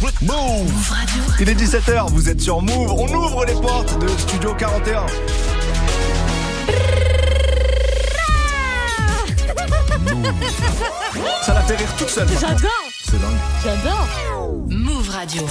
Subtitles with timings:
[0.00, 0.94] Move
[1.40, 2.90] Il est 17h, vous êtes sur Move.
[2.90, 5.06] On ouvre les portes de Studio 41.
[11.42, 12.28] Ça la fait rire toute seule.
[12.40, 12.70] J'adore
[13.04, 13.36] C'est dingue.
[13.62, 14.08] J'adore
[14.68, 15.42] Move Radio.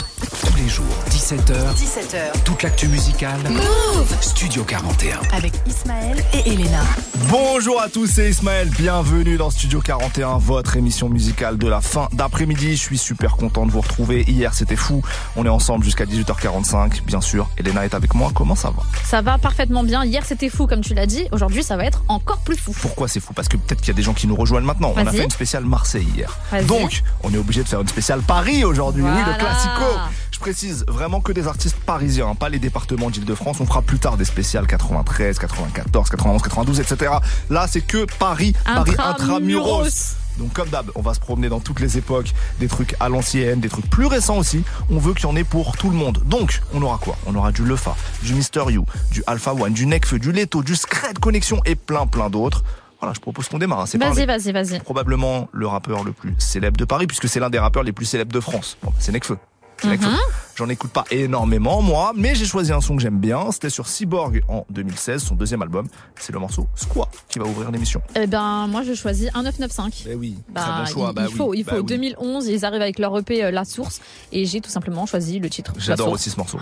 [0.46, 2.44] Tous les jours, 17h, 17h.
[2.46, 3.40] toute l'actu musicale.
[3.50, 5.20] Move Studio 41.
[5.34, 6.82] Avec Ismaël et Elena.
[7.30, 8.70] Bonjour à tous, c'est Ismaël.
[8.70, 12.72] Bienvenue dans Studio 41, votre émission musicale de la fin d'après-midi.
[12.72, 14.24] Je suis super content de vous retrouver.
[14.28, 15.02] Hier, c'était fou.
[15.36, 17.04] On est ensemble jusqu'à 18h45.
[17.04, 18.32] Bien sûr, Elena est avec moi.
[18.34, 18.84] Comment ça va?
[19.06, 20.06] Ça va parfaitement bien.
[20.06, 21.26] Hier c'était fou comme tu l'as dit.
[21.32, 22.74] Aujourd'hui ça va être encore plus fou.
[22.82, 23.34] Pourquoi c'est fou?
[23.34, 24.94] Parce que peut-être qu'il y a des gens qui nous rejoignent maintenant.
[24.96, 26.38] On a fait une spéciale Marseille hier.
[26.68, 29.04] Donc, on est obligé de faire une spéciale Paris aujourd'hui.
[29.04, 29.34] Oui, Voilà.
[29.34, 29.86] le classico.
[30.32, 33.58] Je précise vraiment que des artistes parisiens, hein, pas les départements d'Île-de-France.
[33.60, 37.12] On fera plus tard des spéciales 93, 94, 91, 92, etc.
[37.50, 40.16] Là, c'est que Paris, Paris intramuros.
[40.38, 43.60] Donc comme d'hab, on va se promener dans toutes les époques, des trucs à l'ancienne,
[43.60, 44.64] des trucs plus récents aussi.
[44.90, 46.22] On veut qu'il y en ait pour tout le monde.
[46.26, 47.18] Donc, on aura quoi?
[47.26, 50.76] On aura du Lefa, du Mister You, du Alpha One, du Necfeu, du Leto, du
[50.78, 52.64] Scred Connection et plein plein d'autres.
[53.02, 53.82] Voilà, je propose qu'on démarre.
[53.82, 53.86] hein.
[53.86, 54.80] C'est Vas-y, vas-y, vas-y.
[54.80, 58.06] probablement le rappeur le plus célèbre de Paris, puisque c'est l'un des rappeurs les plus
[58.06, 58.78] célèbres de France.
[58.84, 59.38] Bon, bah, c'est Necfeu.
[59.82, 60.08] C'est Necfeu.
[60.08, 60.18] Mhm.
[60.60, 63.50] J'en écoute pas énormément, moi, mais j'ai choisi un son que j'aime bien.
[63.54, 65.88] C'était sur Cyborg en 2016, son deuxième album.
[66.20, 68.02] C'est le morceau Squat qui va ouvrir l'émission.
[68.14, 70.04] Eh ben moi je choisis 1995.
[70.06, 71.08] Ben oui, Bah, très bon choix.
[71.12, 71.78] il, bah il oui, faut, il bah faut.
[71.80, 71.86] oui.
[71.86, 74.02] 2011, ils arrivent avec leur EP euh, La Source
[74.34, 75.72] et j'ai tout simplement choisi le titre.
[75.78, 76.60] J'adore aussi ce morceau.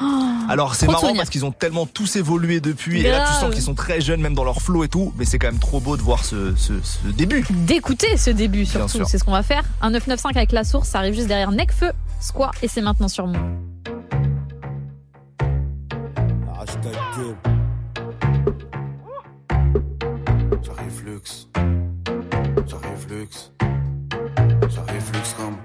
[0.47, 3.63] Alors c'est marrant parce qu'ils ont tellement tous évolué depuis et là tu sens qu'ils
[3.63, 5.97] sont très jeunes même dans leur flow et tout, mais c'est quand même trop beau
[5.97, 7.43] de voir ce, ce, ce début.
[7.49, 9.63] D'écouter ce début surtout, c'est ce qu'on va faire.
[9.81, 13.25] Un 995 avec La Source, ça arrive juste derrière Necfeu, Squat et c'est maintenant sur
[13.25, 13.39] moi.
[16.59, 17.37] Hashtag gueule.
[20.61, 21.47] J'arrive luxe.
[22.67, 23.51] J'arrive luxe.
[24.69, 25.57] J'arrive luxe comme.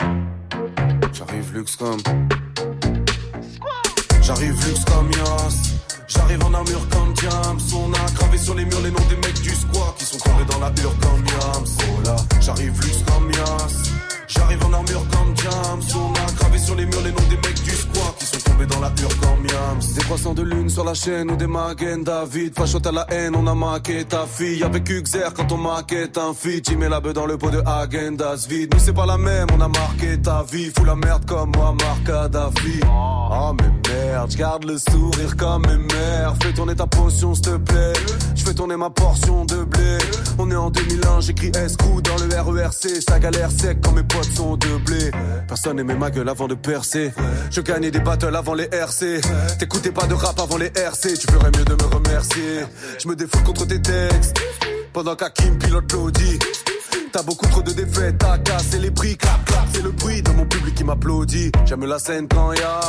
[1.12, 2.02] J'arrive luxe comme.
[4.20, 5.72] J'arrive luxe comme Yas.
[6.06, 7.58] J'arrive en armure comme Diams.
[7.74, 10.44] On a gravé sur les murs les noms des mecs du squat qui sont tombés
[10.44, 11.66] dans la hure comme Yams.
[11.88, 13.22] Oh là, j'arrive luxe comme.
[14.34, 15.82] J'arrive en armure comme Diams.
[15.94, 18.80] On a gravé sur les murs les noms des mecs du squat qui sont dans
[18.80, 19.42] la hure comme.
[19.94, 22.54] Des croissants de lune sur la chaîne ou des Magen David.
[22.54, 24.62] Fachote à la haine, on a maqué ta fille.
[24.62, 26.68] Avec Uxer quand on maquette un feat.
[26.68, 28.72] J'y mets la bœuf dans le pot de Agendas vide.
[28.72, 30.70] Nous c'est pas la même, on a marqué ta vie.
[30.76, 32.80] Fous la merde comme moi, Marc Kadhafi.
[32.86, 36.34] Oh mais merde, j'garde le sourire comme mes mères.
[36.42, 37.92] Fais tourner ta potion s'il te plaît.
[38.34, 39.98] Je fais tourner ma portion de blé.
[40.38, 43.02] On est en 2001, j'écris S-Coup dans le RERC.
[43.08, 45.10] Ça galère sec quand mes potes sont de blé.
[45.48, 47.12] Personne aimait ma gueule avant de percer.
[47.50, 49.20] Je gagnais des battles avant les RC.
[49.58, 51.14] T'écoutais pas de rap avant les RC.
[51.14, 52.60] Tu ferais mieux de me remercier.
[53.02, 54.36] Je me défoule contre tes textes.
[54.92, 56.38] Pendant qu'Hakim pilote l'audi.
[57.12, 60.30] T'as beaucoup trop de défaites, t'as cassé les prix, clap clap, c'est le bruit de
[60.30, 61.52] mon public qui m'applaudit.
[61.66, 62.80] J'aime la scène quand y'a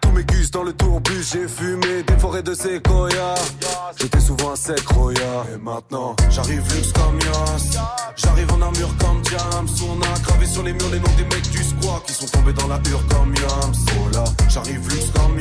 [0.00, 3.34] tous mes gus dans le tourbus, j'ai fumé des forêts de séquoia.
[4.00, 5.44] J'étais souvent un sec roya.
[5.54, 7.78] Et maintenant, j'arrive luxe comme Yas.
[8.16, 9.68] J'arrive en armure comme Diams.
[9.88, 12.52] On a gravé sur les murs les noms des mecs du squat qui sont tombés
[12.52, 13.74] dans la hure comme Yams.
[13.98, 15.36] Oh j'arrive luxe comme.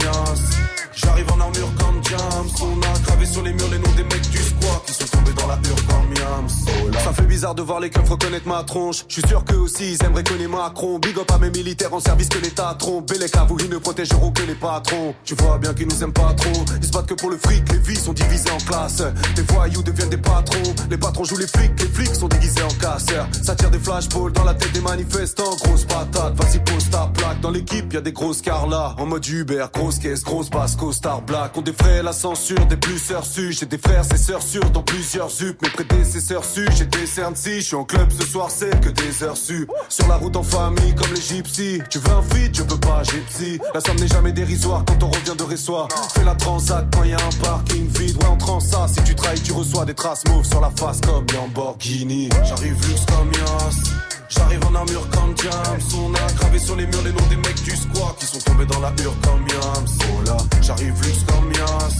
[0.96, 2.50] J'arrive en armure comme Diams.
[2.62, 5.34] On a gravé sur les murs les noms des mecs du squat qui sont tombés
[5.34, 6.48] dans la hure comme Yams.
[6.68, 9.04] Oh ça fait bizarre de voir les keufs reconnaître ma tronche.
[9.08, 11.00] Je suis sûr qu'eux aussi ils aimeraient connaître Macron.
[11.00, 13.12] Big up à mes militaires en service que l'État trompe.
[13.12, 15.16] Et les cavous, ils ne protégeront les patrons.
[15.23, 16.66] Tu vois bien qu'ils nous aiment pas trop.
[16.81, 19.03] Ils se battent que pour le fric, les vies sont divisées en classes.
[19.35, 20.73] Les voyous deviennent des patrons.
[20.90, 23.28] Les patrons jouent les flics, les flics sont déguisés en casseurs.
[23.44, 25.56] Ça tire des flashballs dans la tête des manifestants.
[25.63, 27.40] Grosse patate, vas-y pose ta plaque.
[27.41, 28.96] Dans l'équipe, y a des grosses carlas.
[28.97, 31.52] En mode Uber, grosse caisse, grosse basse, star black.
[31.57, 33.52] On défraie la censure des plus sœurs su.
[33.52, 35.62] J'ai des frères et sœurs sûrs dans plusieurs zup.
[35.62, 37.62] Mes prédécesseurs su, j'ai des cernes si.
[37.62, 39.67] Je suis en club ce soir, c'est que des heures su.
[39.90, 41.81] Sur la route en famille comme les gypsies.
[41.90, 43.59] Tu veux un feed, je peux pas, j'ai psy.
[43.73, 45.88] La somme n'est jamais dérisoire quand on revient de Ressoir.
[46.13, 48.18] Fais la transac quand y a un parking vide.
[48.18, 48.88] Ouais, en ça.
[48.88, 52.30] Si tu trahis, tu reçois des traces mauves sur la face comme Lamborghini.
[52.44, 54.25] J'arrive luxe comme Yas.
[54.30, 55.53] J'arrive en armure comme Diams.
[55.97, 58.66] On a gravé sur les murs les noms des mecs du squat qui sont tombés
[58.66, 59.88] dans la hure comme Yams.
[60.02, 61.96] Oh là, j'arrive luxe comme Yas.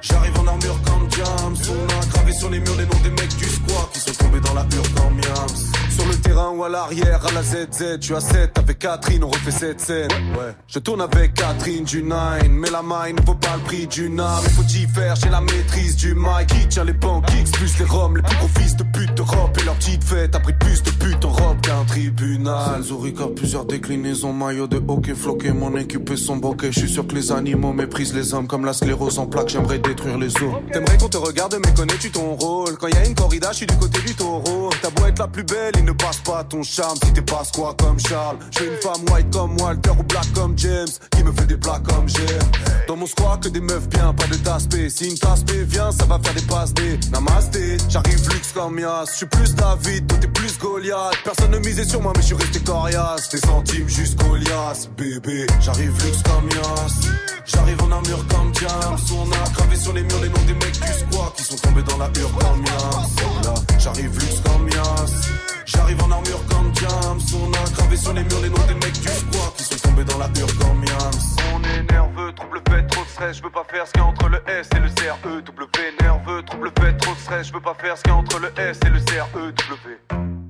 [0.00, 1.56] J'arrive en armure comme Diams.
[1.70, 4.40] On a gravé sur les murs les noms des mecs du squat qui sont tombés
[4.40, 5.78] dans la hure comme Yams.
[5.90, 9.30] Sur le terrain ou à l'arrière, à la ZZ, tu as 7 avec Catherine, on
[9.30, 10.10] refait cette scène.
[10.38, 10.54] Ouais.
[10.68, 14.20] Je tourne avec Catherine du 9, mais la maille ne vaut pas le prix d'une
[14.20, 14.40] âme.
[14.44, 16.46] Il faut y faire, j'ai la maîtrise du mic.
[16.46, 19.58] Qui tient les pancakes, plus les roms, les plus gros fils de pute d'Europe.
[19.60, 22.82] Et leur petite fête a pris plus de pute en robe qu'un tribunal.
[22.82, 25.52] Zurich a plusieurs déclinaisons, maillot de hockey floqué.
[25.52, 26.72] Mon équipe est son bokeh.
[26.72, 29.50] Je suis sûr que les animaux méprisent les hommes comme la sclérose en plaques.
[29.50, 30.54] J'aimerais détruire les os.
[30.72, 32.76] T'aimerais qu'on te regarde, mais connais-tu ton rôle?
[32.78, 34.70] Quand y a une corrida, je suis du côté du taureau.
[34.80, 37.42] T'as beau être la plus belle, il ne passe pas ton charme si t'es pas
[37.54, 38.38] quoi comme Charles.
[38.50, 41.82] J'ai une femme white comme Walter ou black comme James qui me fait des plats
[41.86, 42.50] comme j'aime.
[42.86, 44.88] Dans mon squat que des meufs bien, pas de taspé.
[44.88, 47.76] Si une tasse vient, ça va faire des passes des namasté.
[47.90, 51.16] J'arrive luxe comme Yas, je suis plus David, toi t'es plus Goliath.
[51.24, 53.28] Personne ne misait sur moi, mais je suis resté coriace.
[53.30, 55.46] Des centimes jusqu'au lias, bébé.
[55.60, 57.08] J'arrive luxe comme Yas.
[57.46, 58.98] J'arrive en armure comme James.
[59.12, 61.82] On a gravé sur les murs les noms des mecs du squat qui sont tombés
[61.82, 63.78] dans la hure comme Yas.
[63.78, 65.28] J'arrive luxe comme Yas.
[65.64, 67.20] J'arrive en armure comme James.
[67.34, 70.04] On a gravé sur les murs les noms des mecs du squat qui sont tombés
[70.04, 71.20] dans la hure comme Yams.
[71.54, 73.36] On est nerveux, trouble fait, trop de stress.
[73.38, 75.42] Je veux pas faire ce qu'il y a entre le S et le CRE.
[75.44, 75.68] W
[76.02, 77.48] nerveux, trouble fait, trop de stress.
[77.48, 80.47] Je veux pas faire ce qu'il y a entre le S et le CRE.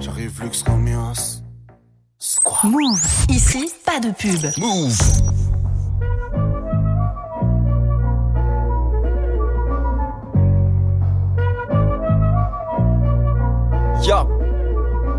[0.00, 0.88] J'arrive luxe comme.
[2.18, 2.64] Squat.
[2.64, 3.00] Move.
[3.28, 4.50] Ici, pas de pub.
[4.58, 4.96] Move.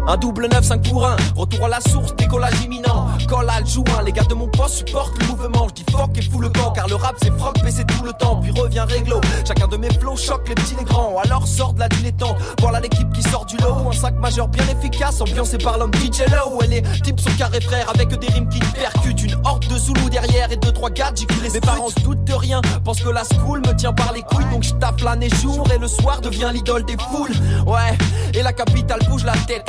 [0.05, 1.15] Un double 9, 5 pour 1.
[1.35, 3.07] Retour à la source, décollage imminent.
[3.29, 5.67] Call à joint, les gars de mon poste supportent le mouvement.
[5.69, 8.03] Je dis fuck et fous le camp, car le rap c'est froc, mais c'est tout
[8.03, 8.41] le temps.
[8.41, 9.21] Puis revient réglo.
[9.47, 11.17] Chacun de mes flows choque les petits, les grands.
[11.23, 12.35] Alors sort de la dilettante.
[12.59, 13.89] Voilà l'équipe qui sort du lot.
[13.89, 16.61] Un sac majeur bien efficace, ambiancé par l'homme DJ Low.
[16.63, 19.23] Et les types sont carrés frères avec des rimes qui percutent.
[19.23, 22.25] Une horde de Zoulou derrière et deux, trois gars, j'ai les Mes parents se doutent
[22.25, 24.49] de rien, pensent que la school me tient par les couilles.
[24.51, 27.31] Donc je tape l'année jour et le soir devient l'idole des foules.
[27.65, 27.97] Ouais,
[28.33, 29.63] et la capitale bouge la tête,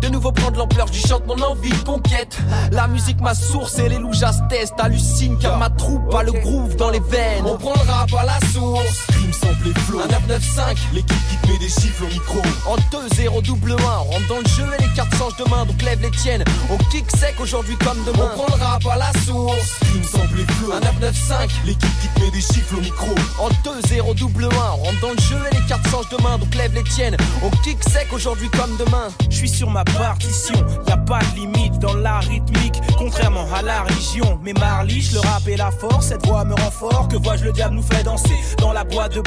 [0.00, 2.38] de nouveau prendre l'ampleur, du chante mon envie de conquête.
[2.70, 4.12] La musique, ma source et les loups
[4.48, 4.74] test.
[4.78, 7.44] Hallucine car ma troupe a le groove dans les veines.
[7.46, 9.06] On prend le rap à la source.
[9.32, 10.00] Crime sample flow.
[10.00, 10.78] Un 995.
[10.92, 12.38] L'équipe qui te met des chiffres au micro.
[12.66, 13.74] En 2-0 double 1.
[13.74, 15.64] On rentre dans le jeu et les cartes changent de main.
[15.64, 16.44] Donc lève les tiennes.
[16.70, 18.30] On kick sec aujourd'hui comme demain.
[18.34, 19.78] On prend le rap à la source.
[19.80, 20.72] Crime sample et flow.
[20.72, 21.50] Un 995.
[21.64, 23.14] L'équipe qui te met des chiffres au micro.
[23.38, 24.48] En 2-0 double 1.
[24.48, 26.38] On rentre dans le jeu et les cartes changent de main.
[26.38, 27.16] Donc lève les tiennes.
[27.42, 29.08] On kick sec aujourd'hui comme demain.
[29.30, 30.54] Je suis sur ma partition.
[30.86, 34.38] Y a pas de limite dans la rythmique, contrairement à la religion.
[34.42, 37.08] Mais Marliche, le rap et la force, cette voix me rend fort.
[37.08, 39.21] Que vois-je, le diable nous fait danser dans la boîte de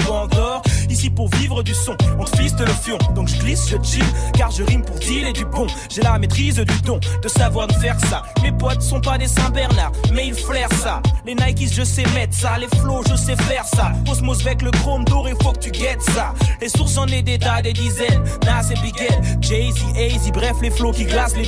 [0.89, 2.97] Ici pour vivre du son, on te fiste le fion.
[3.15, 5.67] Donc je glisse, je chill, car je rime pour deal et du bon.
[5.89, 8.23] J'ai la maîtrise du don, de savoir de faire ça.
[8.43, 11.01] Mes potes sont pas des Saint-Bernard, mais ils flairent ça.
[11.25, 12.57] Les Nikes, je sais mettre ça.
[12.59, 13.91] Les flows, je sais faire ça.
[14.09, 16.33] Osmos avec le chrome doré, faut que tu guettes ça.
[16.61, 18.23] Les sources, j'en ai des tas, des dizaines.
[18.45, 21.45] Nas et Bigel, Jay-Z, AZ, bref, les flows qui glacent les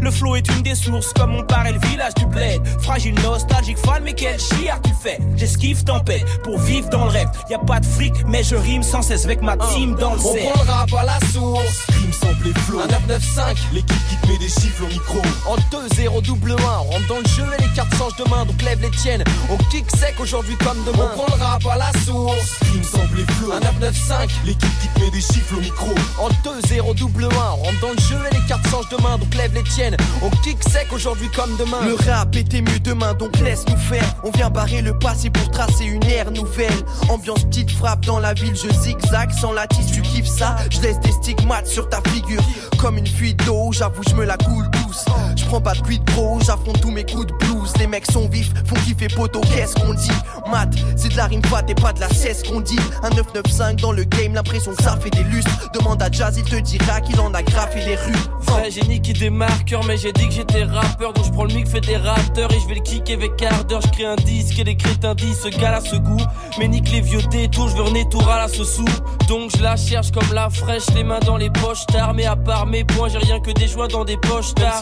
[0.00, 2.60] le flow est une des sources, comme on paraît le village du bled.
[2.80, 5.18] Fragile, nostalgique, fan, mais quel chiard tu fais?
[5.36, 7.28] J'esquive tempête pour vivre dans le rêve.
[7.58, 10.64] Pas de fric, mais je rime sans cesse avec ma team dans le On prend
[10.64, 11.86] le rap à la source.
[11.88, 12.80] Rime sample et flow.
[12.80, 13.56] Un 995.
[13.72, 15.18] L'équipe qui te met des chiffres au micro.
[15.46, 16.54] En 2-0 double 1.
[16.56, 18.44] On rentre dans le jeu et les cartes changent de main.
[18.44, 19.24] Donc lève les tiennes.
[19.50, 21.10] On kick sec aujourd'hui comme demain.
[21.12, 22.58] On prend le rap à la source.
[22.72, 23.52] Rime sample et flow.
[23.52, 24.30] Un 995.
[24.44, 25.90] L'équipe qui te met des chiffres au micro.
[26.18, 27.28] En 2-0 double 1.
[27.28, 29.18] On rentre dans le jeu et les cartes changent de main.
[29.18, 29.96] Donc lève les tiennes.
[30.22, 31.84] On kick sec aujourd'hui comme demain.
[31.86, 34.04] Le rap était mieux demain, donc laisse-nous faire.
[34.24, 36.72] On vient barrer le passé pour tracer une ère nouvelle.
[37.08, 40.56] Ambiance petite frappe dans la ville, je zigzag sans la tisse, tu kiffes ça.
[40.70, 42.42] Je laisse des stigmates sur ta figure.
[42.78, 45.04] Comme une fuite d'eau, j'avoue, je me la coule douce.
[45.46, 47.72] Je prends pas de quid pro, j'affronte tous mes coups de blues.
[47.78, 50.10] Les mecs sont vifs, font kiffer poteau, qu'est-ce qu'on dit?
[50.50, 52.80] Mat, c'est de la rime fat et pas de la cesse qu'on dit.
[53.04, 55.70] Un 995 dans le game, l'impression que ça fait des lustres.
[55.72, 58.12] Demande à Jazz, il te dira qu'il en a graffé les rues.
[58.40, 61.68] Vrai génie qui démarque mais j'ai dit que j'étais rappeur, donc je prends le mic
[61.68, 63.80] fédérateur et je vais le kicker avec ardeur.
[63.82, 66.22] Je crée un disque et les crétins disent ce gars là ce goût.
[66.58, 68.84] Mais nique les vieux détours, je veux renaître tout à la ce sou.
[69.28, 72.14] Donc je la cherche comme la fraîche, les mains dans les poches tard.
[72.14, 74.80] Mais à part mes points, j'ai rien que des joies dans des poches tard.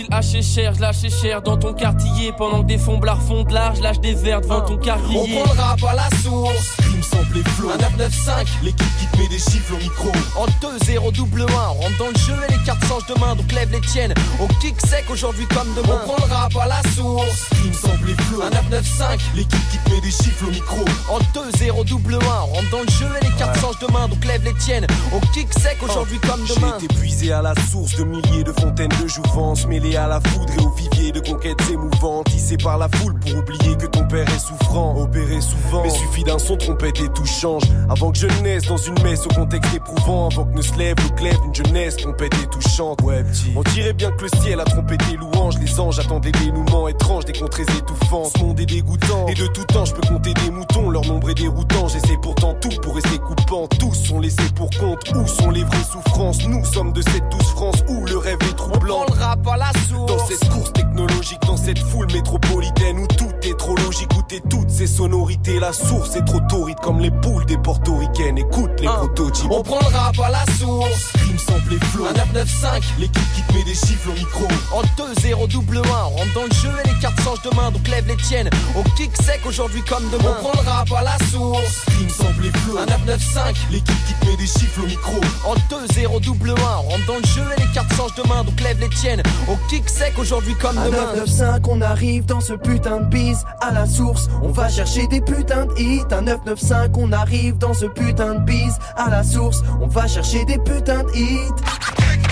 [0.55, 2.33] Si le cher, je lâche cher dans ton quartier.
[2.33, 5.19] Pendant que des fonds blards font de large, lâche des verres devant ton carrier.
[5.19, 6.77] On prend le rap à la source.
[6.79, 7.71] Rime sample et flow.
[7.71, 8.47] Un 995.
[8.63, 10.13] L'équipe qui te met des chiffres au micro.
[10.37, 11.45] En 2-0 double 1.
[11.47, 13.35] On rentre dans le jeu et les cartes changent de main.
[13.35, 14.15] Donc lève les tiennes.
[14.41, 15.99] On kick sec aujourd'hui comme demain.
[16.05, 17.49] On prend le rap à la source.
[17.61, 18.43] Rime sample et flow.
[18.43, 19.21] Un 995.
[19.35, 20.85] L'équipe qui te met des chiffres au micro.
[21.11, 22.19] En 2-0 double 1.
[22.19, 24.07] On rentre dans le jeu et les cartes changent de main.
[24.07, 24.87] Donc lève les tiennes.
[25.13, 26.77] On kick sec aujourd'hui comme demain.
[26.79, 29.67] J'ai été puisé à la source de milliers de fontaines de jouvence.
[29.67, 32.27] Mêlé à la foudre au vivier de conquêtes émouvantes.
[32.27, 34.97] Tissé par la foule pour oublier que ton père est souffrant.
[34.97, 35.83] Opéré souvent.
[35.83, 37.63] Mais suffit d'un son trompette et tout change.
[37.89, 40.29] Avant que je naisse dans une messe au contexte éprouvant.
[40.29, 43.01] Avant que ne se lève le glaive d'une jeunesse trompette et touchante.
[43.03, 43.53] Ouais, petit.
[43.57, 45.59] On dirait bien que le ciel a trompé tes louanges.
[45.59, 48.25] Les anges attendent des dénouements étranges, des contrées étouffants.
[48.25, 49.27] Ce monde est dégoûtant.
[49.29, 50.91] Et de tout temps, je peux compter des moutons.
[50.91, 51.89] Leur nombre est déroutant.
[51.89, 53.67] J'essaie pourtant tout pour rester coupant.
[53.79, 55.01] Tous sont laissés pour compte.
[55.15, 56.47] Où sont les vraies souffrances?
[56.47, 59.05] Nous sommes de cette douce France où le rêve est troublant.
[59.07, 60.13] On le rap à la source.
[60.13, 64.41] Dans cette course technologique, dans cette foule métropolitaine où tout est trop logique, où t'es
[64.49, 65.59] toutes ces sonorités.
[65.61, 68.39] La source est trop torride comme les poules des portoricaines.
[68.39, 68.95] Écoute les Un.
[68.95, 69.51] prototypes.
[69.51, 71.13] On prend le rap à la source.
[71.55, 72.07] Sample les flots.
[72.07, 74.45] Un 995, l'équipe qui te met des chiffres au micro.
[74.73, 77.71] En 2-0 double 1, on rentre dans le jeu et les cartes changent de main,
[77.71, 78.51] donc lève les tiennes.
[78.75, 80.35] On kick sec aujourd'hui comme demain.
[80.39, 81.85] On prend le rap à la source.
[81.99, 82.79] Rime sample les flots.
[82.79, 85.21] Un 995, l'équipe qui te met des chiffres au micro.
[85.47, 88.43] En 2-0 double 1, on rentre dans le jeu et les cartes changent de main,
[88.43, 89.23] donc lève les tiennes.
[89.49, 91.15] On kick sec aujourd'hui comme À demain.
[91.15, 94.29] 995, on arrive dans ce putain de bise à la source.
[94.43, 96.03] On va chercher des putains de hits.
[96.11, 99.63] À 995, on arrive dans ce putain de bise à la source.
[99.81, 101.44] On va chercher des putains de hits.
[101.45, 102.24] Le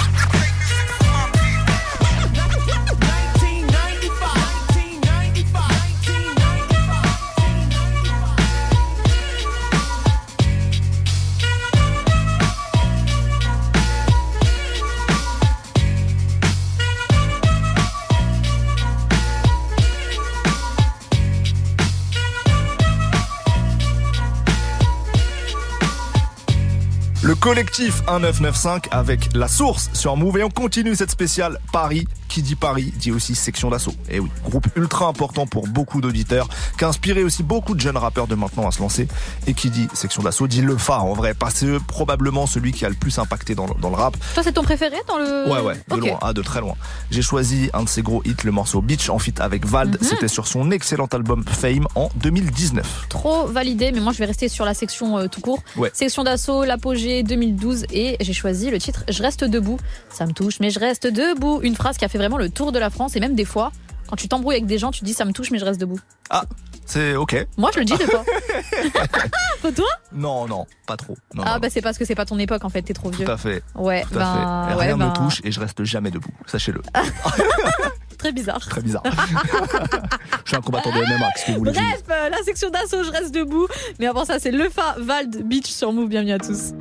[27.43, 32.07] collectif 1995 avec la source sur Move et on continue cette spéciale Paris.
[32.29, 33.93] Qui dit Paris dit aussi section d'assaut.
[34.09, 37.99] Et oui, groupe ultra important pour beaucoup d'auditeurs, qui a inspiré aussi beaucoup de jeunes
[37.99, 39.07] rappeurs de maintenant à se lancer.
[39.47, 42.87] Et qui dit section d'assaut dit le phare en vrai, parce que probablement celui qui
[42.87, 44.17] a le plus impacté dans, le- dans le rap.
[44.33, 45.51] Toi, c'est ton préféré dans le.
[45.53, 46.73] Ouais, ouais, de loin, ah, de très loin.
[47.11, 49.99] J'ai choisi un de ses gros hits, le morceau Beach en feat avec Vald.
[50.01, 50.09] Mhm.
[50.09, 53.09] C'était sur son excellent album Fame en 2019.
[53.11, 55.63] Trop validé, mais moi je vais rester sur la section euh, tout court.
[55.77, 55.91] Ouais.
[55.93, 59.79] Section d'assaut, l'apogée 2012 et j'ai choisi le titre Je reste debout.
[60.11, 61.61] Ça me touche, mais je reste debout.
[61.63, 63.73] Une phrase qui a fait vraiment le tour de la France et même des fois,
[64.09, 65.99] quand tu t'embrouilles avec des gens, tu dis ça me touche, mais je reste debout.
[66.29, 66.45] Ah,
[66.85, 67.47] c'est ok.
[67.57, 68.23] Moi je le dis des fois.
[69.63, 69.87] Pas toi?
[70.13, 71.17] Non, non, pas trop.
[71.35, 73.11] Non, Ah non, bah c'est parce que c'est pas ton époque en fait, t'es trop
[73.11, 73.25] vieux.
[73.25, 73.63] tout à fait.
[73.77, 74.75] Ouais, Tout à ben, fait.
[74.77, 76.33] ouais, Rien ben, me touche et je reste jamais debout.
[76.47, 76.83] Sachez-le.
[78.19, 78.59] Très bizarre.
[78.61, 79.03] Très bizarre.
[80.45, 83.33] je suis un combattant de MMA, que vous voulez Bref, la section d'assaut, je reste
[83.35, 83.67] debout.
[84.01, 86.09] Mais avant ça, c'est Lefa Vald Beach sur Move.
[86.09, 86.73] Bienvenue à tous.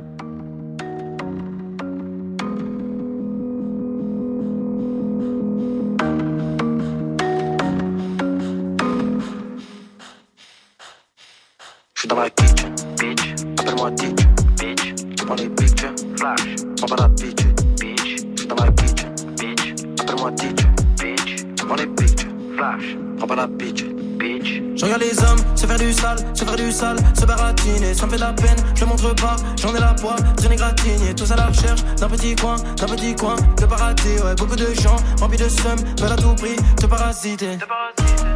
[12.02, 13.44] Je suis dans la kitchen, bitch.
[13.60, 14.26] Appelle-moi Ditch,
[14.58, 14.94] bitch.
[15.16, 16.56] Tu prends les pictures, flash.
[16.76, 17.46] Prends pas la bitch,
[17.78, 18.16] bitch.
[18.34, 19.74] Je suis dans la kitchen, bitch.
[20.00, 20.66] Appelle-moi Ditch,
[20.98, 21.36] bitch.
[21.54, 22.96] Tu prends les pictures, flash.
[23.18, 23.84] Prends pas la bitch,
[24.22, 24.62] bitch.
[24.76, 28.06] Je regarde les hommes se faire du sale, se faire du sale, se baratiner, ça
[28.06, 31.14] me fait de la peine, je le montre pas, j'en ai la poids, traîner gratigné,
[31.14, 34.72] tous à la recherche d'un petit coin, d'un petit coin, de paradis, ouais, beaucoup de
[34.80, 37.58] gens, remplis de seum, veulent à tout prix te parasiter.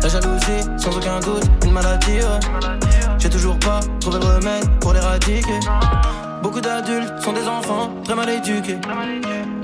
[0.03, 2.79] La jalousie, sans aucun doute, une maladie, ouais.
[3.19, 5.61] J'ai toujours pas trouvé le remède pour l'éradiquer.
[6.43, 8.79] Beaucoup d'adultes sont des enfants très mal éduqués.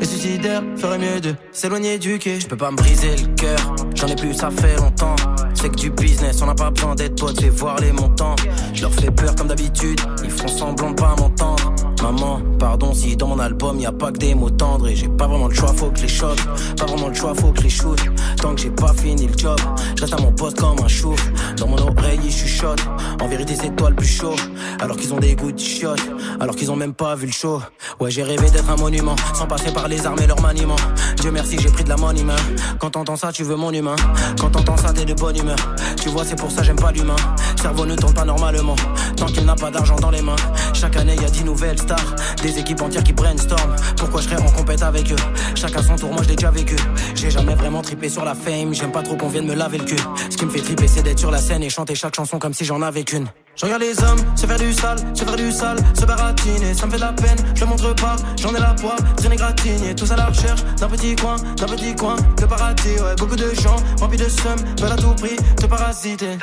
[0.00, 2.40] Les suicidaires feraient mieux de s'éloigner du quai.
[2.40, 5.14] Je peux pas me briser le cœur, j'en ai plus, ça fait longtemps.
[5.62, 8.34] C'est que du business, on n'a pas besoin d'être potes, fais voir les montants.
[8.74, 11.72] Je leur fais peur comme d'habitude, ils font semblant de pas m'entendre.
[12.02, 15.06] Maman, pardon si dans mon album y a pas que des mots tendres et j'ai
[15.06, 16.40] pas vraiment le choix, faut que je les choque.
[16.76, 17.96] Pas vraiment le choix, faut que je les shoot.
[18.38, 19.60] Tant que j'ai pas fini le job,
[20.02, 21.14] reste à mon poste comme un chou.
[21.56, 22.82] Dans mon oreille, ils chuchotent.
[23.20, 24.34] En vérité, c'est toi le plus chaud.
[24.80, 26.02] Alors qu'ils ont des goûts de chiottes,
[26.40, 27.62] alors qu'ils ont même pas vu le show.
[28.00, 30.76] Ouais, j'ai rêvé d'être un monument, sans passer par les armes et leur maniement.
[31.20, 32.36] Dieu merci, j'ai pris de la money, main.
[32.80, 33.94] Quand t'entends ça, tu veux mon humain.
[34.40, 35.56] Quand t'entends ça, t'es de bonne humeur.
[36.02, 37.16] Tu vois, c'est pour ça, j'aime pas l'humain.
[37.60, 38.74] Cerveau ne tourne pas normalement,
[39.16, 40.36] tant qu'il n'a pas d'argent dans les mains.
[40.72, 43.76] Chaque année, y a dix nouvelles stars, des équipes entières qui brainstorm.
[43.96, 45.16] Pourquoi je serais en compète avec eux?
[45.54, 46.74] Chacun son tour, moi je l'ai déjà vécu.
[47.14, 49.84] J'ai jamais vraiment trippé sur la fame, j'aime pas trop qu'on vienne me laver le
[49.84, 49.91] cul.
[50.30, 52.54] Ce qui me fait tripper, c'est d'être sur la scène et chanter chaque chanson comme
[52.54, 53.26] si j'en avais qu'une.
[53.54, 56.86] Je regarde les hommes se faire du sale, se faire du sale, se baratiner, ça
[56.86, 59.94] me fait de la peine, je le montre pas, j'en ai la poids, traîner gratigné,
[59.94, 63.76] tous à la recherche d'un petit coin, d'un petit coin, de paradis, beaucoup de gens,
[64.00, 66.38] remplis de seum, veulent à tout prix te parasiter.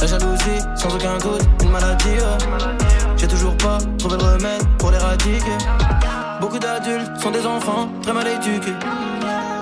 [0.00, 2.18] La jalousie, sans aucun doute, une maladie.
[3.16, 5.58] J'ai toujours pas trouvé le remède pour l'éradiquer.
[6.40, 8.74] Beaucoup d'adultes sont des enfants très mal éduqués.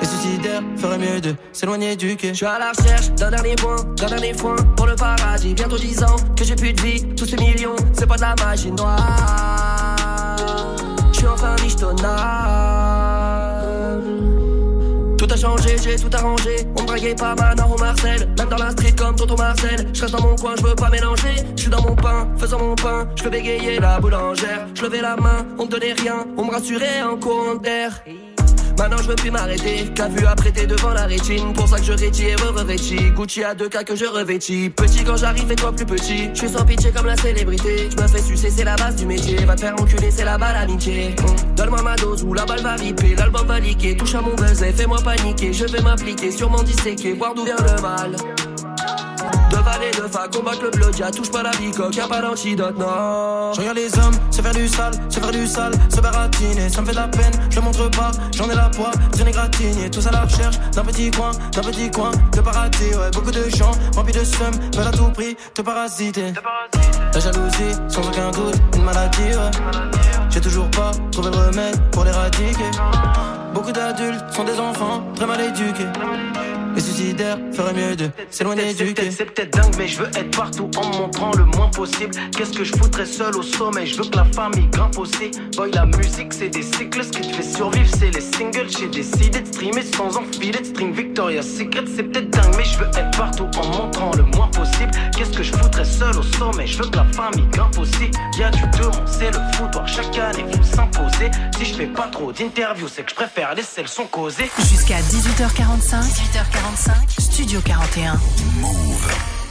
[0.03, 2.31] Les suicidaires feraient mieux de s'éloigner du quai.
[2.31, 5.55] Je suis à la recherche d'un dernier point, d'un dernier point pour le paradis.
[5.55, 8.35] Bientôt 10 ans que j'ai plus de vie, tous ces millions, c'est pas de la
[8.45, 10.37] magie noire.
[11.13, 13.63] Je suis enfin michetonnard.
[15.19, 16.67] Tout a changé, j'ai tout arrangé.
[16.77, 18.29] On me draguait pas Manon ou Marcel.
[18.37, 19.87] Même dans la street comme Tonton Marcel.
[19.95, 21.37] Je reste dans mon coin, je veux pas mélanger.
[21.55, 23.07] Je suis dans mon pain, faisant mon pain.
[23.15, 24.67] Je peux bégayer la boulangère.
[24.75, 26.27] Je levais la main, on me donnait rien.
[26.37, 28.03] On me rassurait en courant d'air.
[28.83, 31.53] Maintenant je veux plus m'arrêter, qu'a vu apprêter devant la rétine.
[31.53, 34.71] Pour ça que je rétis et Gucci à deux cas que je revêtis.
[34.71, 36.31] Petit quand j'arrive et toi plus petit?
[36.35, 37.89] Je suis sans pitié comme la célébrité.
[37.97, 39.37] Je me fais sucer c'est la base du métier.
[39.45, 42.63] Va te faire enculer c'est la balle amitié Hum, Donne-moi ma dose ou la balle
[42.63, 45.53] va riper L'album va liquer, touche à mon buzz et fais-moi paniquer.
[45.53, 48.17] Je vais m'appliquer, sûrement disséquer Voir d'où vient le mal
[49.51, 52.79] De valet de fac, combattre le blood, y'a touche pas la bicoque, y'a pas d'antidote,
[52.79, 53.53] non.
[53.55, 56.81] Je regarde les hommes, se faire du sale, se faire du sale, se baratiner, ça
[56.81, 59.91] me fait de la peine, je montre pas, j'en ai la poids, rien n'est gratigné,
[59.91, 63.49] tous à la recherche d'un petit coin, d'un petit coin de paradis, ouais, beaucoup de
[63.57, 66.33] gens remplis de seum, veulent à tout prix te parasiter.
[67.15, 69.51] La jalousie, sans aucun doute, une maladie, ouais.
[70.31, 72.71] J'ai toujours pas trouvé le remède pour l'éradiquer.
[73.53, 75.89] Beaucoup d'adultes sont des enfants très mal éduqués.
[76.83, 79.09] Les suicidaires feraient mieux de s'éloigner du quai.
[79.13, 82.11] C'est peut-être dingue, mais je veux être partout en montrant le moins possible.
[82.37, 83.87] Qu'est-ce que je foutrais seul au sommet?
[83.87, 85.31] Je veux que la famille grimpe aussi.
[85.57, 87.05] Boy, la musique, c'est des cycles.
[87.05, 88.69] Ce qui te fait survivre, c'est les singles.
[88.69, 91.85] J'ai décidé de streamer sans enfiler de string Victoria's Secret.
[91.95, 94.91] C'est peut-être dingue, mais je veux être partout en montrant le moins possible.
[95.17, 96.67] Qu'est-ce que je foutrais seul au sommet?
[96.67, 98.11] Je veux que la famille grimpe aussi.
[98.41, 99.87] Y'a du demande, c'est le foutoir.
[99.87, 101.31] Chaque année, faut s'imposer.
[101.57, 104.51] Si je fais pas trop d'interviews, c'est que je préfère laisser le son causer.
[104.69, 106.03] Jusqu'à 18h45.
[106.03, 106.72] 18h45.
[106.75, 108.19] Studio 41.
[108.59, 109.42] Move.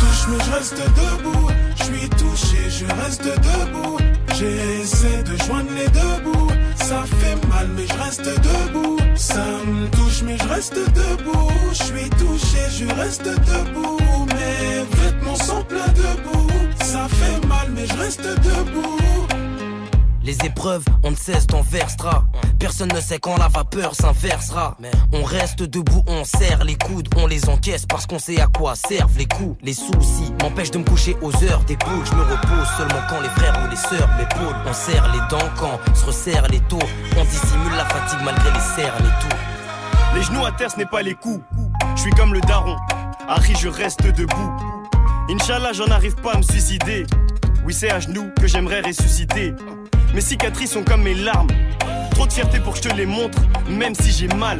[0.00, 1.48] Touche mais je reste debout.
[1.76, 3.98] Je suis touché, je reste debout.
[4.34, 6.52] J'essaie de joindre les deux bouts.
[6.76, 8.98] Ça fait mal mais je reste debout.
[9.14, 11.50] Ça me touche mais je reste debout.
[11.72, 13.98] Je suis touché, je reste debout.
[14.26, 16.48] Mes vêtements sont pleins de boue.
[16.84, 19.41] Ça fait mal mais je reste debout
[20.24, 22.24] Les épreuves, on ne cesse d'en versera.
[22.60, 24.76] Personne ne sait quand la vapeur s'inversera.
[25.12, 28.76] On reste debout, on serre les coudes, on les encaisse parce qu'on sait à quoi
[28.76, 29.56] servent les coups.
[29.62, 31.76] Les soucis m'empêchent de me coucher aux heures des.
[31.82, 34.56] Je me repose seulement quand les frères ou les sœurs m'épaulent.
[34.64, 36.78] On serre les dents quand se resserre les taux.
[37.16, 39.36] On dissimule la fatigue malgré les cernes et tout.
[40.14, 41.42] Les genoux à terre, ce n'est pas les coups.
[41.96, 42.76] Je suis comme le daron.
[43.28, 44.52] Harry, je reste debout.
[45.28, 47.06] Inch'Allah, j'en arrive pas à me suicider.
[47.64, 49.54] Oui, c'est à genoux que j'aimerais ressusciter.
[50.14, 51.48] Mes cicatrices sont comme mes larmes.
[52.12, 54.58] Trop de fierté pour que je te les montre, même si j'ai mal.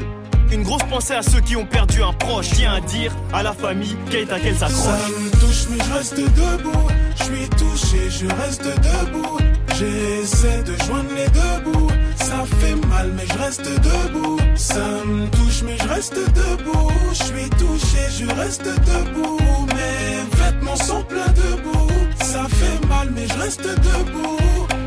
[0.51, 2.51] Une grosse pensée à ceux qui ont perdu un proche.
[2.55, 5.09] Tiens à dire à la famille Kate à qu'elle Ça s'accroche.
[5.19, 9.39] me touche mais je reste debout Je suis touché, je reste debout
[9.79, 15.27] J'essaie de joindre les deux bouts Ça fait mal mais je reste debout Ça me
[15.29, 19.39] touche mais je reste debout Je suis touché, je reste debout
[19.69, 21.89] Mes vêtements sont pleins de boue
[22.21, 24.37] Ça fait mal mais je reste debout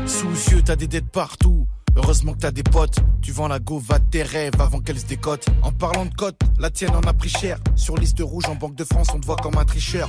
[0.06, 1.66] Soucieux, t'as des dettes partout.
[1.96, 2.98] Heureusement que t'as des potes.
[3.22, 5.46] Tu vends la go, va tes rêves avant qu'elle se décote.
[5.62, 7.58] En parlant de cote, la tienne en a pris cher.
[7.74, 10.08] Sur liste rouge en Banque de France, on te voit comme un tricheur.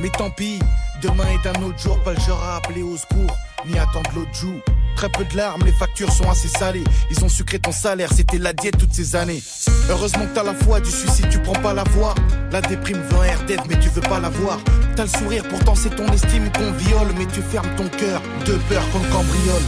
[0.00, 0.58] Mais tant pis,
[1.02, 4.34] demain est un autre jour, pas le genre à appeler au secours, ni attendre l'autre
[4.34, 4.60] joue.
[4.96, 6.84] Très peu de larmes, les factures sont assez salées.
[7.10, 9.42] Ils ont sucré ton salaire, c'était la diète toutes ces années.
[9.90, 12.14] Heureusement que t'as la foi du suicide, tu prends pas la voix.
[12.50, 14.58] La déprime veut un air mais tu veux pas la voir.
[14.96, 18.54] T'as le sourire, pourtant c'est ton estime qu'on viole, mais tu fermes ton cœur de
[18.68, 19.62] peur qu'on le cambriole.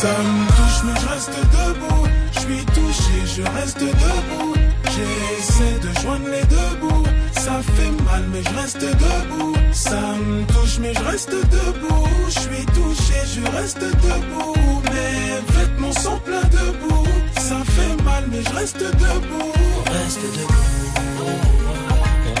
[0.00, 6.00] Ça me touche mais je reste debout Je suis touché, je reste debout J'essaie de
[6.00, 10.94] joindre les deux bouts Ça fait mal mais je reste debout Ça me touche mais
[10.94, 17.06] je reste debout Je suis touché, je reste debout Mes vêtements sont pleins de boue
[17.36, 19.52] Ça fait mal mais je reste debout
[20.08, 21.28] reste debout.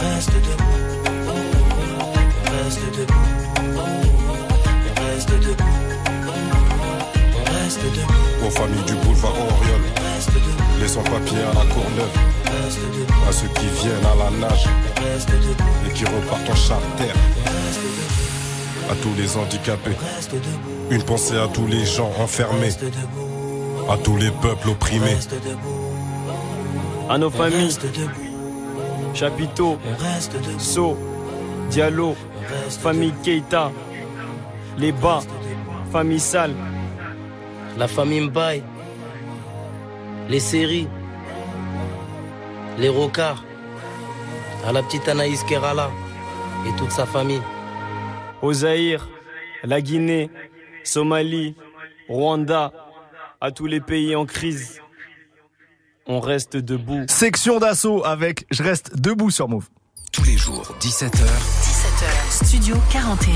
[0.00, 0.78] Reste debout.
[2.50, 3.28] Reste debout.
[4.96, 5.67] Reste debout.
[8.46, 9.80] Aux familles du boulevard Oriol,
[10.80, 12.14] les sans-papiers à la Courneuve,
[13.28, 14.66] à ceux qui viennent à la nage.
[15.86, 17.12] Et qui repartent en charter,
[18.90, 19.96] à tous les handicapés,
[20.90, 22.70] une pensée à tous les gens enfermés,
[23.90, 25.16] à tous les peuples opprimés.
[27.08, 27.76] À nos familles,
[29.14, 29.78] Chapiteau,
[30.58, 30.96] So,
[31.70, 32.14] Diallo,
[32.68, 33.72] famille Keita,
[34.78, 35.20] les bas,
[35.90, 36.54] famille Sale,
[37.78, 38.62] La famille Mbaye.
[40.28, 40.88] Les séries.
[42.76, 43.44] Les rocards.
[44.66, 45.90] À la petite Anaïs Kerala.
[46.66, 47.40] Et toute sa famille.
[48.42, 49.08] au Zaïre,
[49.64, 50.30] la Guinée,
[50.84, 51.54] Somalie,
[52.08, 52.72] Rwanda,
[53.40, 54.80] à tous les pays en crise.
[56.06, 57.04] On reste debout.
[57.08, 59.68] Section d'assaut avec Je reste debout sur Move.
[60.12, 62.44] Tous les jours, 17h, 17h.
[62.44, 63.34] Studio 41.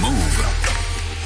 [0.00, 0.67] Move.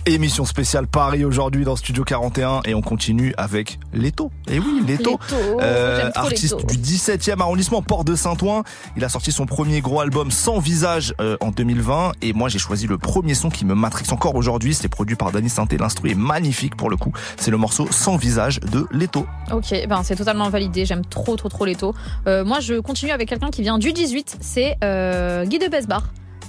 [0.05, 4.33] Émission spéciale Paris aujourd'hui dans Studio 41 et on continue avec Leto.
[4.51, 5.17] Et oui, Leto,
[5.61, 8.65] euh, artiste du 17e arrondissement, Port de Saint-Ouen.
[8.97, 12.59] Il a sorti son premier gros album Sans Visage euh, en 2020 et moi j'ai
[12.59, 14.75] choisi le premier son qui me matrixe encore aujourd'hui.
[14.75, 17.13] C'est produit par Danny Sainté, l'instru est magnifique pour le coup.
[17.37, 19.25] C'est le morceau Sans Visage de Leto.
[19.53, 20.85] Ok, ben c'est totalement validé.
[20.85, 21.95] J'aime trop trop trop Leto.
[22.27, 26.03] Euh, moi je continue avec quelqu'un qui vient du 18, c'est euh, Guy de Besbar.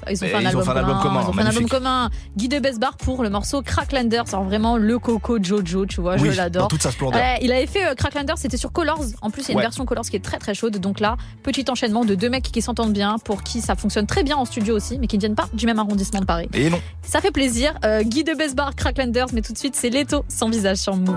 [0.10, 0.64] Ils ont fait un, album,
[1.02, 1.22] commun.
[1.24, 2.10] Ils ont fait un album commun.
[2.38, 4.24] Guy de Besbar pour le morceau Cracklanders.
[4.28, 6.68] C'est vraiment le coco Jojo, tu vois, je l'adore.
[6.68, 7.22] toute sa splendeur.
[7.42, 9.04] il avait fait euh, Cracklanders, c'était sur Colors.
[9.22, 10.78] En plus, il y a une version Colors qui est très très chaude.
[10.78, 14.24] Donc là, petit enchaînement de deux mecs qui s'entendent bien, pour qui ça fonctionne très
[14.24, 16.50] bien en studio aussi, mais qui ne viennent pas du même arrondissement de Paris.
[16.54, 16.82] Et non.
[17.02, 17.74] Ça fait plaisir.
[17.86, 21.16] Euh, Guy de Besbar, Cracklanders, mais tout de suite, c'est Leto sans visage sur Mou.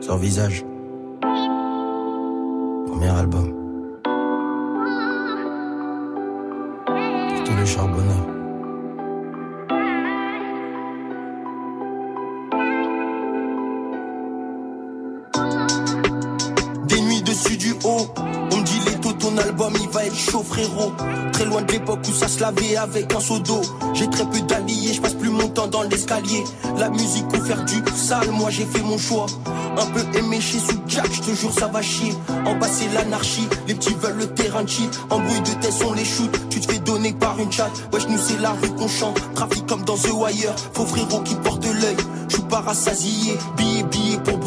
[0.00, 0.64] Sans visage
[3.00, 3.54] premier album.
[6.84, 8.39] Pour tous.
[20.14, 20.92] Chaud frérot.
[21.32, 23.60] Très loin de l'époque où ça se lavait avec un seau d'eau.
[23.94, 26.44] J'ai très peu d'alliés, je passe plus mon temps dans l'escalier.
[26.78, 29.26] La musique ou faire du sale, moi j'ai fait mon choix.
[29.78, 32.12] Un peu éméché sous Jack, je te jure ça va chier.
[32.44, 34.70] En bas c'est l'anarchie, les petits veulent le terrain de.
[35.10, 37.70] En bruit de tête on les shoot, tu te fais donner par une chatte.
[37.92, 40.54] Wesh nous c'est la rue qu'on chante, trafic comme dans The Wire.
[40.74, 41.96] Faux frérot qui porte l'œil,
[42.28, 43.38] je suis pas rassasié.
[43.56, 44.39] Billet, billet pour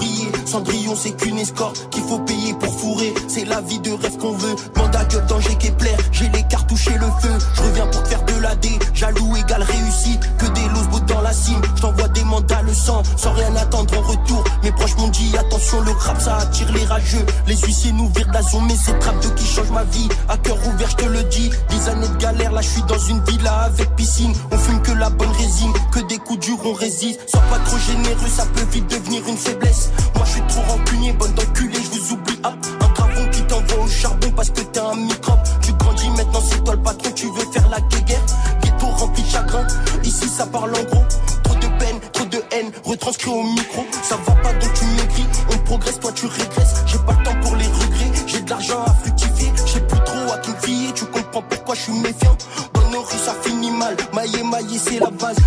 [0.54, 3.12] Cendrillon c'est qu'une escorte qu'il faut payer pour fourrer.
[3.28, 5.96] C'est la vie de rêve qu'on veut, mandat gueule danger Kepler.
[6.12, 8.70] J'ai les cartouches et le feu, je reviens pour te faire de la D.
[8.94, 11.60] Jaloux égale réussite, que des lots dans la cime.
[11.76, 14.44] Je t'envoie des mandats le sang, sans rien attendre en retour.
[14.64, 18.32] Mes proches m'ont dit attention le rap ça attire les rageux Les huissiers nous virent
[18.50, 21.24] zone mais c'est trappe de qui change ma vie À cœur ouvert je te le
[21.24, 24.82] dis Dix années de galère là je suis dans une villa avec piscine On fume
[24.82, 28.46] que la bonne résine Que des coups durs on résiste Sois pas trop généreux ça
[28.46, 32.40] peut vite devenir une faiblesse Moi je suis trop rancunier bonne d'enculé je vous oublie.
[32.44, 35.40] Hop Un gravon qui t'envoie au charbon parce que t'es un microbe.
[35.62, 38.26] Tu grandis maintenant c'est toi le patron tu veux faire la guerre
[38.62, 39.68] Ghetto rempli de chagrin
[40.04, 41.04] Ici ça parle en gros.
[41.44, 43.86] Trop de peine, trop de haine Retranscrit au micro.
[44.04, 46.76] Ça va pas donc tu m'écris On progresse toi tu régresses.
[46.88, 49.52] J'ai pas le temps pour les regrets J'ai de l'argent à fructifier.
[49.66, 52.38] J'ai plus trop à qui me fier Tu comprends pourquoi je suis méfiant.
[52.74, 53.96] Dans nos rues ça finit mal.
[54.14, 55.38] Maillé maillé c'est la base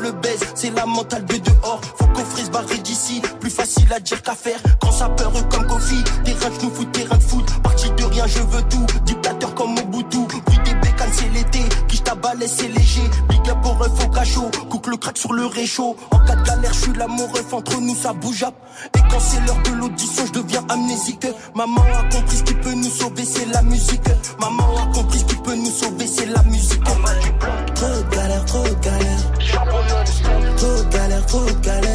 [0.00, 4.00] le baise C'est la mentale de dehors Faut qu'offrir se barrer d'ici Plus facile à
[4.00, 4.58] dire qu'à faire.
[4.80, 8.26] Quand ça peur comme Kofi Terrain de nous fout, terrain de foot Parti de rien
[8.26, 10.18] je veux tout Dictateur comme Mobutu.
[10.28, 13.02] Puis des bécanes c'est l'été Qui je c'est léger.
[13.28, 15.96] Big up au ref au cachot Couque le crack sur le réchaud.
[16.10, 18.54] En cas de galère je suis l'amoureux entre nous ça bouge up.
[18.96, 21.26] Et quand c'est l'heure de l'audition je deviens amnésique.
[21.54, 24.08] Maman a compris ce qui peut nous sauver c'est la musique.
[24.40, 26.82] Maman a compris ce qui peut nous sauver c'est la musique.
[26.84, 28.85] Trop galère, trop galère
[31.44, 31.85] de galère,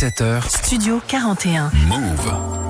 [0.00, 1.70] 17h, Studio 41.
[1.86, 2.60] Move.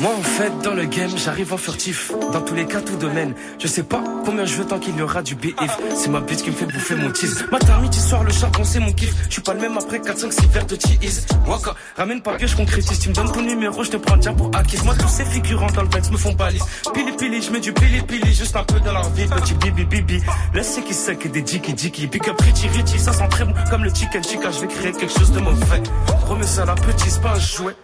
[0.00, 2.12] Moi en fait dans le game j'arrive en furtif.
[2.32, 5.02] Dans tous les cas tout domaine Je sais pas combien je veux tant qu'il y
[5.02, 7.46] aura du BF C'est ma bitch qui me fait bouffer mon tease.
[7.50, 9.14] Matin midi soir le charbon c'est mon kiff.
[9.28, 11.26] Je suis pas le même après 4 5 6 verres de cheese.
[11.46, 12.98] Waka ramène papier je concrétise.
[12.98, 15.70] Tu me donnes ton numéro je te prends déjà pour acquise Moi tous ces figurants
[15.74, 16.62] dans le Benz me font balise
[16.94, 19.26] Pili pili je mets du pili pili Juste un peu dans leur vie.
[19.26, 20.22] Petit bibi bibi.
[20.54, 23.44] Laisse c'est qui sait que des jiki jiki Pick up Richie Richie ça sent très
[23.44, 25.82] bon Comme le chicken chica je vais créer quelque chose de mauvais.
[26.26, 27.74] Remets ça à la petite c'est pas un jouet.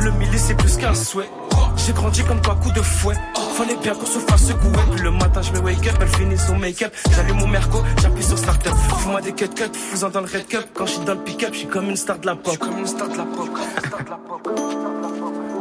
[0.00, 1.30] Le milli c'est plus qu'un souhait
[1.76, 3.14] j'ai grandi comme toi, coup de fouet.
[3.56, 4.70] Fallait bien qu'on se fasse secouer.
[4.92, 6.92] Puis le matin, je me wake up, elle finit son make-up.
[7.14, 8.74] J'allume mon merco, j'appuie sur start-up.
[8.98, 10.66] Fous-moi des cut cut, fous-en dans le red cup.
[10.74, 12.56] Quand je suis dans le pick-up, je suis comme une star de la pop.
[12.58, 13.48] comme une star de la pop.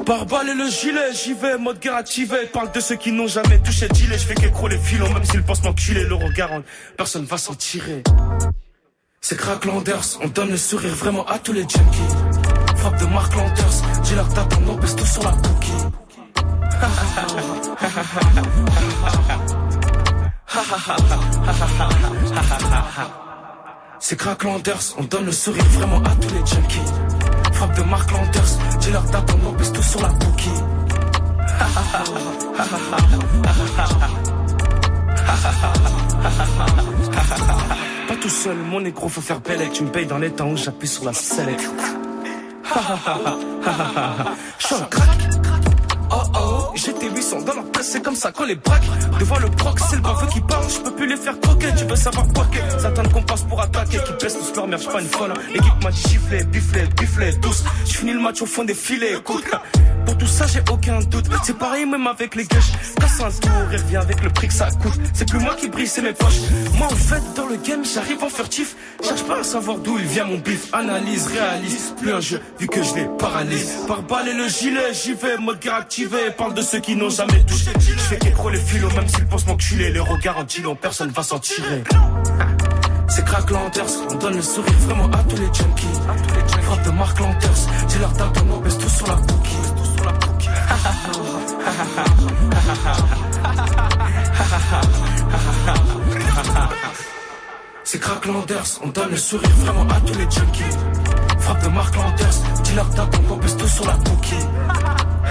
[0.05, 2.37] Par balle et le gilet, j'y vais, mode guerre activé.
[2.51, 4.17] Parle de ceux qui n'ont jamais touché de gilet.
[4.17, 6.03] Je fais qu'écro les filons, même s'ils pensent m'enculer.
[6.03, 6.49] Le regard,
[6.97, 8.03] personne va s'en tirer.
[9.23, 12.30] C'est Crack Landers, on donne le sourire vraiment à tous les junkies.
[12.81, 14.27] Frappe de Mark Landers, j'ai leur
[14.67, 15.71] on baisse tout sur la cookie.
[23.99, 26.91] C'est Crack Landers, on donne le sourire vraiment à tous les junkies.
[27.53, 29.05] Frappe de Mark Landers, j'ai leur
[29.45, 30.49] on baisse tout sur la cookie.
[38.07, 40.57] Pas tout seul, mon négro, faut faire belle Tu me payes dans les temps où
[40.57, 41.13] j'appuie sur la
[42.73, 44.37] sellette.
[44.59, 45.19] Je suis un crack.
[46.11, 48.83] Oh oh, j'étais 800 dans leur place, c'est comme ça qu'on les braque.
[49.19, 51.85] Devant le proc, c'est le baveux qui parle, je peux plus les faire croquer, tu
[51.85, 54.91] veux savoir quoi Ça S'attendent qu'on passe pour attaquer, qui baissent tous leur merde, j'suis
[54.91, 55.33] pas une folle.
[55.53, 57.63] L'équipe m'a dit gifler, bifler, bifler, tous.
[57.85, 59.45] J'finis le match au fond des filets, écoute.
[60.05, 61.25] Pour tout ça, j'ai aucun doute.
[61.43, 62.71] C'est pareil même avec les gueuches.
[62.99, 63.51] Casse un tour
[63.99, 64.99] avec le prix que ça coûte.
[65.13, 66.41] C'est plus moi qui brille, c'est mes poches.
[66.77, 68.75] Moi, en fait, dans le game, j'arrive en furtif.
[69.03, 70.73] Cherche pas à savoir d'où il vient mon bif.
[70.73, 71.93] Analyse, réalise.
[71.99, 73.77] Plus un jeu, vu que je les paralyse.
[73.87, 76.31] Par balle et le gilet, j'y vais, mode guerre activé.
[76.37, 77.71] Parle de ceux qui n'ont jamais touché.
[77.79, 78.19] Je fais
[78.49, 79.91] les philos, même s'ils pensent m'enculer.
[79.91, 81.83] Le regard en non, personne va s'en tirer.
[83.07, 85.99] C'est Crack Landers, on donne le sourire vraiment à tous les junkies.
[86.61, 88.13] Frappe de Mark Landers, j'ai leur
[88.53, 89.57] on baisse tout sur la cookie.
[97.83, 100.77] C'est Crack Landers, on donne le sourire vraiment à tous les junkies.
[101.39, 102.87] Frappe de Mark Landers, dis leur
[103.29, 103.97] on baisse tout sur la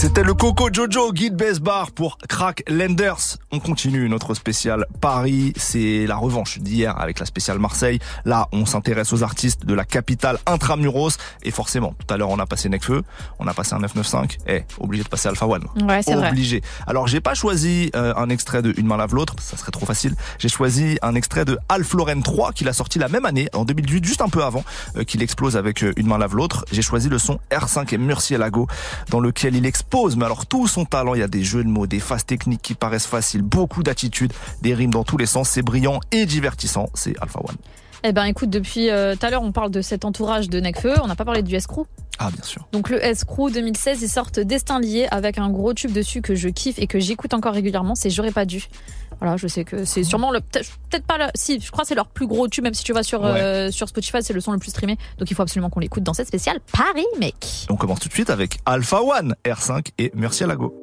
[0.00, 3.36] C'était le Coco Jojo, guide best bar pour Crack Lenders.
[3.52, 5.52] On continue notre spécial Paris.
[5.56, 7.98] C'est la revanche d'hier avec la spéciale Marseille.
[8.24, 11.18] Là, on s'intéresse aux artistes de la capitale intramuros.
[11.42, 13.02] Et forcément, tout à l'heure, on a passé Necfeu,
[13.40, 14.38] on a passé un 995.
[14.46, 15.66] Eh, obligé de passer Alpha One.
[15.82, 16.62] Ouais, c'est Obligé.
[16.86, 19.84] Alors, j'ai pas choisi euh, un extrait de Une main lave l'autre, ça serait trop
[19.84, 20.14] facile.
[20.38, 23.66] J'ai choisi un extrait de Alf Loren 3 qu'il a sorti la même année, en
[23.66, 24.64] 2018, juste un peu avant
[24.96, 26.64] euh, qu'il explose avec euh, Une main lave l'autre.
[26.72, 28.66] J'ai choisi le son R5 et Murcielago,
[29.10, 29.66] dans lequel il
[30.16, 32.62] mais alors tout son talent, il y a des jeux de mots, des phases techniques
[32.62, 36.90] qui paraissent faciles, beaucoup d'attitudes, des rimes dans tous les sens, c'est brillant et divertissant,
[36.94, 37.56] c'est Alpha One.
[38.02, 40.94] Eh ben écoute, depuis euh, tout à l'heure on parle de cet entourage de Necfeu,
[41.02, 41.84] on n'a pas parlé du Escrew.
[42.18, 42.66] Ah bien sûr.
[42.72, 46.48] Donc le Escrew 2016, ils sortent Destin lié avec un gros tube dessus que je
[46.48, 48.64] kiffe et que j'écoute encore régulièrement, c'est J'aurais pas dû.
[49.20, 51.94] Voilà, je sais que c'est sûrement le peut-être pas là, si je crois que c'est
[51.94, 54.52] leur plus gros tube même si tu vas sur euh, sur Spotify, c'est le son
[54.52, 54.96] le plus streamé.
[55.18, 57.66] Donc il faut absolument qu'on l'écoute dans cette spéciale Paris mec.
[57.68, 60.79] On commence tout de suite avec Alpha One R5 et Merci à Lago.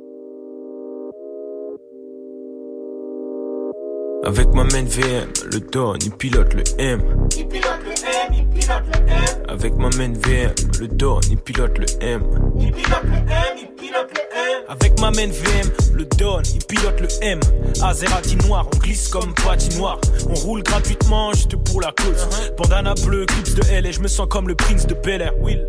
[4.28, 7.00] Avec ma main VM, le Don, il pilote le M.
[7.38, 9.26] Il pilote le M, il pilote le M.
[9.48, 12.22] Avec ma main VM, le Don, il pilote le M.
[12.60, 14.64] Il pilote le M, il pilote le M.
[14.68, 17.40] Avec ma main VM, le Don, il pilote le M.
[17.82, 20.02] Azerati noir, on glisse comme patinoire.
[20.30, 22.18] On roule gratuitement juste pour la côte.
[22.18, 22.56] Uh-huh.
[22.58, 25.32] Bandana bleu, clips de L et je me sens comme le prince de Bel Air.
[25.40, 25.66] Will.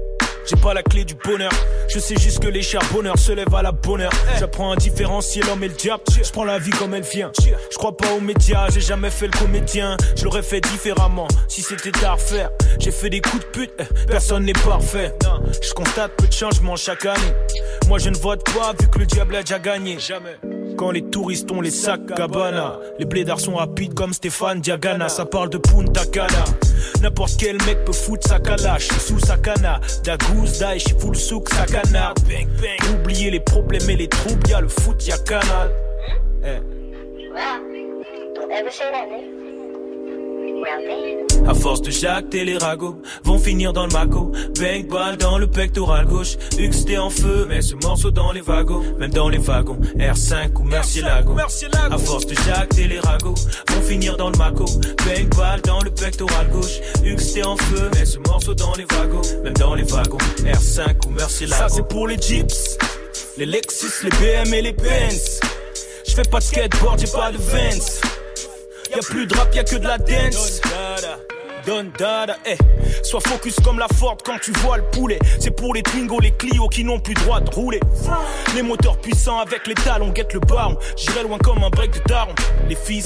[0.48, 1.50] J'ai pas la clé du bonheur.
[1.88, 4.12] Je sais juste que les charbonneurs se lèvent à la bonne heure.
[4.38, 6.02] J'apprends à différencier l'homme et le diable.
[6.08, 7.30] Je prends la vie comme elle vient.
[7.70, 9.96] Je crois pas aux médias, j'ai jamais fait le comédien.
[10.16, 12.50] Je l'aurais fait différemment si c'était à refaire.
[12.78, 15.14] J'ai fait des coups de pute, eh, personne n'est parfait.
[15.62, 17.34] Je constate peu de changements chaque année.
[17.86, 19.98] Moi je ne vote pas vu que le diable a déjà gagné.
[19.98, 20.38] Jamais.
[20.78, 25.08] Quand les touristes ont les sacs Cabana, les blédards sont rapides comme Stéphane Diagana.
[25.08, 26.44] Ça parle de Punta Cana.
[27.02, 29.80] N'importe quel mec peut foutre sa calache sous sa cana.
[30.04, 32.14] Dagouz, Daesh, full souk, sa canard.
[32.28, 32.94] Bang, bang.
[32.94, 35.72] Oubliez les problèmes et les troubles, y'a le foot, y'a canal.
[36.44, 36.60] Eh.
[38.36, 39.37] Don't ever say that, nigga.
[41.46, 44.32] À force de jacter les ragots vont finir dans le maco.
[44.60, 46.36] Bang ball dans le pectoral gauche.
[46.58, 49.78] XT en feu, mais ce morceau dans les wagons, même dans les wagons.
[49.98, 51.36] R5 ou Lago
[51.90, 53.34] À force de jacter les ragots
[53.68, 54.64] vont finir dans le maco.
[55.06, 56.80] Bang ball dans le pectoral gauche.
[57.04, 60.18] XT en feu, mais ce morceau dans les wagons, même dans les wagons.
[60.44, 62.78] R5 ou Lago Ça c'est pour les Jeeps,
[63.36, 65.40] les Lexus, les BM et les Benz.
[66.06, 68.27] Je fais pas de skateboard, j'ai pas de Vans.
[68.90, 70.60] Y'a plus de rap, y'a que de la dance.
[71.66, 72.56] Don dada, eh.
[73.02, 75.18] Sois focus comme la Ford quand tu vois le poulet.
[75.38, 77.80] C'est pour les Twingo, les Clio qui n'ont plus droit de rouler.
[78.54, 80.76] Les moteurs puissants avec les talons, guette le baron.
[80.96, 82.34] J'irai loin comme un break de daron.
[82.68, 83.02] Les filles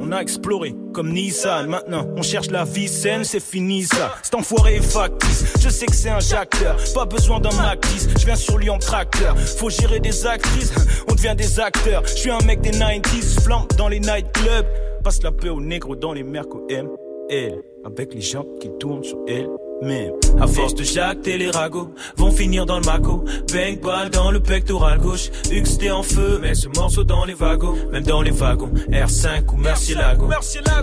[0.00, 1.66] on a exploré comme Nissan.
[1.66, 4.14] Maintenant, on cherche la vie saine, c'est fini ça.
[4.22, 5.44] C'est enfoiré et factice.
[5.60, 8.08] Je sais que c'est un jacteur, pas besoin d'un 10.
[8.18, 9.38] Je viens sur lui en tracteur.
[9.38, 10.72] Faut gérer des actrices,
[11.08, 12.02] on devient des acteurs.
[12.06, 14.66] Je suis un mec des 90s, flambe dans les nightclubs.
[15.02, 16.88] Passe la paix aux négros dans les mercos M.
[17.30, 19.48] Elle, avec les gens qui tournent sur elle.
[19.82, 23.24] Mais à force de jacter les ragots vont finir dans le maco.
[23.50, 25.30] Bang ball dans le pectoral gauche.
[25.50, 28.70] XT en feu, mais ce morceau dans les wagons, même dans les wagons.
[28.90, 30.28] R5 ou Lago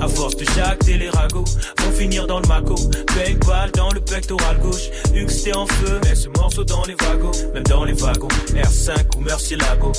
[0.01, 1.45] À force de jacter les ragots
[1.77, 2.73] vont finir dans le maco.
[3.15, 4.89] Bang ball dans le pectoral gauche.
[5.13, 8.29] XT en feu, mais ce morceau dans les wagons, même dans les wagons.
[8.55, 9.23] R5 ou
[9.59, 9.91] Lago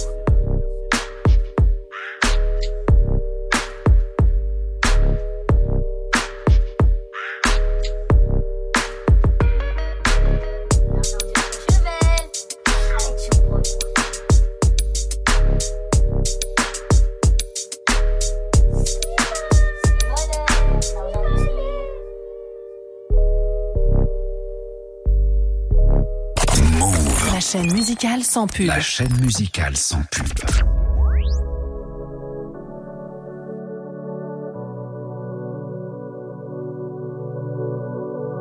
[27.99, 28.67] musicale sans pub.
[28.67, 30.29] La chaîne musicale sans pub.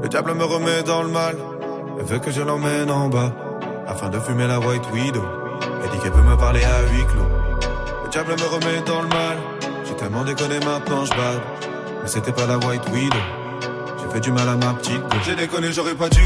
[0.03, 1.35] Le diable me remet dans le mal,
[1.97, 3.33] elle veut que je l'emmène en bas,
[3.87, 5.25] afin de fumer la white widow.
[5.83, 7.27] Elle dit qu'elle peut me parler à huis clos.
[8.03, 9.37] Le diable me remet dans le mal,
[9.85, 11.11] j'ai tellement déconné maintenant je.
[12.03, 13.36] Mais c'était pas la white widow
[14.17, 16.21] fait du mal à ma petite J'ai déconné, j'aurais pas dû.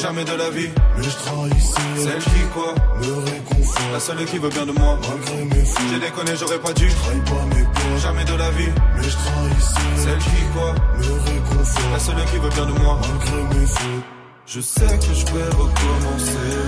[0.00, 0.70] Jamais de la vie.
[0.96, 1.80] Mais je trahissais.
[1.96, 3.92] Celle qui quoi Me réconfort.
[3.92, 4.98] La seule qui veut bien de moi.
[5.08, 6.88] Malgré mes J'ai déconné, j'aurais pas dû.
[6.88, 7.98] pas mes peurs.
[8.02, 8.72] Jamais de la vie.
[8.96, 9.96] Mais je trahissais.
[9.96, 11.92] Celle qui quoi Me réconfort.
[11.92, 12.98] La seule qui veut bien de moi.
[13.00, 13.66] Malgré mes.
[14.46, 16.58] Je sais que je vais recommencer.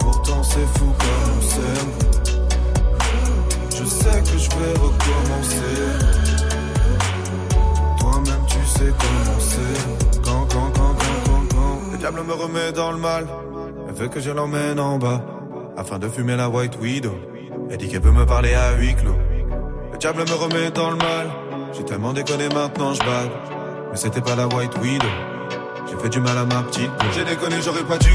[0.00, 1.92] Pourtant c'est fou comme on s'aime.
[3.70, 6.45] Je sais que je vais recommencer
[8.66, 9.60] c'est commencé.
[10.24, 11.92] Quand, quand, quand, quand, quand, quand.
[11.92, 13.26] Le diable me remet dans le mal.
[13.88, 15.22] Elle veut que je l'emmène en bas.
[15.76, 17.14] Afin de fumer la white widow.
[17.70, 19.16] Elle dit qu'elle peut me parler à huis clos.
[19.92, 21.26] Le diable me remet dans le mal.
[21.72, 23.28] J'ai tellement déconné maintenant, je bats.
[23.90, 25.06] Mais c'était pas la white widow.
[25.88, 28.10] J'ai fait du mal à ma petite J'ai déconné, j'aurais pas dû.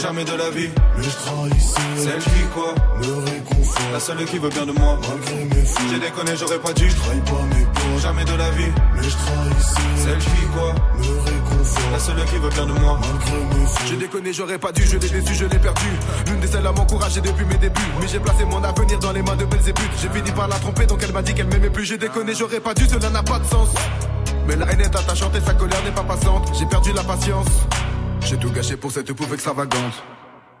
[0.00, 0.68] Jamais de la vie.
[0.96, 2.74] Mais je trahissais Celle qui quoi?
[3.00, 3.82] Me réconfort.
[3.92, 4.98] La seule qui veut bien de moi.
[5.08, 6.86] Malgré mes J'ai déconné, j'aurais pas dû.
[6.88, 8.72] Pas mes Jamais de la vie.
[8.94, 9.80] Mais je trahissais.
[9.96, 10.74] Celle qui quoi?
[10.98, 11.90] Me réconfort.
[11.92, 12.98] La seule qui veut bien de moi.
[13.00, 14.82] Malgré mes J'ai déconné, j'aurais pas dû.
[14.84, 15.88] Je l'ai déçu, je l'ai perdu.
[16.26, 17.80] L'une des seules à m'encourager depuis mes débuts.
[18.00, 19.90] Mais j'ai placé mon avenir dans les mains de Belzébuth.
[20.00, 21.84] J'ai fini par la tromper donc elle m'a dit qu'elle m'aimait plus.
[21.84, 23.68] J'ai déconné, j'aurais pas dû, cela n'a pas de sens
[24.46, 26.50] mais la haine est attachante et sa colère n'est pas passante.
[26.58, 27.48] J'ai perdu la patience.
[28.20, 30.02] J'ai tout gâché pour cette pouffe extravagante.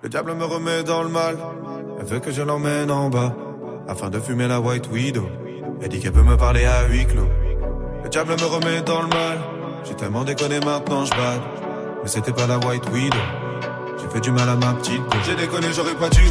[0.02, 1.36] Le diable me remet dans le mal.
[1.98, 3.34] Elle veut que je l'emmène en bas.
[3.88, 5.28] Afin de fumer la white widow.
[5.80, 7.28] Elle dit qu'elle peut me parler à huis clos.
[8.02, 9.38] Le diable me remet dans le mal.
[9.84, 11.12] J'ai tellement déconné maintenant je.
[12.02, 13.16] Mais c'était pas la white widow.
[13.98, 16.22] J'ai fait du mal à ma petite J'ai déconné, j'aurais pas dû.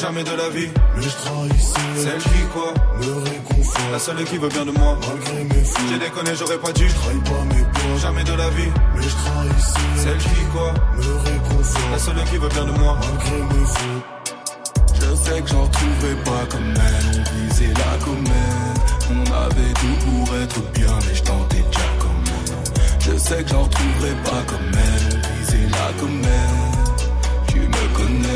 [0.00, 0.68] Jamais de la vie.
[0.94, 2.72] Mais je trahissais Celle qui quoi?
[2.98, 3.90] Me réconfort.
[3.92, 4.98] La seule qui veut bien de moi.
[5.08, 5.82] Malgré mes fautes.
[5.90, 6.86] J'ai déconné, j'aurais pas dû.
[6.86, 8.70] Pas mes peurs Jamais de la vie.
[8.94, 10.74] Mais je trahissais Celle qui quoi?
[10.96, 11.90] Me réconfort.
[11.92, 12.98] La seule qui veut bien de moi.
[13.00, 14.16] Malgré mes fautes.
[14.94, 17.24] Je sais que j'en retrouverai pas comme elle.
[17.24, 18.76] On visait la comète.
[19.08, 23.48] On avait tout pour être bien Mais je tentais déjà comme elle Je sais que
[23.50, 25.15] j'en retrouverai pas comme elle
[27.48, 28.28] Tu me connais,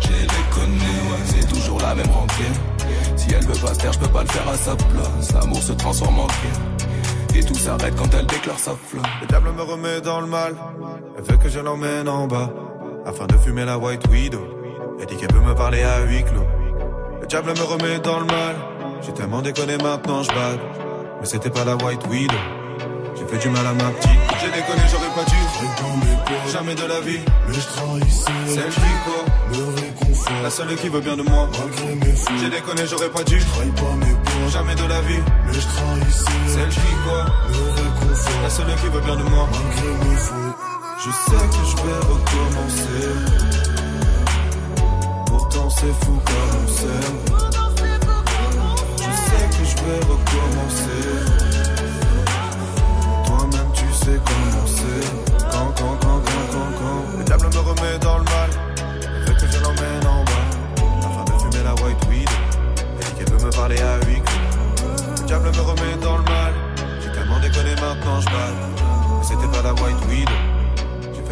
[0.00, 0.94] j'ai déconné,
[1.26, 2.54] c'est toujours la même rengaine.
[3.16, 5.32] Si elle veut pas se taire, je peux pas le faire à sa place.
[5.34, 7.34] L'amour se transforme en guerre.
[7.34, 9.02] Et tout s'arrête quand elle déclare sa flamme.
[9.22, 10.54] Le diable me remet dans le mal.
[11.16, 12.50] Elle veut que je l'emmène en bas.
[13.06, 14.46] Afin de fumer la white widow.
[15.00, 16.46] Elle dit qu'elle peut me parler à huis clos.
[17.20, 18.56] Le diable me remet dans le mal.
[19.00, 20.58] J'ai tellement déconné maintenant je bats.
[21.20, 22.34] Mais c'était pas la white widow.
[23.32, 24.10] J'ai fait du mal à ma petite.
[24.40, 25.36] J'ai déconné, j'aurais pas dû.
[26.52, 27.20] Jamais de la vie.
[27.48, 28.30] Mais je trahissais.
[28.46, 30.42] Celle qui quoi Me réconfort.
[30.42, 31.48] La seule qui veut bien de moi.
[31.58, 32.14] Malgré mes.
[32.40, 33.38] J'ai déconné, j'aurais pas dû.
[33.38, 34.48] pas mes peurs.
[34.50, 35.22] Jamais de la vie.
[35.46, 36.24] Mais je trahissais.
[36.48, 38.42] Celle qui quoi Me réconfort.
[38.42, 39.48] La seule qui veut bien de moi.
[39.50, 40.56] Malgré mes fautes.
[40.98, 43.08] Je sais que je vais recommencer.
[45.26, 47.18] Pourtant c'est fou comme on s'aime.
[48.98, 51.51] Je sais que je vais recommencer
[54.04, 54.94] c'est commencé.
[55.50, 57.18] Quand, quand, quand, quand, quand, quand.
[57.18, 58.50] Le diable me remet dans le mal.
[59.26, 60.48] Fait que je l'emmène en bas.
[61.06, 62.28] Afin de fumer la white weed.
[63.00, 64.22] Et qu'elle veut me parler à huit
[65.20, 66.52] Le diable me remet dans le mal.
[67.00, 68.58] J'ai tellement déconné maintenant, je balle.
[69.18, 70.28] Mais c'était pas la white weed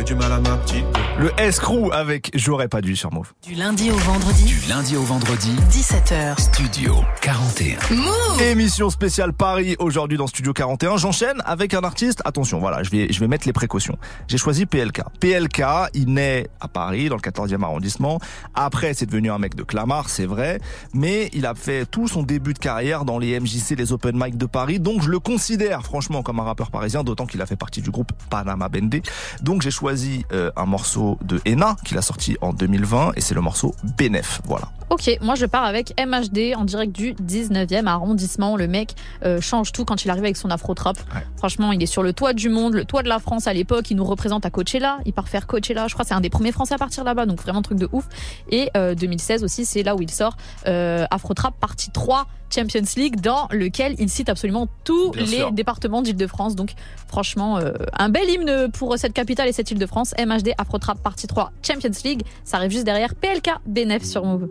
[0.00, 0.84] fait du mal à ma petite.
[1.18, 3.32] Le S-Crew avec J'aurais pas dû sur Move.
[3.46, 4.44] Du lundi au vendredi.
[4.44, 5.54] Du lundi au vendredi.
[5.70, 6.40] 17h.
[6.40, 7.94] Studio 41.
[7.94, 10.96] Move Émission spéciale Paris aujourd'hui dans Studio 41.
[10.96, 12.22] J'enchaîne avec un artiste.
[12.24, 13.98] Attention, voilà, je vais, je vais mettre les précautions.
[14.28, 15.02] J'ai choisi PLK.
[15.20, 15.62] PLK,
[15.94, 18.20] il naît à Paris, dans le 14e arrondissement.
[18.54, 20.60] Après, c'est devenu un mec de Clamart, c'est vrai.
[20.94, 24.38] Mais il a fait tout son début de carrière dans les MJC, les open mic
[24.38, 24.80] de Paris.
[24.80, 27.90] Donc, je le considère franchement comme un rappeur parisien, d'autant qu'il a fait partie du
[27.90, 29.02] groupe Panama Bende.
[29.42, 29.89] Donc, j'ai choisi
[30.32, 34.40] euh, un morceau de Ena qu'il a sorti en 2020 et c'est le morceau Benef.
[34.44, 34.68] Voilà.
[34.90, 38.56] Ok, moi je pars avec MHD en direct du 19e arrondissement.
[38.56, 40.96] Le mec euh, change tout quand il arrive avec son afro-trap.
[41.36, 43.88] Franchement, il est sur le toit du monde, le toit de la France à l'époque.
[43.92, 44.98] Il nous représente à Coachella.
[45.06, 45.86] Il part faire Coachella.
[45.86, 47.88] Je crois que c'est un des premiers Français à partir là-bas, donc vraiment truc de
[47.92, 48.08] ouf.
[48.50, 50.36] Et euh, 2016 aussi, c'est là où il sort
[50.66, 55.52] euh, Afro-trap partie 3 Champions League dans lequel il cite absolument tous Bien les sûr.
[55.52, 56.56] départements d'Île-de-France.
[56.56, 56.72] Donc
[57.08, 60.14] franchement, euh, un bel hymne pour cette capitale et cette Île-de-France.
[60.18, 62.22] MHD Afro-trap partie 3 Champions League.
[62.44, 64.48] Ça arrive juste derrière PLK Benef sur Move.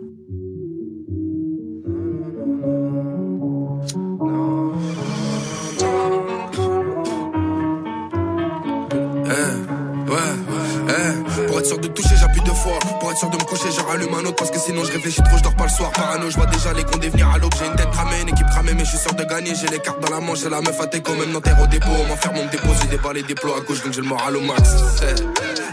[8.92, 10.34] Eh, ouais,
[10.90, 11.46] eh.
[11.46, 12.78] Pour être sûr de toucher, j'appuie deux fois.
[13.00, 14.36] Pour être sûr de me coucher, je rallume un autre.
[14.36, 15.90] Parce que sinon, je réfléchis trop, je dors pas le soir.
[15.92, 17.54] Parano, je vois déjà les condés venir à l'aube.
[17.58, 19.54] J'ai une tête cramée, une équipe cramée, mais je suis sûr de gagner.
[19.54, 21.66] J'ai les cartes dans la manche, j'ai la meuf à quand même dans terre au
[21.66, 21.90] dépôt.
[22.02, 24.36] On m'enferme, on me dépose, j'ai déballé des plots à gauche, donc j'ai le moral
[24.36, 24.74] au max.
[25.02, 25.14] Eh.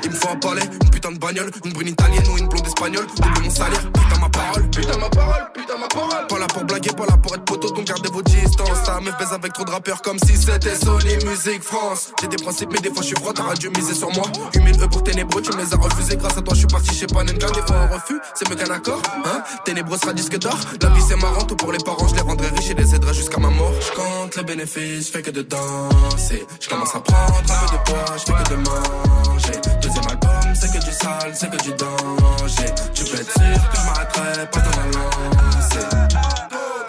[0.04, 2.66] Il me faut un palais, une putain de bagnole, une brune italienne ou une blonde
[2.66, 3.06] espagnole.
[3.16, 7.18] Double mon salaire, putain ma parole, putain ma parole, Pas là pour blaguer, pas là
[7.18, 8.84] pour être poteau, donc gardez vos distances.
[8.86, 12.12] Ta meuf baise avec trop de rappeurs comme si c'était Sony Music France.
[12.22, 14.26] J'ai des principes, mais des fois je suis froid, t'auras dû miser sur moi.
[14.56, 16.16] 8000 E pour ténébreux, tu me les as refusés.
[16.16, 17.48] Grâce à toi, je suis parti chez Panenka.
[17.52, 19.02] Des fois un refus, c'est mieux qu'un accord.
[19.26, 20.58] Hein ténébreux sera disque d'or.
[20.82, 23.14] La vie c'est marrant, tout pour les parents, je les rendrai riches et les aiderai
[23.14, 23.74] jusqu'à ma mort.
[23.82, 26.46] Je compte les bénéfices, fais que de danser.
[26.62, 29.62] Je commence à prendre un peu de poids, je fais que de manger.
[29.82, 32.74] Deuxième album, c'est que du sale, c'est que du danger.
[32.94, 35.88] Tu peux être sûr que je m'arrêterai pas dans la lancée.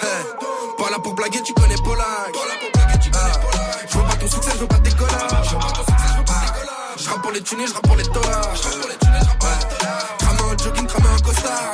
[0.02, 0.24] Hey,
[0.78, 1.74] pas là pour blaguer, tu connais.
[2.00, 2.26] Ah,
[3.88, 5.56] Je veux pas ton succès, je veux pas tes collages.
[6.98, 9.77] Je rappe pour les tunis, je rappe pour les dollars.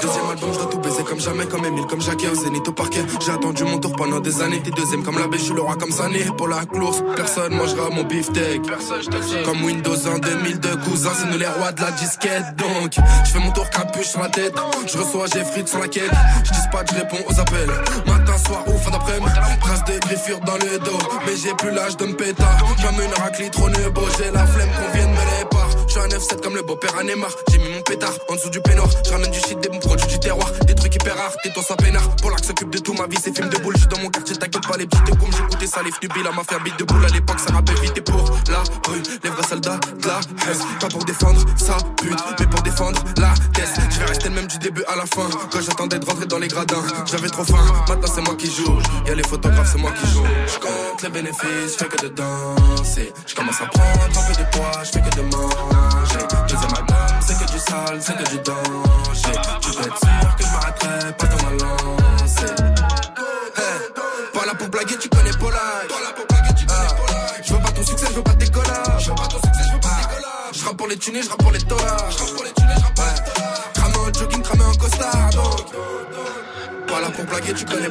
[0.02, 2.72] Deuxième album, je dois tout baiser comme jamais, comme Emile, comme Jackie, au zénith, au
[2.72, 3.04] parquet.
[3.24, 4.60] J'ai attendu mon tour pendant des années.
[4.62, 6.24] T'es deuxième comme l'abbé, je suis le roi comme Sané.
[6.36, 8.62] Pour la course, personne mangera mon beefsteak.
[9.44, 12.56] Comme Windows en 2002, cousin, c'est nous les rois de la disquette.
[12.56, 12.92] Donc,
[13.24, 14.54] je fais mon tour capuche sur la tête.
[14.86, 16.10] Je reçois, j'ai frites sur la quête.
[16.44, 17.70] Je dispatch, je réponds aux appels.
[18.06, 19.30] Matin, soir ou fin d'après-midi.
[19.60, 20.98] Trace de griffures dans le dos.
[21.26, 22.42] Mais j'ai plus l'âge de me péter.
[22.82, 24.02] Comme une raclée trop nebo.
[24.18, 25.53] J'ai la flemme qu'on vienne me les
[26.04, 27.30] un 9-7 comme le beau-père à Neymar.
[27.50, 28.88] J'ai mis mon pétard en dessous du peignoir.
[29.04, 30.50] Je ramène du shit, des bons produits du terroir.
[30.66, 32.14] Des trucs hyper rares, tais-toi, sois peinard.
[32.16, 33.74] Pour l'arc s'occupe de tout, ma vie, c'est film de boule.
[33.74, 35.32] Je suis dans mon quartier, t'inquiète pas, les petites gommes.
[35.32, 37.04] J'écoutais ça, les nubiles, la mafia bite de boule.
[37.04, 39.02] À l'époque, ça rappelle vite et pour la rue.
[39.22, 40.78] Les vrais soldats de la haine.
[40.80, 43.68] Pas pour défendre sa pute, mais pour défendre la tête.
[43.90, 45.28] Je vais rester le même du début à la fin.
[45.50, 47.64] Quand j'attendais de rentrer dans les gradins, j'avais trop faim.
[47.88, 48.78] Maintenant, c'est moi qui joue.
[49.06, 50.26] Y'a les photographes, c'est moi qui joue.
[50.46, 53.12] Je compte les bénéfices, je fais que de danser.
[53.26, 55.93] Je commence à prendre un peu de poids, je fais que de manger.
[56.48, 59.32] Deuxième album, c'est que du sale, c'est que du danger.
[59.60, 62.54] Tu peux être sûr que je m'arrêterai pas dans ma lancée.
[64.32, 65.60] Pas là pour blaguer, tu connais Polak.
[66.70, 66.86] Ah,
[67.42, 69.04] Je veux pas ton succès, je veux pas tes collages.
[69.04, 70.54] Je veux pas ton succès, je veux pas tes collages.
[70.54, 72.10] Je rappe pour les tunis, je rappe pour les dollars.
[72.10, 73.72] Je rappe pour les tunis, je rappe pour les dollars.
[73.74, 75.30] Cramer un jogging, cramer un costard.
[77.24, 77.88] Pour blaguer, tu connais.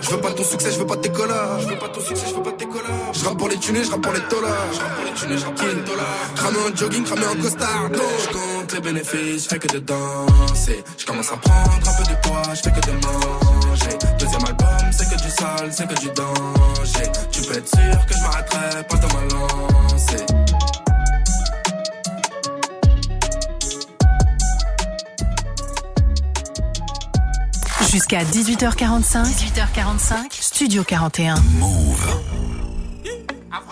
[0.00, 1.12] Je veux pas ton succès, je veux pas tes.
[1.12, 2.66] Je veux pas ton succès, je veux pas tes.
[3.12, 4.72] Je rappe pour les tunis, je rappe pour les dollars.
[4.72, 6.34] Je rappe pour les tunis, je rappe pour les dollars.
[6.34, 7.90] Cramer un jogging, cramer un costard.
[7.92, 10.84] Je compte les bénéfices, je fais que de danser.
[10.98, 13.98] Je commence à prendre un peu de poids, je fais que de manger.
[14.18, 17.12] Deuxième album, c'est que du sale, c'est que du danger.
[17.30, 19.22] Tu peux être sûr que je m'arrêterai pas dans ma
[19.92, 20.49] lancée.
[27.90, 29.24] Jusqu'à 18h45.
[29.24, 30.14] 18h45.
[30.30, 31.34] Studio 41.
[31.58, 32.20] Move.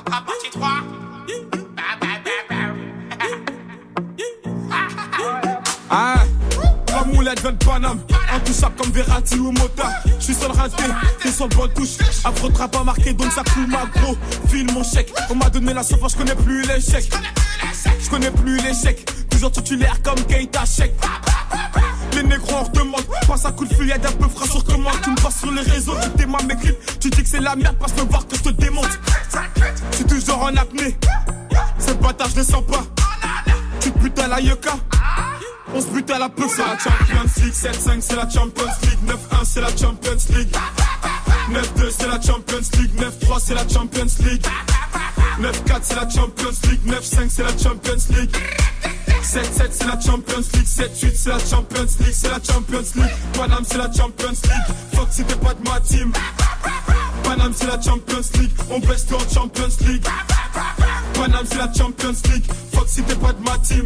[0.04, 0.68] partie 3.
[5.88, 6.24] Ah,
[6.86, 8.00] trois moulettes, 20 Paname.
[8.34, 9.88] Intouchable comme Verratti ou Mota.
[10.18, 10.82] Je suis sur le raté,
[11.22, 11.98] t'es sur le bon touche.
[12.24, 14.16] Afro trap pas marqué, donc ça coule ma gros.
[14.48, 15.12] File mon chèque.
[15.30, 17.08] On m'a donné la sauce, je connais plus l'échec.
[18.00, 19.28] Je connais plus l'échec.
[19.30, 20.92] Toujours titulaire comme Keita Check.
[22.18, 25.00] Les négros en demande, passe un coup de fil, y'a d'un peu frais sur commande.
[25.04, 26.98] Tu me passes sur les réseaux, tu démarres mes clips.
[26.98, 28.98] Tu dis que c'est la merde, passe me voir que je te démonte.
[29.92, 30.96] Tu toujours en apnée.
[31.78, 32.82] Ce bâtard, je le sens pas.
[33.80, 34.72] Tu te butes à la yucca.
[35.72, 38.98] On se bute à la peu, c'est la Champions League 7-5 c'est la Champions League
[39.06, 40.56] 9-1 c'est la Champions League
[41.52, 44.46] 9-2 c'est la Champions League 9-3 c'est la Champions League
[45.40, 48.36] 9-4 c'est la Champions League, 9-5 c'est la Champions League.
[49.22, 53.14] 7-7 c'est la Champions League, 7-8 c'est la Champions League, c'est la Champions League.
[53.34, 56.12] Paname c'est la Champions League, fuck si t'es pas de ma team.
[57.24, 60.06] Paname c'est la Champions League, on baisse en Champions League.
[61.14, 63.84] Paname c'est la Champions League, fuck si t'es pas de ma team.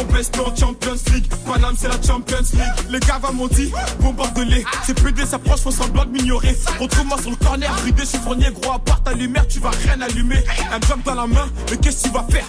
[0.00, 1.26] On baisse en Champions League.
[1.44, 2.62] Paname, c'est la Champions League.
[2.88, 3.70] Les gars m'ont dit,
[4.00, 4.64] bombarde-les.
[4.84, 6.56] C'est PD s'approche, faut semblant de m'ignorer.
[6.78, 10.42] Retrouve-moi sur le corner, bridé, fournier gros, à part ta lumière, tu vas rien allumer.
[10.72, 12.46] Un jump dans la main, mais qu'est-ce que tu vas faire?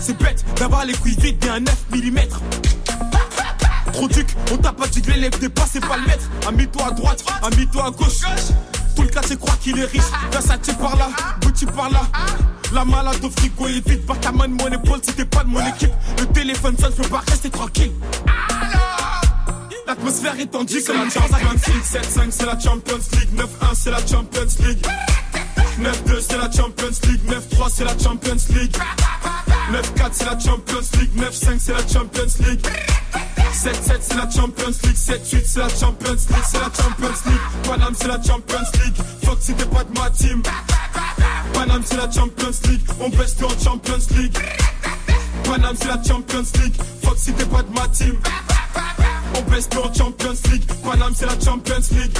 [0.00, 2.18] C'est bête d'avoir les couilles vides et un 9 mm.
[3.92, 6.28] Trop duc, on t'a pas dit que l'élève des pas, pas le maître.
[6.46, 8.20] Ami-toi à droite, ami-toi à gauche.
[8.94, 10.02] Tout le cas, c'est croire qu'il est riche.
[10.30, 11.08] Versace par là,
[11.40, 12.02] Gucci par là.
[12.72, 15.48] La malade au frigo est vide, pas ta main mon épaule si t'es pas de
[15.48, 15.92] mon équipe.
[16.18, 17.92] Le téléphone sonne, je peux pas rester tranquille.
[19.86, 23.98] L'atmosphère est tendue comme la Champions League 7-5 c'est la Champions League 9-1 c'est la
[23.98, 24.86] Champions League
[25.80, 28.76] 9-2 c'est la Champions League 9-3 c'est la Champions League
[29.72, 32.66] 9-4 c'est la Champions League 9-5 c'est la Champions League
[33.52, 37.94] 7-7 c'est la Champions League 7-8 c'est la Champions League C'est la Champions League Paname
[37.96, 40.42] c'est la Champions League Fuck si t'es pas de ma team
[41.52, 44.36] Paname c'est la Champions League On baisse en Champions League
[45.44, 48.16] Paname c'est la Champions League Fuck si t'es pas de ma team
[49.36, 52.18] On baisse en Champions League Paname c'est la Champions League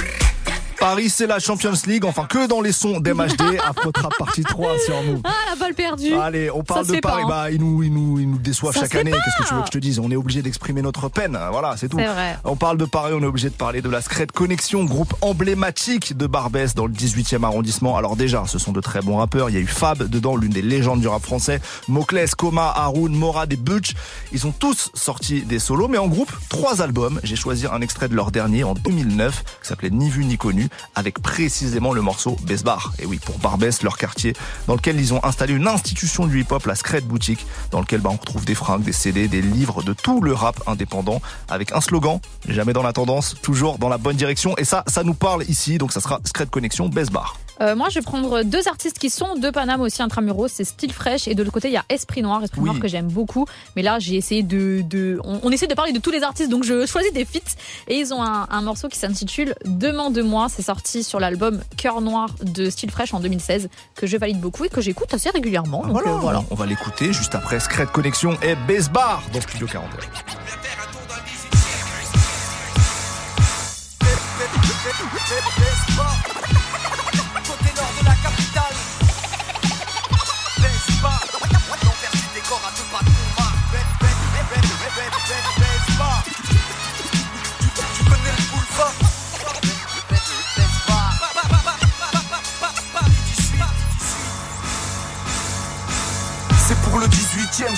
[0.79, 4.79] Paris, c'est la Champions League, enfin que dans les sons d'MHD, Afro Trap partie 3
[4.79, 5.21] sur nous.
[5.23, 6.13] Ah, la balle perdue.
[6.13, 7.29] Allez, on parle de Paris, hein.
[7.29, 9.11] bah, ils nous, ils nous, ils nous déçoivent chaque année.
[9.11, 9.99] Qu'est-ce que tu veux que je te dise?
[9.99, 11.39] On est obligé d'exprimer notre peine.
[11.51, 11.97] Voilà, c'est tout.
[11.97, 12.37] Vrai.
[12.43, 16.15] On parle de Paris, on est obligé de parler de la Scred Connexion, groupe emblématique
[16.15, 17.97] de Barbès dans le 18e arrondissement.
[17.97, 19.49] Alors déjà, ce sont de très bons rappeurs.
[19.49, 21.61] Il y a eu Fab dedans, l'une des légendes du rap français.
[21.87, 23.93] Mokles, Koma, Haroun, Morad et Butch.
[24.31, 27.19] Ils sont tous sortis des solos, mais en groupe, trois albums.
[27.23, 30.64] J'ai choisi un extrait de leur dernier en 2009, qui s'appelait Ni vu ni connu,
[30.95, 32.93] avec précisément le morceau Besbar.
[32.99, 34.33] Et oui, pour Barbès, leur quartier,
[34.67, 38.09] dans lequel ils ont installé une institution du hip-hop, la Scred Boutique, dans lequel bah,
[38.11, 41.81] on retrouve des fringues, des CD, des livres de tout le rap indépendant, avec un
[41.81, 44.55] slogan, jamais dans la tendance, toujours dans la bonne direction.
[44.57, 47.37] Et ça, ça nous parle ici, donc ça sera Scred Connexion Besbar.
[47.61, 50.47] Euh, moi, je vais prendre deux artistes qui sont de Paname aussi intramuros.
[50.51, 52.43] C'est Style Fresh et de l'autre côté, il y a Esprit Noir.
[52.43, 53.45] Esprit Noir que j'aime beaucoup.
[53.75, 56.63] Mais là, j'ai essayé de, de on, essaie de parler de tous les artistes, donc
[56.63, 57.55] je choisis des feats.
[57.87, 60.47] Et ils ont un, un morceau qui s'intitule Demande-moi.
[60.49, 64.65] C'est sorti sur l'album Cœur Noir de Style Fresh en 2016, que je valide beaucoup
[64.65, 65.83] et que j'écoute assez régulièrement.
[65.83, 66.43] donc voilà, euh, voilà.
[66.51, 69.99] On va l'écouter juste après Secret Connexion et Bass Bar dans Studio 41.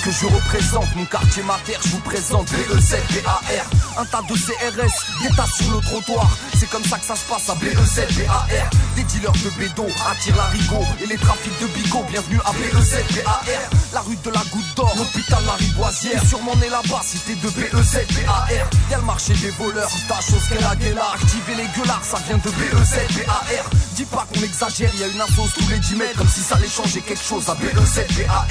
[0.04, 0.96] Que je représente.
[0.96, 2.48] Mon quartier mater, je vous présente.
[2.50, 3.42] BE7 BAR,
[3.98, 7.26] un tas de CRS, des tas sur le trottoir, c'est comme ça que ça se
[7.26, 8.48] passe à BE7 BAR,
[8.96, 13.44] des dealers de bédo attirent l'arigot et les trafics de bigot, bienvenue à BE7 BAR,
[13.94, 18.26] la rue de la Goutte d'Or, l'hôpital la Riboisière, sûrement né là-bas, c'était de BE7
[18.26, 18.48] BAR,
[18.90, 22.38] y'a le marché des voleurs, ta chose qu'elle a gueulard, activer les gueulards, ça vient
[22.38, 23.44] de BE7 BAR,
[23.98, 26.56] dis pas qu'on exagère, y a une assos tous les 10 mètres, comme si ça
[26.56, 28.46] allait changer quelque chose à BE7 BAR,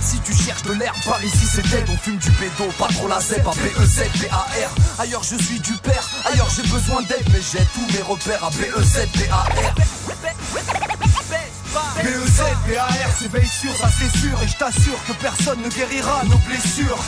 [0.00, 3.08] si tu cherches de l'herbe, par ici c'est dead, on fume du pédo, pas trop
[3.08, 4.46] la zep, à BEZ, BAR.
[5.00, 8.50] Ailleurs je suis du père, ailleurs j'ai besoin d'aide, mais j'ai tous mes repères à
[8.50, 9.48] BEZ, BAR.
[11.96, 12.88] BEZ, BAR,
[13.18, 16.98] c'est veille sûr, ça c'est sûr Et je t'assure que personne ne guérira nos blessures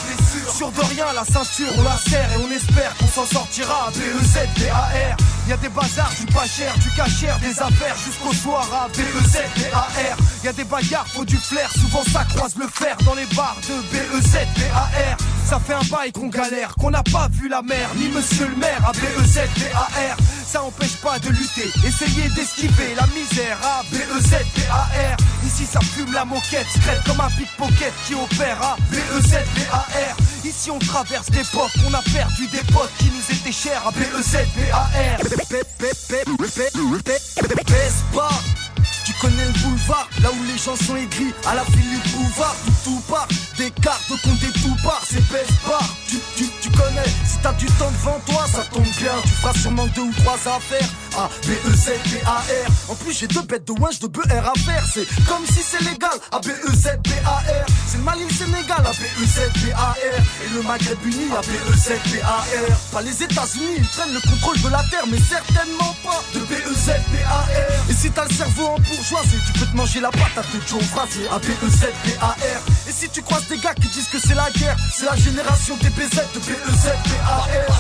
[0.57, 4.65] Sûr de rien, la ceinture, on la serre Et on espère qu'on s'en sortira BEZ,
[4.65, 4.91] BAR
[5.47, 9.91] Y'a des bazars, du pas cher, du cachère, des affaires jusqu'au soir à BEZ, BAR
[10.43, 13.75] Y'a des bagarres, faut du flair, souvent ça croise le fer dans les bars de
[13.93, 14.91] BEZ, BAR
[15.47, 18.57] Ça fait un bail qu'on galère, qu'on n'a pas vu la mer, ni monsieur le
[18.57, 19.41] maire à BEZ,
[19.71, 20.17] BAR
[20.47, 24.31] Ça empêche pas de lutter, essayer d'esquiver la misère à BEZ,
[24.67, 24.89] BAR
[25.45, 29.33] Ici ça fume la moquette, secrète comme un pickpocket qui opère à BEZ,
[29.71, 29.87] BAR
[30.43, 34.39] Ici on traverse l'époque, on a perdu des potes qui nous étaient chers à BEZ,
[34.71, 34.91] BAR
[37.67, 38.64] Baisse pas
[39.05, 42.71] tu connais le boulevard, là où les gens sont aigris, à la Philippe Bouvard, où
[42.85, 43.29] tout part.
[43.59, 45.23] des cartes compte des tout part, c'est
[45.67, 45.89] bar.
[46.09, 49.13] Tu, tu, tu connais, si t'as du temps devant toi, ça tombe bien.
[49.23, 50.89] Tu feras sûrement deux ou trois affaires.
[51.17, 52.91] A, B, E, Z, B, A, R.
[52.91, 54.85] En plus, j'ai deux bêtes de winch de B, R à faire.
[54.93, 56.19] C'est comme si c'est légal.
[56.33, 57.67] A, B, E, Z, B, A, R.
[57.87, 58.83] C'est le Mali, le Sénégal.
[58.85, 60.45] A, B, E, Z, B, A, R.
[60.45, 61.31] Et le Maghreb uni.
[61.33, 62.43] A, B, E, Z, B, A,
[62.73, 62.77] R.
[62.93, 66.53] Pas les États-Unis, ils prennent le contrôle de la terre, mais certainement pas de B,
[66.53, 67.91] E, Z, B, A, R.
[67.91, 68.79] Et si t'as le cerveau en
[69.47, 71.29] tu peux te manger la patate de Joe Frazier.
[71.31, 72.89] A, B, E, Z, B, A, R.
[72.89, 75.77] Et si tu croises des gars qui disent que c'est la guerre, c'est la génération
[75.79, 77.75] des BZ de B, E, Z, B, A, R.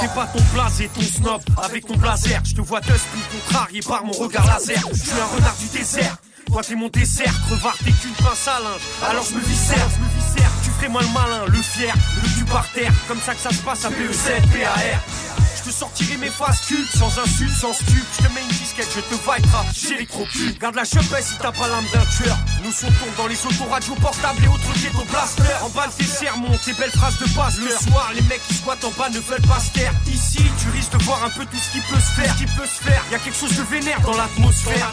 [0.00, 2.40] T'es pas ton blasé, ton snob, avec ton blazer.
[2.44, 4.82] Je te vois dusty, contrarié par mon regard laser.
[4.92, 6.16] Je suis un renard du désert.
[6.46, 10.04] Toi t'es mon dessert, crevard t'es qu'une pince à linge Alors je me viscère, je
[10.04, 11.92] me viscère Tu ferais moi le malin, le fier,
[12.22, 15.33] le cul par terre Comme ça que ça se passe à PEZ, PAR
[15.64, 18.04] je te sortirai mes faces cultes, sans insulte, sans stup.
[18.18, 20.58] Je te mets une disquette, je te les crocules.
[20.58, 22.36] Garde la chepelle si t'as pas l'âme d'un tueur.
[22.62, 25.42] Nous sautons dans les autoradios portables et autres ghetto blaster.
[25.62, 27.58] En balle tes sermons, tes belles phrases de passe.
[27.58, 29.92] Le soir, les mecs qui squattent en bas ne veulent pas se taire.
[30.06, 32.36] Ici, tu risques de voir un peu tout ce qui peut se faire.
[32.36, 34.92] Qui peut se faire, y a quelque chose de vénère dans l'atmosphère.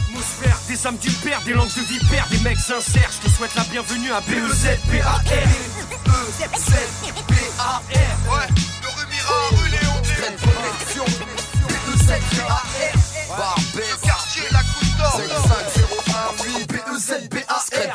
[0.67, 3.09] Des âmes du père, des langues de vipère, des mecs sincères.
[3.11, 5.21] Je te souhaite la bienvenue à BEZ, PAR.
[5.23, 6.47] BEZ,
[7.57, 7.81] PAR.
[8.31, 8.47] Ouais,
[12.11, 12.65] 7 QAR
[13.37, 14.59] Barbès Quartier la
[14.97, 16.43] d'or 5501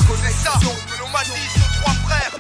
[0.07, 2.37] connexion Pneumatie sur trois frères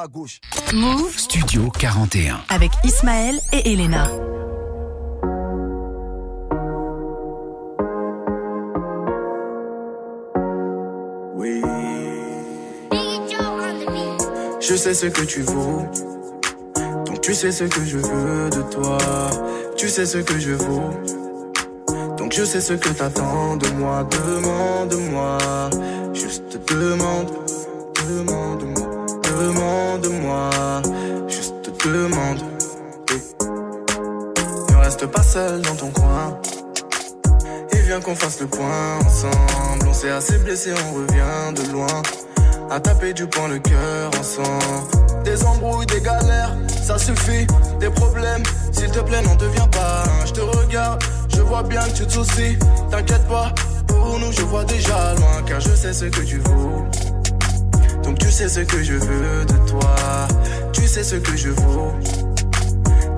[0.00, 0.40] à gauche.
[0.72, 2.40] Move Studio 41.
[2.48, 4.08] avec Ismaël et Elena.
[11.36, 11.62] Oui.
[14.60, 15.84] Je sais ce que tu vaux.
[17.06, 18.98] Donc tu sais ce que je veux de toi.
[19.76, 20.90] Tu sais ce que je vaux.
[22.16, 24.04] Donc je sais ce que t'attends de moi.
[24.04, 25.38] Demande-moi.
[26.14, 27.49] Juste demande.
[29.40, 30.50] Demande-moi.
[31.26, 31.54] Juste
[31.86, 32.40] demande.
[34.70, 36.38] Ne reste pas seul dans ton coin.
[37.72, 39.88] Et viens qu'on fasse le point ensemble.
[39.88, 42.02] On s'est assez blessé, on revient de loin.
[42.70, 45.24] À taper du poing le cœur ensemble.
[45.24, 47.46] Des embrouilles, des galères, ça suffit.
[47.80, 50.04] Des problèmes, s'il te plaît, n'en deviens pas.
[50.26, 51.02] Je te regarde,
[51.34, 52.58] je vois bien que tu te soucies.
[52.90, 53.54] T'inquiète pas,
[53.86, 55.42] pour nous, je vois déjà loin.
[55.46, 56.84] Car je sais ce que tu vaux.
[58.02, 59.94] Donc tu sais ce que je veux de toi.
[60.72, 61.92] Tu sais ce que je vaux.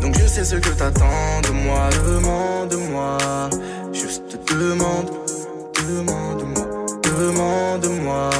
[0.01, 1.89] Donc je sais ce que t'attends de moi.
[2.07, 3.19] Demande-moi.
[3.93, 5.11] Juste demande.
[5.89, 6.87] Demande-moi.
[7.03, 8.31] Demande-moi.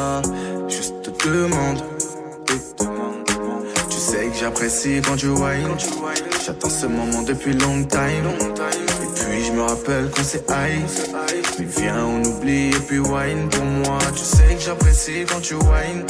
[0.69, 1.83] Juste demande.
[3.89, 5.77] Tu sais que j'apprécie quand tu whine.
[6.45, 8.27] J'attends ce moment depuis long time.
[9.03, 10.83] Et puis je me rappelle qu'on s'est high.
[11.59, 13.99] Mais viens, on oublie et puis wine pour moi.
[14.15, 16.05] Tu sais que j'apprécie quand tu whine.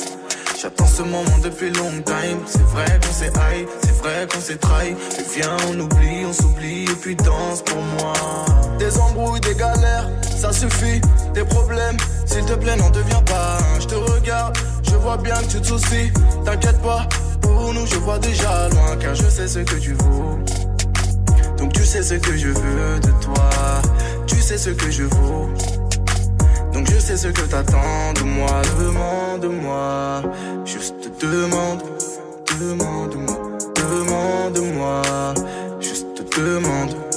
[0.62, 2.38] J'attends ce moment depuis long time.
[2.46, 4.94] C'est vrai qu'on s'est high, c'est vrai qu'on s'est trahi.
[5.18, 8.12] Mais viens, on oublie, on s'oublie et puis danse pour moi.
[8.78, 11.00] Des embrouilles, des galères, ça suffit.
[11.34, 11.96] Des problèmes,
[12.26, 13.58] s'il te plaît, n'en deviens pas.
[13.80, 16.12] Je te regarde, je vois bien que tu te soucies.
[16.44, 17.08] T'inquiète pas,
[17.40, 18.96] pour nous, je vois déjà loin.
[19.00, 20.38] Car je sais ce que tu vaux.
[21.58, 23.50] Donc tu sais ce que je veux de toi.
[24.28, 25.50] Tu sais ce que je vaux.
[26.84, 30.22] Je sais ce que t'attends de moi, demande-moi,
[30.64, 31.82] juste demande,
[32.60, 35.02] demande-moi, demande-moi,
[35.80, 37.11] juste demande.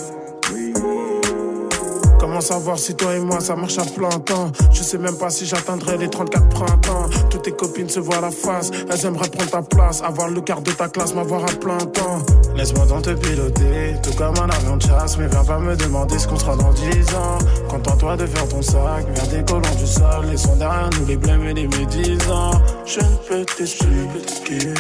[2.36, 4.52] Comment savoir si toi et moi ça marche à plein temps?
[4.74, 7.10] Je sais même pas si j'atteindrai les 34 printemps.
[7.30, 8.72] Toutes tes copines se voient la face.
[8.92, 12.20] Elles aimeraient prendre ta place Avoir le quart de ta classe, m'avoir à plein temps.
[12.54, 15.18] Laisse-moi donc te piloter Tout comme un avion de chasse.
[15.18, 17.38] Mais viens pas me demander ce qu'on sera dans 10 ans.
[17.70, 20.26] Contente-toi de faire ton sac Viens décollant du sol.
[20.30, 22.52] Laissons derrière nous les blêmes et les médisants.
[22.86, 24.74] Je ne peux t'expliquer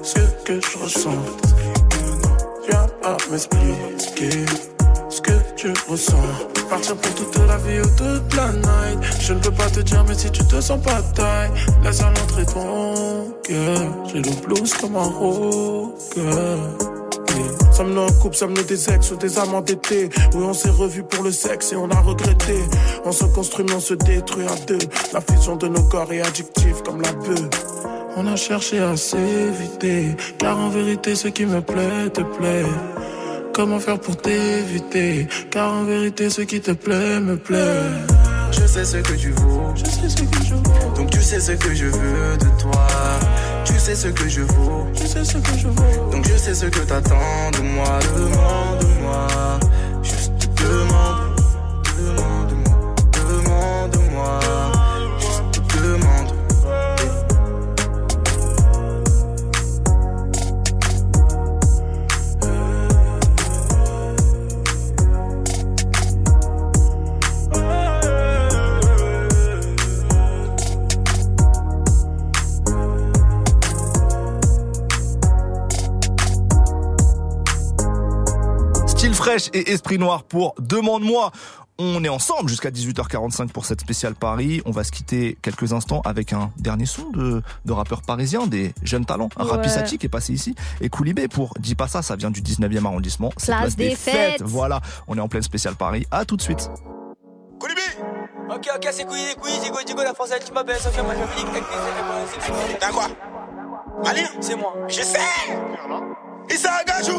[0.00, 1.10] Ce que je ressens.
[2.68, 4.44] Viens pas m'expliquer
[5.14, 6.26] ce que tu ressens.
[6.68, 8.98] Partir pour toute la vie ou toute la night.
[9.20, 11.50] Je ne peux pas te dire, mais si tu te sens pas taille,
[11.84, 14.06] laisse à l'entrée ton cœur.
[14.06, 16.20] J'ai le blues comme un rocker.
[17.72, 21.22] Sommes-nous en couple, sommes-nous des ex ou des amants d'été Oui, on s'est revus pour
[21.22, 22.56] le sexe et on a regretté.
[23.04, 24.78] On se construit, mais on se détruit à deux.
[25.12, 27.50] La fusion de nos corps est addictive comme la bœuf.
[28.16, 32.64] On a cherché à s'éviter, car en vérité ce qui me plaît te plaît.
[33.54, 37.82] Comment faire pour t'éviter, car en vérité ce qui te plaît me plaît.
[38.50, 40.94] Je sais ce que tu vaux, je sais ce que je vaux.
[40.96, 42.88] Donc tu sais ce que je veux de toi.
[43.64, 46.10] Tu sais ce que je vaux, je sais ce que je vaux.
[46.10, 49.28] Donc je sais ce que t'attends de moi, demande-moi.
[50.02, 51.13] Juste demande.
[79.34, 81.32] Fraîche et esprit noir pour Demande-moi.
[81.76, 84.62] On est ensemble jusqu'à 18h45 pour cette spéciale Paris.
[84.64, 88.72] On va se quitter quelques instants avec un dernier son de, de rappeurs parisiens, des
[88.84, 89.28] jeunes talents.
[89.36, 90.54] Un Rapisati qui est passé ici.
[90.80, 93.30] Et Koulibé pour Dis pas ça, ça vient du 19e arrondissement.
[93.36, 94.42] C'est place, des, fêtes.
[94.42, 96.06] Voilà, on est en pleine spéciale Paris.
[96.12, 96.70] À tout de suite.
[97.58, 97.80] Koulibé
[98.54, 101.44] Ok, ok, c'est Koulibi, Digo, la française, tu m'appelles, Sophia, ma famille,
[102.78, 103.08] T'as quoi
[104.04, 104.74] Malien C'est moi.
[104.86, 105.18] Je sais
[106.50, 107.18] Issa Gajou,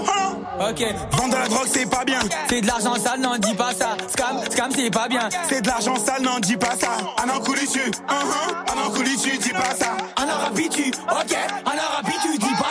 [0.60, 0.82] Ok,
[1.18, 2.20] vendre la drogue c'est pas bien.
[2.50, 3.98] C'est de l'argent sale, n'en dis pas ça.
[4.08, 5.28] Scam, scam c'est pas bien.
[5.50, 6.92] C'est de l'argent sale, n'en dis pas ça.
[7.22, 8.72] Anan Koulitu, uh -huh.
[8.72, 9.92] Anan Koulitu, dis pas ça.
[10.16, 12.65] Anan Rapitu, ok, Anan Rapitu, dis pas ça.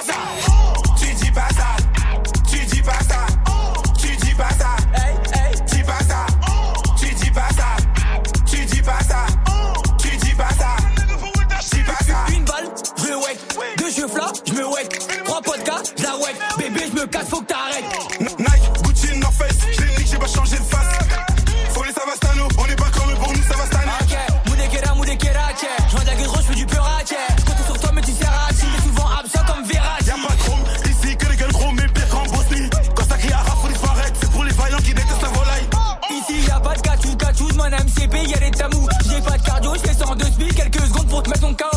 [15.85, 16.35] Trois podcasts, je la wet.
[16.59, 17.85] Bébé, je me casse, faut que t'arrêtes.
[18.21, 20.87] Nike, Gucci, North Face, je l'ai dit, j'ai pas changé de face.
[21.71, 23.93] Faut les Savastano, on est pas comme eux, pour nous ça va stanner.
[24.01, 24.17] Ok,
[24.49, 25.67] Moudekera, Moudekera, tchè.
[25.89, 27.17] Je vois de la gueule, je fais du peur, tchè.
[27.39, 30.07] Je compte sur toi, mais tu sers à Tu es souvent absent comme Verratti.
[30.07, 32.71] Y'a pas de chrome, ici que les gueules chrome, mais pire qu'en Bosnie.
[32.95, 35.69] Quand ça crie à rap, faut disparaître, c'est pour les vaillants qui détestent la volaille.
[36.11, 38.89] Ici y'a pas de cachou, cachou, mon MCP, y'a des tamous.
[39.11, 41.74] J'ai pas de cardio, je fais 102 spies, quelques secondes pour te mettre ton KO.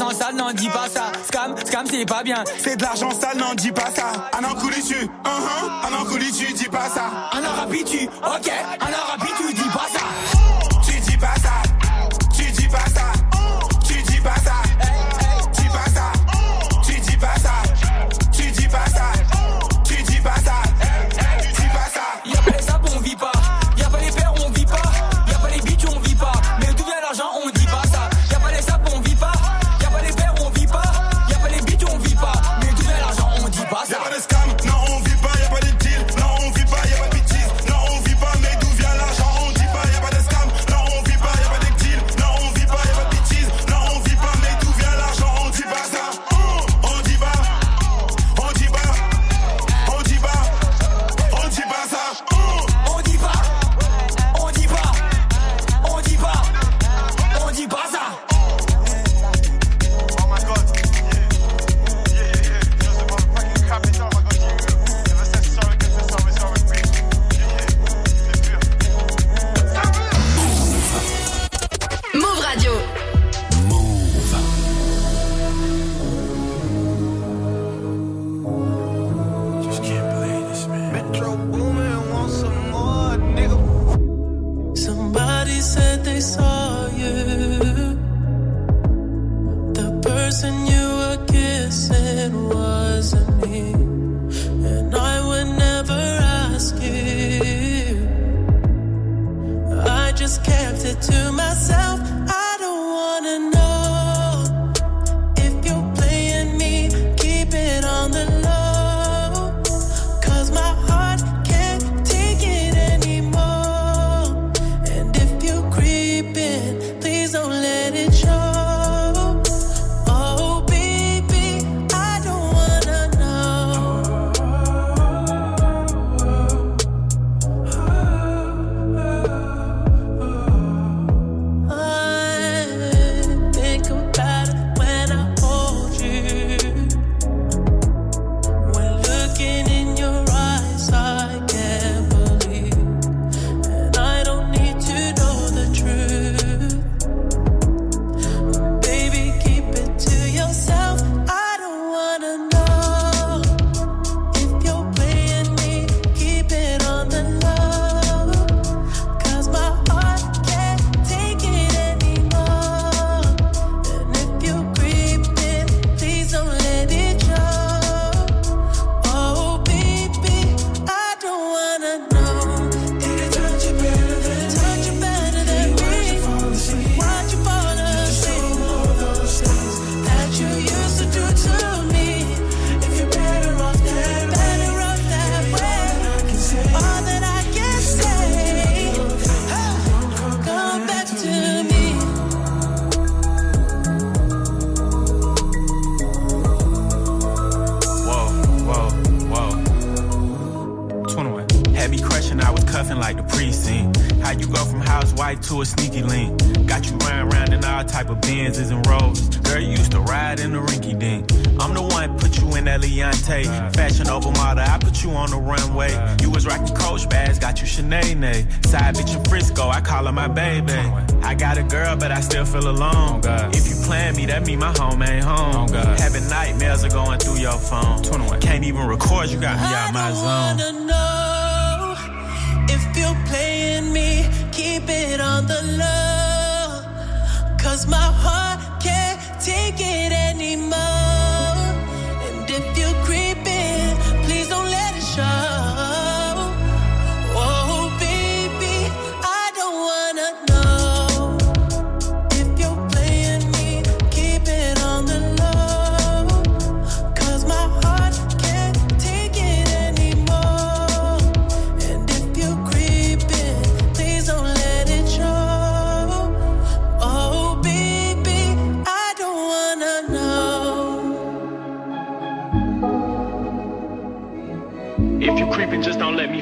[0.00, 1.12] L'argent sale, n'en dis pas ça.
[1.26, 2.42] Scam, scam, c'est pas bien.
[2.58, 4.28] C'est de l'argent sale, n'en dis pas ça.
[4.36, 6.06] Anan Koulitu, uh -huh.
[6.08, 7.28] Koulitu, dis pas ça.
[7.32, 9.39] Anan Rapitu, ok, Anan Rapitu, dis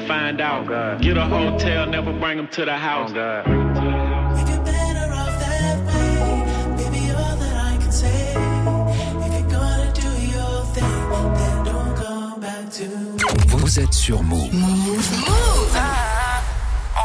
[0.09, 0.65] find out.
[1.01, 3.11] Get a hotel, never bring them to the house.
[3.11, 3.27] Baby,
[7.21, 8.21] all that I can say.
[9.23, 10.99] If you're gonna do your thing,
[11.39, 13.21] then don't come back to me.
[13.49, 14.49] Vous êtes sur Move.
[15.75, 16.41] Ah,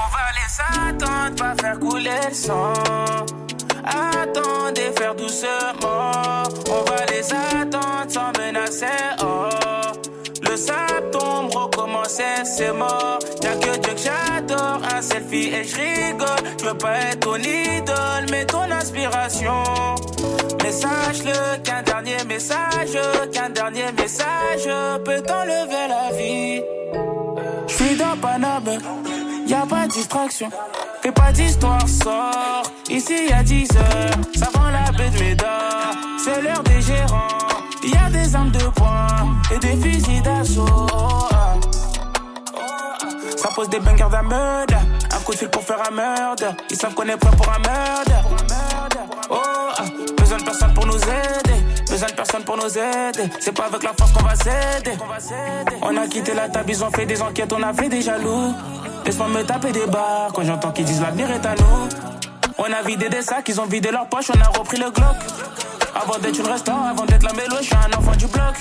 [0.00, 2.72] on va les attendre, pas faire couler le sang.
[3.84, 6.44] Attendez, faire doucement.
[6.76, 9.02] On va les attendre sans menacer.
[9.20, 9.50] Oh,
[10.48, 11.50] le sable tombe,
[12.08, 13.18] c'est mort.
[13.42, 16.28] Y'a que Dieu que j'adore, un selfie et je rigole.
[16.60, 19.62] Je veux pas être ton idole, mais ton inspiration.
[20.62, 22.98] Mais sache-le qu'un dernier message,
[23.32, 24.68] qu'un dernier message
[25.04, 26.62] peut t'enlever la vie.
[27.66, 28.78] J'suis dans Paname,
[29.46, 30.50] y a pas de distraction.
[31.02, 32.62] Fais pas d'histoire, sort.
[32.88, 35.94] Ici a 10 heures, ça vend la baie de Médard.
[36.18, 37.28] C'est l'heure des gérants.
[37.82, 41.33] Y a des armes de poing et des fusils d'assaut.
[43.44, 44.74] Ça pose des bangers d'un meurtre.
[45.14, 46.44] Un coup de fil pour faire un meurtre.
[46.70, 48.10] Ils savent qu'on est prêt pour un meurtre.
[49.28, 49.82] Oh, ah.
[50.16, 51.60] besoin de personne pour nous aider.
[51.90, 53.30] Besoin de personne pour nous aider.
[53.40, 54.96] C'est pas avec la force qu'on va s'aider.
[55.82, 58.54] On a quitté la table, ils ont fait des enquêtes, on a fait des jaloux.
[59.04, 62.23] Laisse-moi me taper des barres quand j'entends qu'ils disent l'avenir est à nous.
[62.58, 65.16] On a vidé des sacs, ils ont vidé leurs poches, on a repris le Glock.
[65.94, 68.54] Avant d'être une restant, avant d'être la mélo, je suis un enfant du bloc.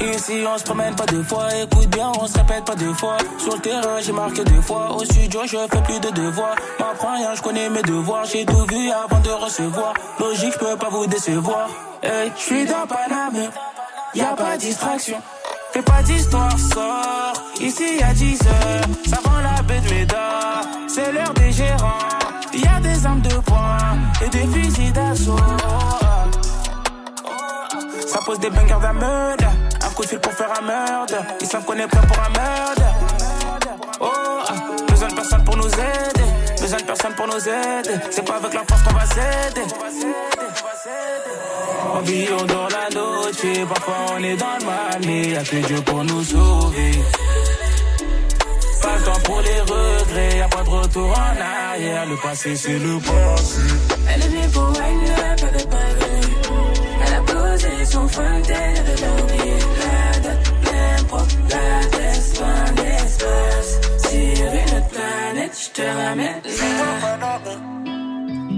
[0.00, 3.16] Ici on se promène pas deux fois, écoute bien, on se répète pas deux fois.
[3.38, 6.54] Sur le terrain j'ai marqué deux fois, au studio je fais plus de devoirs.
[6.78, 9.94] M'apprends rien, je connais mes devoirs, j'ai tout vu avant de recevoir.
[10.20, 11.68] Logique, je peux pas vous décevoir.
[12.02, 13.50] Hey, je suis dans Paname,
[14.14, 15.16] y a pas distraction.
[15.72, 17.32] Fais pas d'histoire, sort.
[17.60, 20.62] Ici y a 10 heures, ça vend la baie de Médard.
[20.88, 21.98] C'est l'heure des gérants,
[24.26, 25.36] et des fusils d'assaut.
[28.06, 29.44] Ça pose des bangers d'un meurtre.
[29.84, 31.14] Un coup de fil pour faire un meurtre.
[31.40, 32.82] Ils savent qu'on est prêt pour un meurtre.
[34.00, 34.08] Oh,
[34.88, 36.26] besoin de personne pour nous aider.
[36.60, 38.00] Besoin de personne pour nous aider.
[38.10, 39.66] C'est pas avec la force qu'on va s'aider.
[41.94, 43.66] On vit, on dort la noche.
[43.68, 46.92] Parfois on est dans le mal, mais y'a que Dieu pour nous sauver.
[48.86, 52.06] Pas le temps pour les regrets, y'a pas de retour en arrière.
[52.06, 53.60] Le passé, c'est le passé.
[54.08, 55.76] Elle est venue pour wine up, elle est pas
[57.04, 61.18] Elle a posé son elle a oublié la date, l'impro,
[61.50, 63.70] l'adresse, fin d'espace.
[64.08, 67.40] Sur une autre planète, je te ramène là.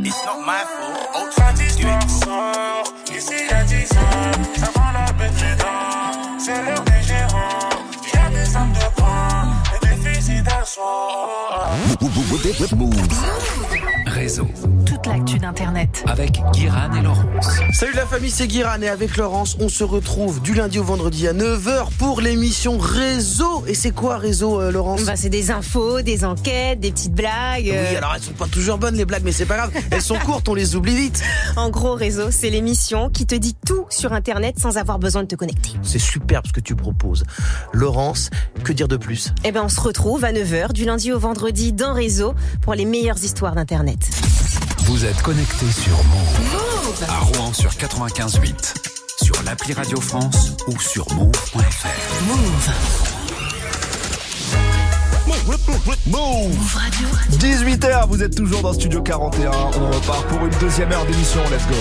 [0.05, 1.23] It's not my fault.
[1.23, 4.78] Ultra d'histoire Ici y'a 10 ans,
[12.31, 13.23] with it with moves.
[13.23, 13.58] moves.
[14.09, 14.49] Réseau.
[14.87, 16.03] Toute l'actu d'Internet.
[16.07, 17.49] Avec Guiran et Laurence.
[17.73, 21.29] Salut la famille, c'est Guiran et avec Laurence, on se retrouve du lundi au vendredi
[21.29, 23.65] à 9h pour l'émission Réseau.
[23.67, 25.05] Et c'est quoi Réseau, euh, Laurence?
[25.05, 27.69] Bah, c'est des infos, des enquêtes, des petites blagues.
[27.71, 27.87] euh.
[27.91, 29.73] Oui, alors elles sont pas toujours bonnes les blagues, mais c'est pas grave.
[29.91, 31.23] Elles sont courtes, on les oublie vite.
[31.57, 35.29] En gros, Réseau, c'est l'émission qui te dit tout sur Internet sans avoir besoin de
[35.29, 35.71] te connecter.
[35.83, 37.25] C'est superbe ce que tu proposes.
[37.73, 38.31] Laurence,
[38.65, 39.33] que dire de plus?
[39.45, 42.85] Eh ben, on se retrouve à 9h du lundi au vendredi dans Réseau pour les
[42.85, 43.98] meilleures histoires d'Internet.
[44.87, 47.05] Vous êtes connecté sur Move.
[47.09, 48.75] À Rouen sur 95.8.
[49.23, 52.25] Sur l'appli Radio France ou sur move.fr.
[52.27, 52.71] Move.
[56.07, 59.51] Move Radio 18h, vous êtes toujours dans Studio 41.
[59.51, 61.41] On repart pour une deuxième heure d'émission.
[61.51, 61.75] Let's go.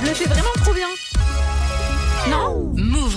[0.00, 0.88] Je le fais vraiment trop bien.
[2.28, 2.59] Non?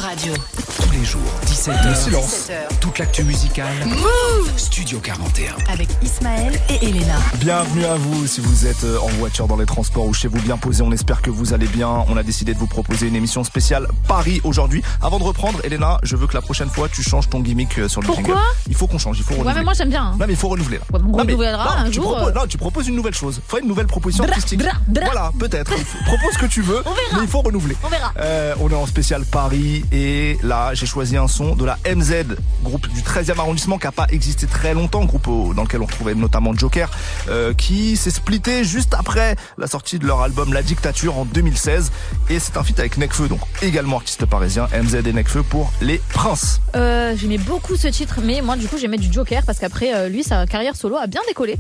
[0.04, 0.34] Radio.
[0.82, 1.88] Tous les jours, 17h.
[1.88, 2.52] Le silence.
[2.82, 3.72] Toute l'actu musicale.
[3.86, 5.54] Move Studio 41.
[5.72, 7.16] Avec Ismaël et Elena.
[7.36, 10.42] Bienvenue à vous si vous êtes euh, en voiture, dans les transports ou chez vous
[10.42, 10.84] bien posé.
[10.84, 11.88] On espère que vous allez bien.
[12.10, 14.84] On a décidé de vous proposer une émission spéciale Paris aujourd'hui.
[15.02, 17.88] Avant de reprendre, Elena, je veux que la prochaine fois tu changes ton gimmick euh,
[17.88, 19.54] sur le Pourquoi Il faut qu'on change, il faut renouveler.
[19.54, 20.04] Ouais, mais moi j'aime bien.
[20.04, 20.18] Hein.
[20.20, 20.84] Non, mais il faut renouveler là.
[20.92, 22.12] on non, mais, renouvellera un tu jour.
[22.12, 22.40] proposes, euh.
[22.42, 23.40] non, tu proposes une nouvelle chose.
[23.48, 24.60] Fais une nouvelle proposition Bra, artistique.
[24.60, 25.06] bra, bra.
[25.06, 25.72] Voilà, peut-être.
[26.06, 27.18] Propose ce que tu veux, On verra.
[27.18, 27.78] mais il faut renouveler.
[27.84, 28.12] On verra.
[28.20, 32.36] Euh, on est en spécial Paris et là j'ai choisi un son de la MZ,
[32.64, 35.86] groupe du 13e arrondissement qui a pas existé très longtemps, groupe au- dans lequel on
[35.86, 36.90] retrouvait notamment Joker,
[37.30, 41.92] euh, qui s'est splitté juste après la sortie de leur album La Dictature en 2016
[42.30, 46.02] et c'est un feat avec Necfeu, donc également artiste parisien, MZ et Necfeu pour Les
[46.10, 46.60] Princes.
[46.76, 50.10] Euh, J'aimais beaucoup ce titre, mais moi du coup j'aimais du Joker parce qu'après euh,
[50.10, 51.60] lui sa carrière solo a bien décollé.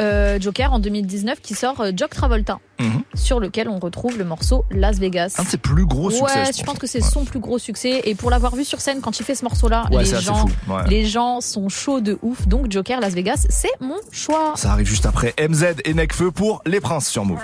[0.00, 3.02] Euh, Joker en 2019 qui sort euh, Jock Travolta, Mhm.
[3.14, 5.36] sur lequel on retrouve le morceau Las Vegas.
[5.38, 6.38] Un de ses plus gros succès.
[6.40, 8.00] Ouais, je je pense que c'est son plus gros succès.
[8.04, 10.48] Et pour l'avoir vu sur scène quand il fait ce morceau-là, Ouais, les gens, fou,
[10.72, 10.88] ouais.
[10.88, 12.48] les gens sont chauds de ouf.
[12.48, 14.52] Donc Joker Las Vegas, c'est mon choix.
[14.56, 17.38] Ça arrive juste après MZ et Necfeu pour Les Princes sur Move.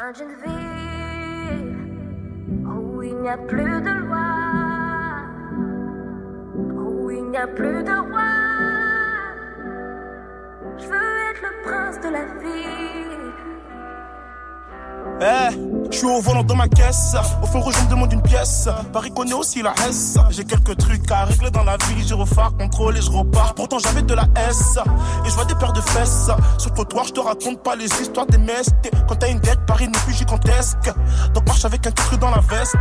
[2.64, 4.26] Où il n'y a plus de loi,
[7.04, 8.22] où il n'y a plus de roi.
[10.78, 12.66] Je veux être le prince de la vie.
[15.18, 17.16] Eh, je suis au volant de ma caisse.
[17.42, 18.68] Au fond on me demande une pièce.
[18.92, 20.18] Paris connaît aussi la S.
[20.30, 22.06] J'ai quelques trucs à régler dans la vie.
[22.06, 23.54] J'ai refait contrôle et je repars.
[23.54, 24.78] Pourtant, j'avais de la S.
[25.24, 26.30] Et je vois des paires de fesses.
[26.58, 28.74] Sur le trottoir, je te raconte pas les histoires des mestes.
[29.08, 30.92] Quand t'as une dette, Paris n'est plus gigantesque.
[31.32, 32.76] Donc marche avec un titre dans la veste.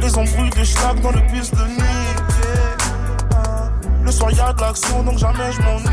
[0.00, 1.97] Les embrouilles de schlag dans le bus de nuit.
[4.08, 5.84] Le soir, y'a de l'action, donc jamais je m'ennuie.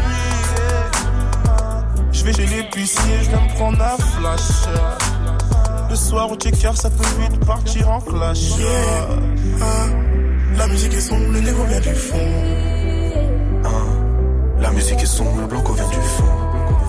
[2.14, 4.70] Je vais chez l'épicier, je viens me prendre un flash.
[5.90, 8.52] Le soir au checker, ça peut vite partir en clash.
[10.58, 12.32] La musique est sombre, le niveau vient du fond.
[14.62, 16.24] La musique est sombre, le blanco vient du fond.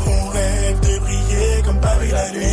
[0.07, 2.46] On rêve de briller comme Paris la nuit.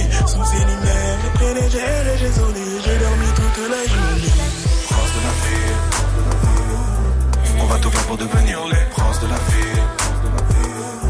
[8.14, 9.84] Pour devenir les princes de la ville.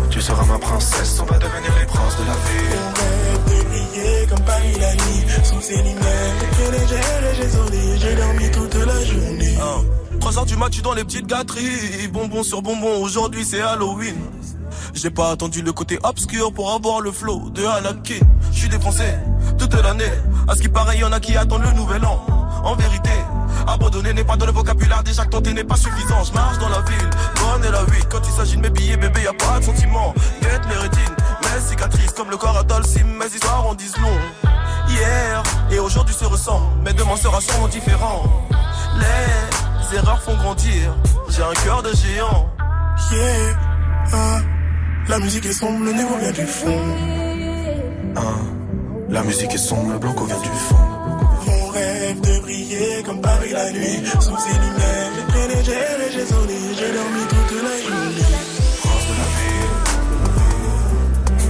[0.10, 2.80] Tu seras ma princesse, on va devenir les princes de la ville.
[2.80, 5.26] On rêve de briller comme Paris la nuit.
[5.44, 7.98] Sous ces lumières, j'ai j'ai sonné.
[8.00, 9.58] J'ai dormi toute la journée.
[10.22, 12.08] 3 heures du mat, tu dans les petites gâteries.
[12.08, 14.16] Bonbon sur bonbon, aujourd'hui c'est Halloween.
[14.94, 18.26] J'ai pas attendu le côté obscur pour avoir le flow de Anakin.
[18.54, 19.04] Je suis dépensé
[19.58, 20.14] toute l'année.
[20.48, 22.26] À ce qui paraît, y en a qui attendent le nouvel an.
[22.64, 23.12] En vérité,
[23.68, 25.04] abandonner n'est pas dans le vocabulaire.
[25.04, 26.24] Déjà que tenter n'est pas suffisant.
[26.24, 28.08] Je marche dans la ville, bonne et la 8.
[28.10, 30.14] Quand il s'agit de mes billets, bébé, y a pas de sentiment.
[30.42, 33.06] Guette mes rétines, mes cicatrices comme le corps à Dolcim.
[33.06, 34.50] Mes histoires en disent long.
[34.90, 38.24] Hier et aujourd'hui se ressemblent, mais demain sera sûrement différent.
[39.00, 40.96] Les erreurs font grandir.
[41.30, 42.50] J'ai un cœur de géant.
[43.12, 43.58] Yeah,
[44.14, 44.40] ah,
[45.08, 46.80] la musique est sombre, le niveau vient du fond.
[49.10, 50.93] La musique est sombre, le blanco vient du fond.
[52.14, 54.04] On rêve de briller comme Paris la nuit.
[54.20, 56.54] Sous ces lumières, j'ai gels et j'ai sonné.
[56.78, 58.22] J'ai dormi toute la journée.
[58.82, 59.74] Prince de la ville.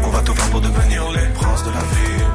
[0.06, 2.28] On va tout faire pour devenir les princes de la ville.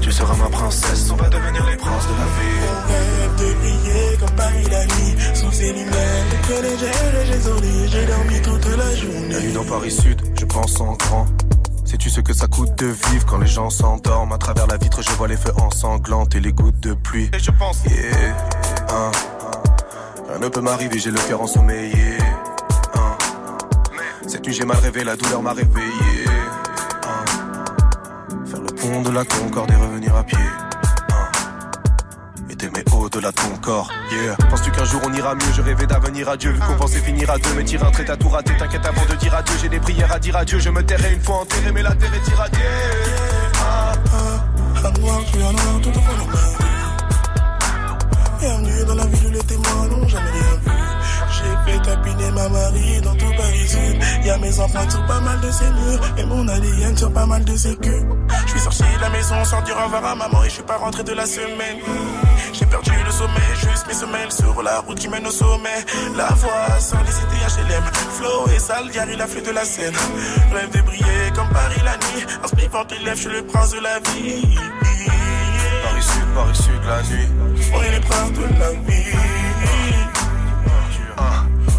[0.00, 2.68] Tu seras ma princesse, on va devenir les princes de la ville.
[2.68, 5.16] On rêve de briller comme Paris la nuit.
[5.34, 7.88] Sous ces lumières, j'ai gels et j'ai sonné.
[7.88, 9.28] J'ai dormi toute la journée.
[9.28, 11.26] Bienvenue dans Paris Sud, je pense en grand.
[11.90, 14.32] Sais-tu ce que ça coûte de vivre quand les gens s'endorment?
[14.32, 17.28] À travers la vitre, je vois les feux ensanglantes et les gouttes de pluie.
[17.34, 18.36] Et je pense, Yeah,
[18.90, 19.10] hein.
[20.28, 22.16] Rien ne peut m'arriver, j'ai le cœur ensommeillé.
[22.94, 23.18] hein.
[24.24, 26.26] Cette nuit, j'ai mal rêvé, la douleur m'a réveillé.
[26.28, 27.24] hein.
[28.46, 30.38] Faire le pont de la Concorde et revenir à pied.
[30.38, 31.28] hein.
[32.50, 32.84] Et t'aimer
[33.18, 33.84] de ton.
[34.12, 34.36] Yeah.
[34.48, 35.52] Penses-tu qu'un jour on ira mieux?
[35.54, 36.52] Je rêvais d'avenir à Dieu.
[36.52, 38.56] Vu qu'on pensait finir à deux, mais tirer un trait à tout raté.
[38.56, 40.58] T'inquiète avant de dire adieu, j'ai des prières à dire adieu.
[40.60, 42.60] Je me tairai une fois enterré, mais la terre est irradiée.
[43.56, 43.92] Ah.
[44.82, 45.00] Ma vie.
[48.40, 50.79] Bienvenue dans la ville les témoins n'ont jamais rien vu.
[51.28, 54.24] J'ai fait tapiner ma Marie dans tout Paris Sud.
[54.24, 56.00] Y'a mes empreintes sur pas mal de ces murs.
[56.18, 58.06] Et mon ADN sur pas mal de ces queues.
[58.46, 60.62] Je suis sorti de la maison sans dire au revoir à maman et je suis
[60.62, 61.78] pas rentré de la semaine.
[62.52, 65.84] J'ai perdu le sommeil, juste mes semelles sur la route qui mène au sommet.
[66.16, 67.84] La voix sans les cités HLM.
[68.18, 69.94] Flow et sale, Gary la flûte de la scène.
[70.52, 72.26] Rêve de briller comme Paris la nuit.
[72.42, 74.58] En spliffant tes lèvres, je suis le prince de la vie.
[75.84, 77.28] Paris Sud, Paris Sud, la nuit.
[77.74, 79.39] On est les princes de la vie.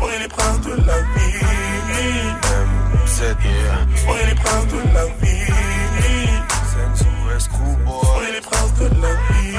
[0.01, 1.39] On est les princes de la vie.
[3.21, 3.85] Yeah.
[4.07, 5.51] On est les princes de la vie.
[7.85, 9.57] On est les princes de la vie.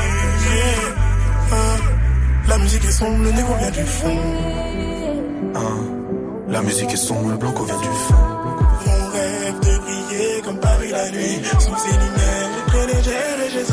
[2.49, 4.19] La musique est sombre, le négo vient du fond.
[5.55, 5.79] Hein?
[6.49, 8.15] La musique est sombre, le blanco vient du fond.
[8.87, 11.41] Mon rêve de briller comme Paris la nuit.
[11.59, 13.65] Sous ses lumières, j'ai très légère et j'ai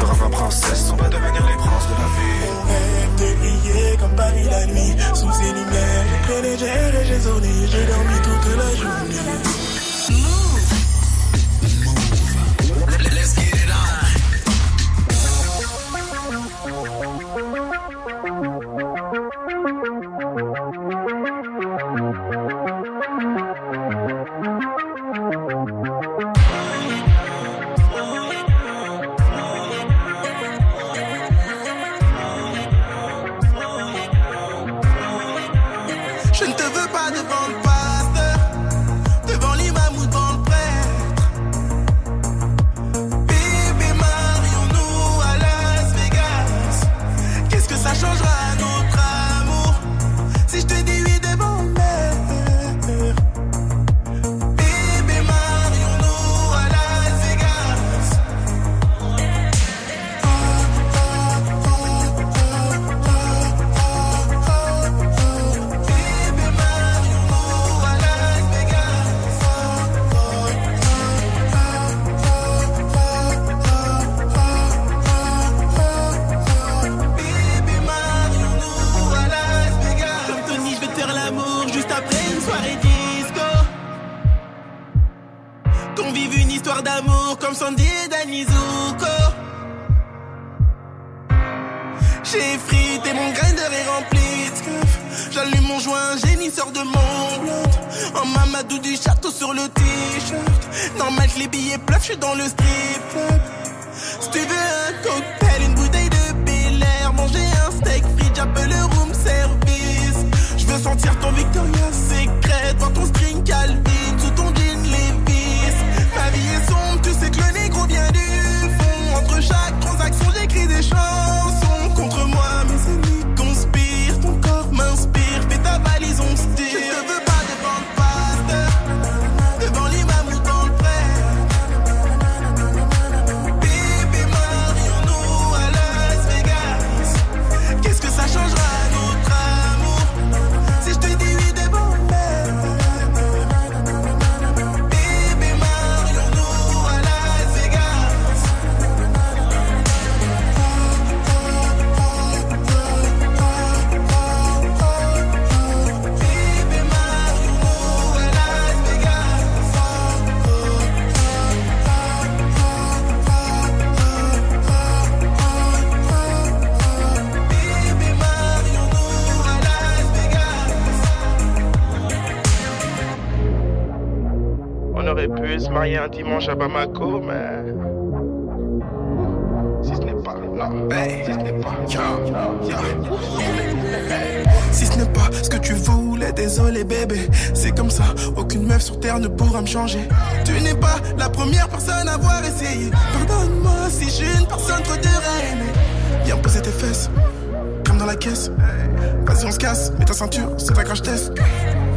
[0.00, 2.40] sera ma princesse, on va devenir les princes de la vie.
[2.50, 5.39] On rêve de briller comme Paris la nuit, sous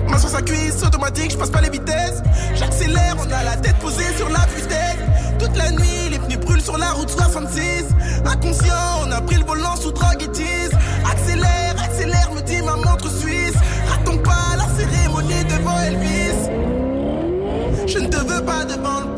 [0.09, 2.21] Ma sur sa cuisse, automatique, je passe pas les vitesses.
[2.53, 4.99] J'accélère, on a la tête posée sur la butée.
[5.39, 7.85] Toute la nuit, les pneus brûlent sur la route 66.
[8.25, 10.71] Inconscient, on a pris le volant sous drogue et tease.
[11.09, 13.55] Accélère, accélère, me dit ma montre suisse.
[13.89, 16.49] Ratons pas la cérémonie devant Elvis.
[17.87, 19.12] Je ne te veux pas devant le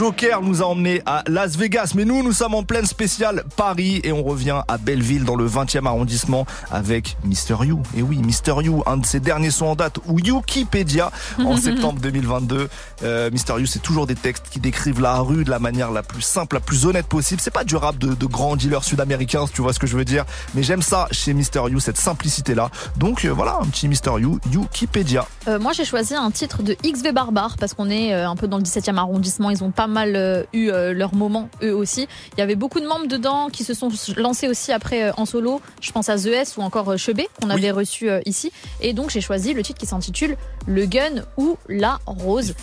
[0.00, 4.00] Joker nous a emmené à Las Vegas, mais nous, nous sommes en pleine spéciale Paris
[4.02, 7.82] et on revient à Belleville dans le 20e arrondissement avec Mister You.
[7.94, 11.10] Et oui, Mister You, un de ses derniers sons en date, ou Wikipédia
[11.44, 12.70] en septembre 2022.
[13.02, 16.02] Euh, Mister You, c'est toujours des textes qui décrivent la rue de la manière la
[16.02, 17.42] plus simple, la plus honnête possible.
[17.42, 19.98] C'est pas du rap de, de grands dealers sud-américains, si tu vois ce que je
[19.98, 20.24] veux dire.
[20.54, 22.70] Mais j'aime ça chez Mister You, cette simplicité-là.
[22.96, 25.26] Donc euh, voilà, un petit Mister You, Wikipédia.
[25.46, 28.48] Euh, moi, j'ai choisi un titre de XV Barbare parce qu'on est euh, un peu
[28.48, 29.50] dans le 17e arrondissement.
[29.50, 32.08] Ils ont pas mal euh, eu euh, leur moment, eux aussi.
[32.36, 35.60] Il y avait beaucoup de membres dedans qui se sont lancés aussi après en solo.
[35.80, 38.52] Je pense à The S ou encore Chebé qu'on avait reçu ici.
[38.80, 40.36] Et donc, j'ai choisi le titre qui s'intitule
[40.66, 42.54] Le Gun ou la Rose.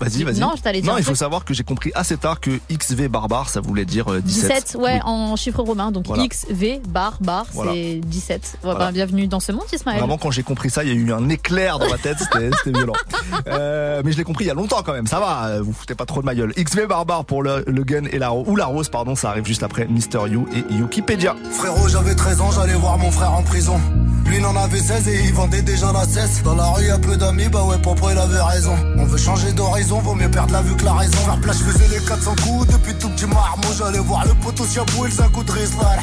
[0.00, 0.38] Vas-y, vas-y.
[0.38, 0.92] Non, je t'allais dire.
[0.92, 4.06] Non, il faut savoir que j'ai compris assez tard que XV barbare, ça voulait dire
[4.20, 4.74] 17.
[4.74, 5.90] 17, ouais, en chiffre romain.
[5.90, 8.58] Donc XV barbare, c'est 17.
[8.62, 8.92] Voilà.
[8.92, 9.98] bienvenue dans ce monde, Ismaël.
[9.98, 12.18] Vraiment, quand j'ai compris ça, il y a eu un éclair dans ma tête.
[12.18, 12.94] C'était violent.
[13.48, 15.06] Euh, mais je l'ai compris il y a longtemps quand même.
[15.06, 16.52] Ça va, vous foutez pas trop de ma gueule.
[16.56, 19.62] XV barbare pour le, le gun et la ou la rose, pardon, ça arrive juste
[19.62, 21.36] après Mister You et Wikipédia.
[21.52, 23.80] Frérot, j'avais 13 ans, j'allais voir mon frère en prison.
[24.26, 26.42] Lui, il en avait 16 et il vendait déjà la cesse.
[26.42, 28.74] Dans la rue, y a peu d'amis, bah ouais, papa, il avait raison.
[28.98, 31.18] On veut changer d'horizon, vaut mieux perdre la vue que la raison.
[31.42, 33.68] Place, je faisais les 400 coups depuis tout petit marmot.
[33.78, 35.96] J'allais voir le poteau le coup de Rizla,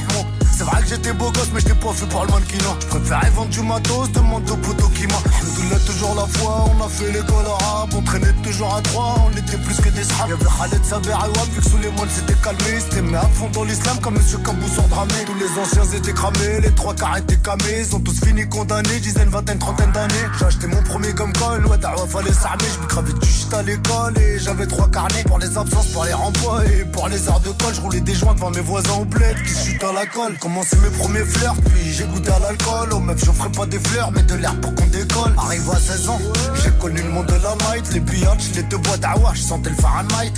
[0.64, 2.58] c'est vrai que j'étais beau gosse, mais j'étais pas fait pour le mannequin.
[2.80, 5.20] Je préférais vendre du matos, demande au poteau qui m'a.
[5.64, 9.38] Nous toujours la foi, on a fait l'école arabe, on traînait toujours à trois, on
[9.38, 10.30] était plus que des sables.
[10.30, 12.80] Y'avait Khaled Saber Wab, vu que sous les moines c'était calmé.
[12.80, 15.14] C'était mis à fond dans l'islam comme monsieur Kambou sans dramé.
[15.26, 17.80] Tous les anciens étaient cramés, les trois quarts étaient camés.
[17.80, 20.14] Ils ont tous fini condamnés, dizaines, vingtaine, trentaine d'années.
[20.40, 22.66] J'ai acheté mon premier comme col, ouais, d'ailleurs fallait s'armer.
[22.76, 26.06] Je me cravais du shit à l'école et j'avais trois carnets pour les absences, pour
[26.06, 27.74] les rempois et pour les heures de colle.
[27.74, 30.38] Je roulais des joints devant mes voisins au bled qui chutent à la colle.
[30.54, 32.90] Commencé mes premiers fleurs, puis j'ai goûté à l'alcool.
[32.92, 35.34] Oh meuf, j'offrais pas des fleurs, mais de l'air pour qu'on décolle.
[35.36, 36.20] Arrive à 16 ans,
[36.64, 39.72] j'ai connu le monde de la night, les biatchs, les deux bois d'Awa, je sentais
[39.72, 40.32] le Fahrenheit.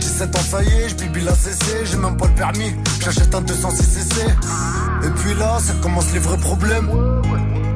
[0.00, 3.42] 17 ans, ça y est, je la CC, j'ai même pas le permis, j'achète un
[3.42, 4.22] 206 cc.
[5.04, 6.90] Et puis là, ça commence les vrais problèmes.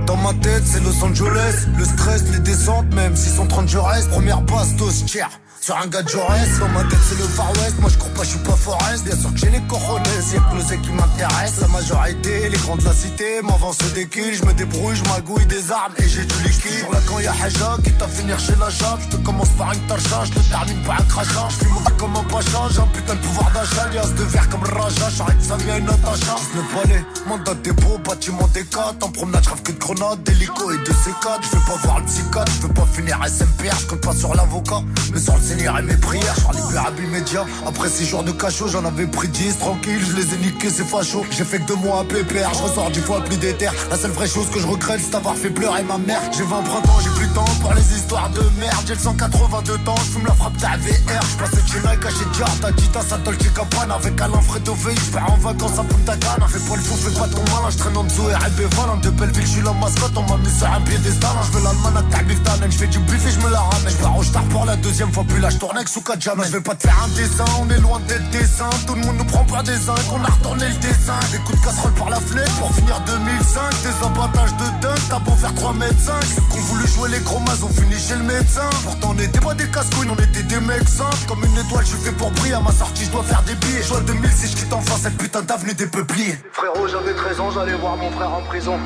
[0.08, 3.76] Dans ma tête, c'est Los Angeles, le stress, les descentes, même s'ils sont 30 je
[3.76, 4.08] reste.
[4.08, 5.28] Première passe, dos, tiers
[5.68, 6.58] sur un gars de Jaurès.
[6.60, 7.78] Dans ma tête, c'est le Far West.
[7.80, 9.04] Moi, je crois pas, je suis pas Forest.
[9.04, 11.60] Bien sûr que j'ai les cojones, c'est le qui m'intéresse.
[11.60, 14.34] La majorité, les grands de la cité m'avancent des kills.
[14.34, 16.78] Je me débrouille, je magouille des armes et j'ai du liquide.
[16.80, 19.72] Sur là, quand y'a Haja qui t'a finir chez la jab, je te commence par
[19.72, 21.48] une tarcha, je te termine par un crachat.
[21.60, 23.88] Je mon comme un pacha, j'ai un putain de pouvoir d'achat.
[23.92, 26.20] Lias de verre comme Raja, j'arrête ça vient une attache.
[26.54, 29.04] Le palais, mandat des beaux, bâtiment des 4.
[29.04, 31.40] En promenade, je que de grenades, d'hélico et de C4.
[31.42, 34.82] Je veux pas voir le psychiatre, je veux pas finir SMPR, je pas sur l'avocat,
[35.12, 37.44] mais sur le et mes prières, je les immédiat.
[37.66, 40.84] Après six jours de cachot, j'en avais pris 10 tranquille, je les ai niqués, c'est
[40.84, 41.24] facho.
[41.30, 43.72] J'ai fait que deux mois à pépère, je ressors du fois plus d'éther.
[43.90, 46.20] La seule vraie chose que je regrette, c'est d'avoir fait pleurer ma mère.
[46.36, 48.84] J'ai 20 printemps, j'ai plus de temps pour les histoires de merde.
[48.86, 51.22] J'ai le 182 temps, je fume la frappe ta VR.
[51.22, 53.94] Je passe chez Nike, caché Giarda, Tita, sa Dolce Gabbana.
[53.94, 56.46] Avec Alain Fredo je pars en vacances à Punta Cana.
[56.48, 59.00] Fais pas le fou, fais pas ton malin, je traîne en dessous et Val.
[59.02, 59.72] De Belleville, je suis la
[60.16, 61.30] on m'a mis sur un piédestal.
[61.46, 63.94] Je veux l'almanach, t'as je fais du buffet, je me la ramène.
[63.98, 66.44] Je au pour la deuxième fois, puis là je tourne avec Souka Jamais.
[66.44, 68.68] Je vais pas te faire un dessin, on est loin d'être dessin.
[68.86, 71.18] Tout le monde nous prend pas des zincs, on a retourné le dessin.
[71.32, 73.60] Des coups de casserole par la fenêtre pour finir 2005.
[73.82, 76.12] Des abattages de dingue, t'as beau faire 3 mètres 5.
[76.24, 78.68] Ceux qu'on voulu jouer les gros mazes ont fini chez le médecin.
[78.84, 81.16] Pourtant on était pas des casse-couilles, on était des mecs simples.
[81.26, 82.54] Comme une étoile, je fait pour briller.
[82.54, 83.82] À ma sortie, je dois faire des billets.
[83.82, 86.38] Je 2000 si je quitte enfin cette putain d'avenue des peupliers.
[86.52, 88.78] Frérot, j'avais 13 ans, j'allais voir mon frère en prison.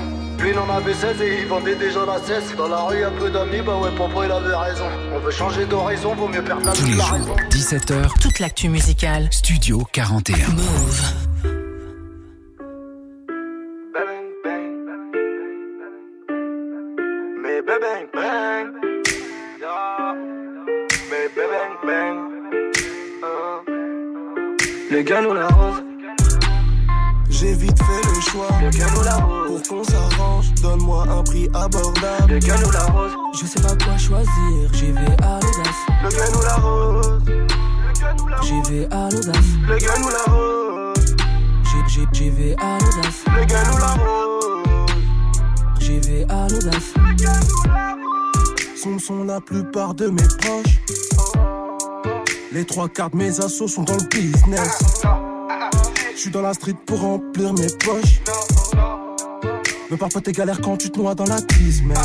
[0.44, 2.54] Il en avait 16 et il vendait déjà la cesse.
[2.56, 4.86] Dans la rue, y a peu d'amis, bah ouais, papa, il avait raison.
[5.14, 8.20] On veut changer d'horizon, vaut mieux perdre la Tous les jours, 17h.
[8.20, 9.28] Toute l'actu musicale.
[9.30, 10.48] Studio 41.
[10.48, 11.02] Move.
[17.42, 18.66] Mais bang bang.
[21.10, 22.32] Mais bang bang.
[24.90, 25.81] Les gars, nous la rose.
[27.42, 28.46] J'ai vite fait le choix.
[28.60, 29.62] Le la rose.
[29.66, 32.28] Pour qu'on s'arrange, donne-moi un prix abordable.
[32.28, 33.10] Le ou la rose.
[33.32, 35.82] Je sais pas quoi choisir, j'y vais à l'audace.
[36.04, 37.18] Le ou la rose.
[38.44, 39.36] J'y vais à l'audace.
[39.66, 41.16] Le ou la rose.
[42.12, 43.24] J'y vais à l'audace.
[43.26, 44.92] Le ou la rose.
[45.80, 46.94] J'y vais à l'audace.
[48.76, 50.80] Sont, sont la plupart de mes proches.
[52.52, 55.02] Les trois quarts de mes assos sont dans le business.
[56.14, 58.20] Je suis dans la street pour remplir mes poches.
[59.90, 61.98] Me parle pas tes galères quand tu te noies dans la crise, mec.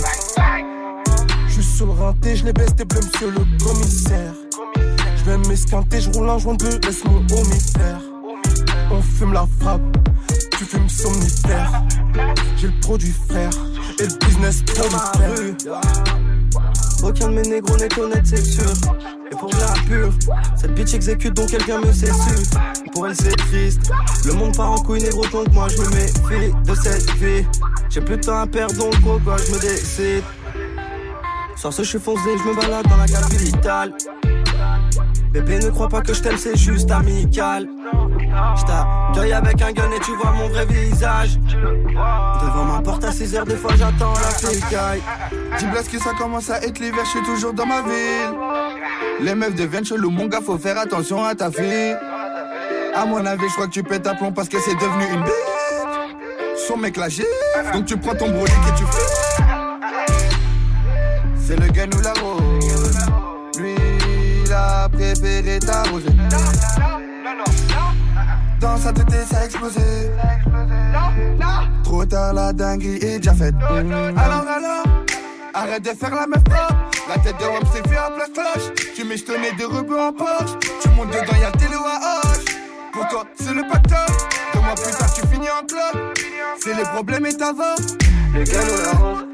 [1.48, 4.34] Je suis sur le rinté, je les baisse tes bleus, monsieur le commissaire.
[5.18, 8.02] Je vais m'esquinter, je roule un joint de laisse mon homifère.
[8.92, 9.82] On fume la frappe,
[10.58, 11.84] tu fumes somnifère.
[12.58, 13.52] J'ai le produit frère
[14.00, 14.86] et le business pour
[17.04, 18.72] Aucun de mes négros n'est honnête, c'est sûr.
[19.32, 20.12] Et pour la pure,
[20.56, 22.12] cette bitch exécute donc quelqu'un me sait
[22.94, 23.92] Pour elle c'est triste,
[24.26, 27.46] le monde part en couille négro donc moi je me méfie de cette vie.
[27.90, 30.24] J'ai plus de temps à perdre donc quoi je me décide?
[31.56, 33.94] Sans ce je suis foncé, je me balade dans la capitale.
[35.38, 37.68] Bébé, ne crois pas que je t'aime, c'est juste amical.
[38.56, 41.38] J't'accueille avec un gun et tu vois mon vrai visage.
[42.42, 45.02] Devant ma porte à 6 heures, des fois j'attends la fécaille.
[45.60, 48.34] Dis que ça commence à être l'hiver, je suis toujours dans ma ville.
[49.20, 51.96] Les meufs deviennent chelou, mon gars, faut faire attention à ta fille.
[52.96, 55.22] À mon avis, je crois que tu pètes ta plomb parce que c'est devenu une
[55.22, 56.58] bête.
[56.68, 57.10] Son mec la
[57.74, 59.44] donc tu prends ton brolic et tu fais.
[61.40, 63.27] C'est le gun ou la rose.
[64.58, 66.10] A préféré t'arroser.
[68.60, 69.82] Dans sa tête, ça a explosé.
[71.84, 73.54] Trop tard, la dinguerie est déjà faite.
[73.70, 74.84] Alors, alors,
[75.54, 76.76] arrête de faire la meuf propre.
[77.08, 78.74] La tête de Rome s'est fait à place cloche.
[78.96, 80.58] Tu mets jetonné des rebeux en poche.
[80.82, 82.22] Tu montes dedans, y'a le télo à.
[82.92, 84.16] Pour toi, c'est le pactole.
[84.54, 86.14] Deux mois plus tard, tu finis en club.
[86.60, 87.76] C'est les problèmes et ta voix.
[88.34, 89.27] Le galop la rose.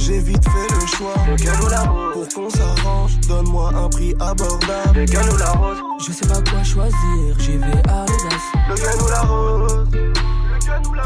[0.00, 1.14] J'ai vite fait le choix.
[1.28, 2.14] Le la rose.
[2.14, 4.98] Pour qu'on s'arrange, donne-moi un prix abordable.
[4.98, 5.76] Le galop la rose.
[5.98, 8.48] Je sais pas quoi choisir, j'y vais à l'audace.
[8.68, 9.88] Le galou la rose.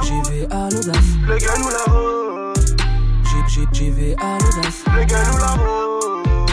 [0.03, 1.11] J'y vais à l'audace.
[1.27, 2.77] Le galou la rose.
[3.73, 4.85] J'y vais à l'audace.
[4.87, 6.51] Le galou la rose.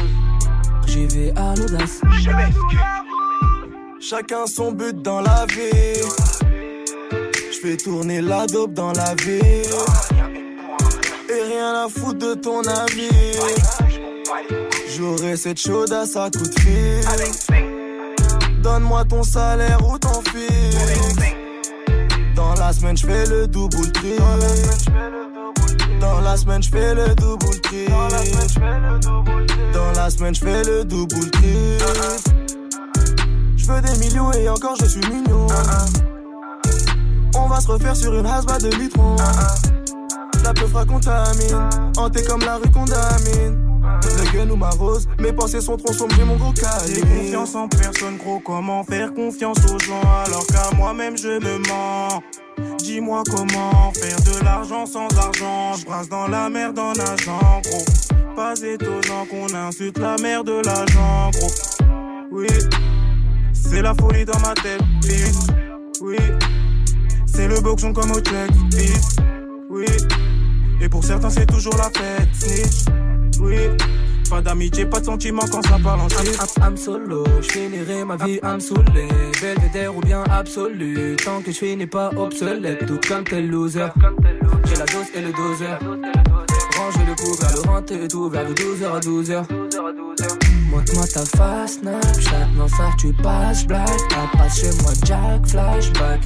[0.88, 2.02] J'y vais à l'audace.
[4.00, 6.02] Chacun son but dans la vie.
[7.52, 9.62] J'fais tourner la dope dans la vie
[11.32, 13.10] et rien à foutre de ton avis.
[14.96, 17.02] J'aurai cette chaude à sa coup de fil.
[18.62, 20.76] Donne-moi ton salaire ou ton fils.
[22.36, 24.16] Dans la semaine, j'fais le double tri.
[26.00, 27.86] Dans la semaine, j'fais le double tri.
[29.74, 31.78] Dans la semaine, j'fais le double tri.
[33.58, 35.48] J'veux des millions et encore je suis mignon.
[37.36, 39.16] On va se refaire sur une hasba de litron.
[40.52, 43.58] La peufra contamine, hanté comme la rue condamine.
[44.04, 47.08] Le gun ou ma rose, mes pensées sont trop sombres, mon gros calibre.
[47.10, 51.58] J'ai confiance en personne, gros, comment faire confiance aux gens alors qu'à moi-même je me
[51.70, 52.22] mens?
[52.80, 55.72] Dis-moi comment faire de l'argent sans argent.
[55.78, 57.86] Je dans la mer d'un agent, gros.
[58.36, 61.52] Pas étonnant qu'on insulte la mère de l'agent, gros.
[62.30, 62.48] Oui,
[63.54, 65.34] c'est la folie dans ma tête, bitch.
[66.02, 66.18] Oui,
[67.26, 69.16] c'est le boxon comme au check, bitch.
[69.70, 69.86] Oui.
[70.82, 72.90] Et pour certains, c'est toujours la fête.
[73.40, 73.56] Oui.
[74.32, 76.08] Pas d'amitié, pas de sentiment quand ça parle en.
[76.66, 79.08] I'm, solo, je finirai ma vie, I'm saoulé.
[79.42, 83.88] Belvédère ou bien absolu, tant que je finis pas obsolète, tout comme tel loser.
[84.66, 85.80] J'ai la dose et le doseur.
[86.78, 89.44] Range le couvert, le rente est ouvert de 12h à 12h.
[90.72, 93.86] Montre-moi ta face, Snapchat, non ça tu passes, blague.
[94.10, 96.22] T'as ah, pas chez moi, Jack, flashback.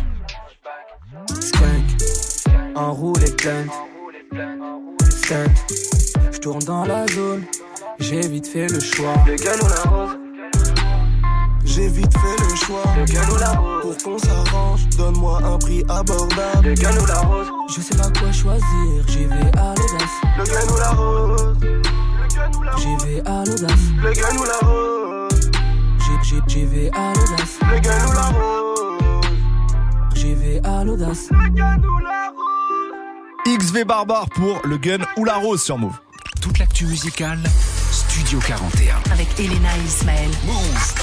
[1.42, 3.72] Skank, enroule et plainte.
[4.36, 5.50] 7.
[6.32, 7.44] Je tourne dans la zone,
[8.00, 9.14] j'ai vite fait le choix.
[9.26, 10.18] Le Lequel ou la rose
[11.64, 12.84] J'ai vite fait le choix.
[12.98, 16.64] Lequel ou la rose Pour qu'on s'arrange, donne-moi un prix abordable.
[16.64, 20.16] Le Lequel ou la rose Je sais pas quoi choisir, j'y vais à l'audace.
[20.38, 21.58] Le Lequel ou la rose
[22.78, 23.86] J'y vais à l'audace.
[24.04, 25.52] Lequel ou la rose
[26.48, 27.60] J'y vais à l'audace.
[27.62, 29.26] Le Lequel ou la rose
[30.16, 31.30] J'y vais à l'audace.
[31.32, 32.55] Ou la rose
[33.46, 35.94] XV Barbare pour le gun ou la rose sur Move.
[36.42, 37.38] Toute l'actu musicale,
[37.92, 38.96] Studio 41.
[39.12, 40.30] Avec Elena et Ismaël.
[40.48, 40.96] Move.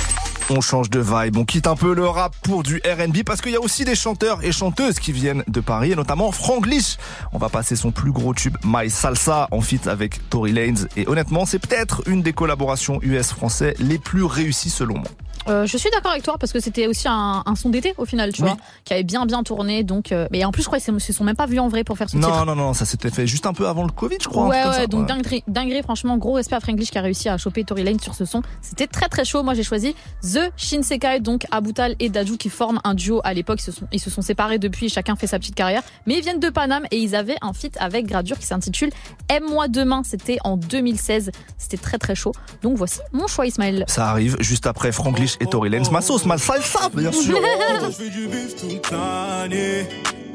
[0.50, 3.52] On change de vibe, on quitte un peu le rap pour du R&B parce qu'il
[3.52, 6.96] y a aussi des chanteurs et chanteuses qui viennent de Paris et notamment Franglish.
[7.32, 11.06] On va passer son plus gros tube My Salsa en feat avec Tory Lanez et
[11.06, 15.08] honnêtement c'est peut-être une des collaborations US-français les plus réussies selon moi.
[15.48, 18.04] Euh, je suis d'accord avec toi parce que c'était aussi un, un son d'été au
[18.04, 19.82] final, tu vois, qui avait bien bien tourné.
[19.82, 21.84] Donc, euh, mais en plus, je crois qu'ils se sont même pas vus en vrai
[21.84, 22.44] pour faire ce non, titre.
[22.44, 24.48] Non, non, non, ça s'était fait juste un peu avant le Covid, je crois.
[24.48, 24.86] Ouais, ouais.
[24.86, 28.00] Donc dinguerie, dinguerie, franchement, gros respect à Franglish qui a réussi à choper Tory Lane
[28.00, 28.42] sur ce son.
[28.60, 29.42] C'était très très chaud.
[29.42, 33.60] Moi, j'ai choisi The Shinsekai, donc Abutal et Daju qui forment un duo à l'époque.
[33.60, 34.88] Ils se sont ils se sont séparés depuis.
[34.88, 37.76] Chacun fait sa petite carrière, mais ils viennent de Paname et ils avaient un feat
[37.80, 38.90] avec Gradure qui s'intitule
[39.28, 40.02] Aime-moi demain.
[40.04, 41.30] C'était en 2016.
[41.58, 42.32] C'était très très chaud.
[42.62, 43.84] Donc voici mon choix, Ismaël.
[43.88, 44.92] Ça arrive juste après
[45.40, 45.90] Et Tory Lanez.
[45.90, 47.38] Ma sauce, ma salsa, bien sûr.
[47.86, 49.86] je fais du bif toute l'année.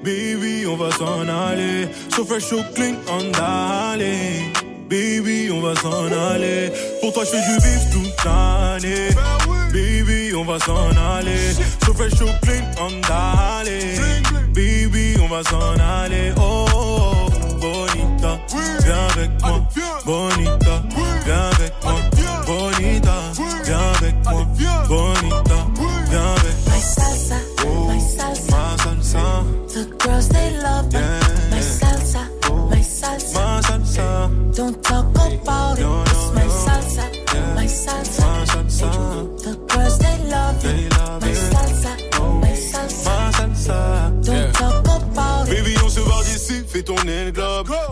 [0.03, 1.88] Baby, on va s'en aller.
[2.15, 4.52] So fresh, so clean, on d'aller.
[4.90, 6.72] Baby, on va s'en aller.
[7.02, 9.10] Pour toi, je fais du bif toute l'année.
[9.74, 11.53] Baby, on va s'en aller.
[11.86, 13.99] So fresh, so clean, on d'aller.
[14.53, 16.32] Baby, on va s'en aller.
[16.38, 17.30] Oh,
[17.60, 18.40] bonita.
[18.84, 19.61] viens avec moi,
[20.06, 20.84] bonita,
[21.26, 21.95] viens avec moi,
[22.48, 23.18] bonita,
[23.65, 24.45] viens avec moi,
[24.88, 25.56] bonita,
[26.10, 26.74] viens avec moi.
[26.74, 27.36] My salsa,
[27.88, 29.44] my salsa, ma salsa,
[29.74, 30.99] the girls they love me.
[30.99, 31.19] Yeah.
[31.52, 32.22] My salsa,
[32.69, 35.82] my salsa, ma salsa, don't talk about it.
[35.82, 37.03] No, no, It's my salsa,
[37.34, 37.53] Yeah.
[37.56, 38.90] my salsa, ma salsa,
[39.44, 40.90] the girls they love They me.
[40.90, 41.38] love My it.
[41.52, 41.91] salsa,
[42.41, 43.78] my salsa, ma salsa.
[44.24, 45.52] don't talk about it.
[45.52, 47.69] Baby, on se barre d'ici, fais tourner le globe.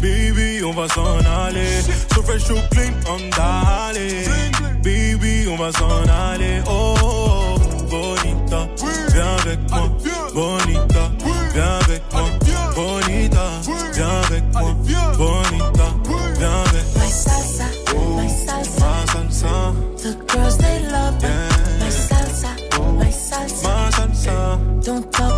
[0.00, 1.82] Baby, on va s'en aller.
[2.14, 4.24] So fresh, so clean, on d'aller.
[4.82, 6.62] Baby, on va s'en aller.
[6.68, 8.68] Oh, oh, oh, bonita,
[9.12, 9.88] viens avec moi.
[10.32, 11.10] Bonita,
[11.52, 12.22] viens avec moi.
[12.74, 13.46] Bonita,
[13.92, 14.74] viens avec moi.
[15.16, 15.88] Bonita,
[16.38, 17.02] viens avec moi.
[17.02, 17.64] My salsa,
[18.16, 21.20] my salsa, Ma salsa, the girls they love.
[21.20, 21.48] Yeah.
[21.80, 22.50] My salsa,
[22.98, 25.37] my salsa, ma salsa, don't talk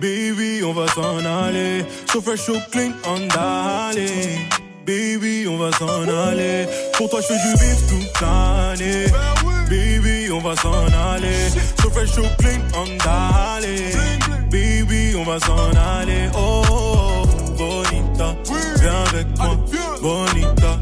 [0.00, 1.84] Baby, on va s'en aller.
[2.12, 4.38] So fresh, so clean, on d'aller.
[4.86, 6.66] Baby, on va s'en aller.
[6.96, 9.06] Pour toi, je fais du bif toute l'année.
[9.68, 11.50] Baby, on va s'en aller.
[11.82, 13.92] So fresh, so clean, on d'aller.
[14.50, 16.30] Baby, on va s'en aller.
[16.34, 18.36] Oh, oh, oh, bonita,
[18.80, 19.56] viens avec moi.
[20.00, 20.78] Bonita,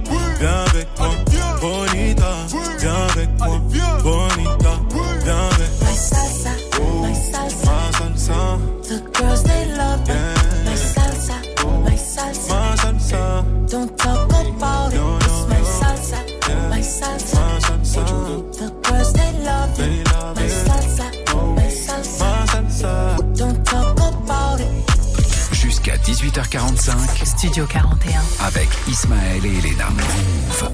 [26.36, 28.20] 18h45 Studio 41.
[28.46, 29.88] avec Ismaël et Elena.
[29.88, 30.70] Move.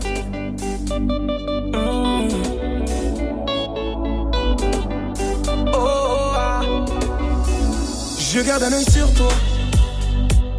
[5.72, 6.62] Oh, ah.
[8.18, 9.28] Je garde un œil sur toi.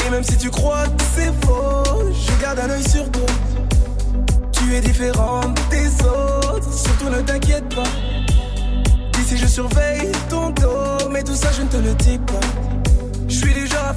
[0.08, 3.26] Et même si tu crois que c'est faux, je garde un œil sur toi.
[4.54, 7.84] Tu es différente des autres, surtout ne t'inquiète pas.
[9.12, 12.83] D'ici je surveille ton dos, mais tout ça je ne te le dis pas.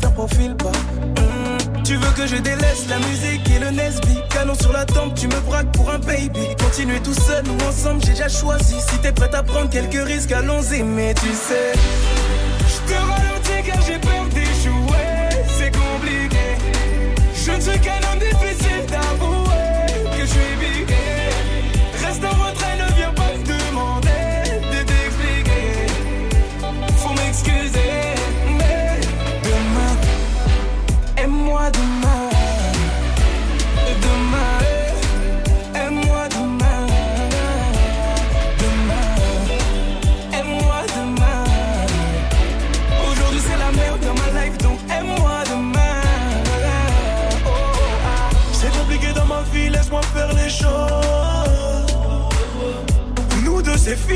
[0.00, 0.50] Faire.
[0.50, 4.18] Hmm, Tu veux que je délaisse la musique et le Nesby?
[4.30, 6.54] Canon sur la tempe, tu me braques pour un baby.
[6.58, 8.74] Continuer tout seul ou ensemble, j'ai déjà choisi.
[8.80, 10.82] Si t'es prête à prendre quelques risques, allons-y.
[10.82, 11.72] Mais tu sais,
[12.68, 15.44] je te ralentis car j'ai peur d'échouer.
[15.58, 16.46] C'est compliqué.
[17.34, 18.00] Je ne suis qu'un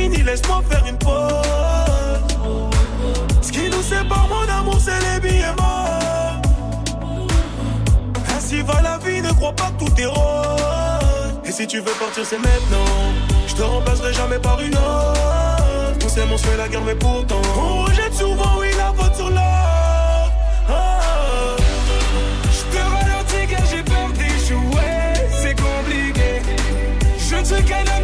[0.01, 2.21] fini, laisse-moi faire une pause.
[3.43, 6.43] Ce qui nous sépare, mon amour, c'est les billets morts.
[8.35, 11.41] Ainsi va la vie, ne crois pas que tout est rose.
[11.45, 12.91] Et si tu veux partir, c'est maintenant.
[13.47, 16.05] Je te remplacerai jamais par une autre.
[16.05, 17.43] On s'aime, on la guerre, mais pourtant.
[17.57, 20.33] On rejette souvent, oui, la faute sur l'autre.
[20.69, 21.57] Ah.
[27.33, 28.00] Je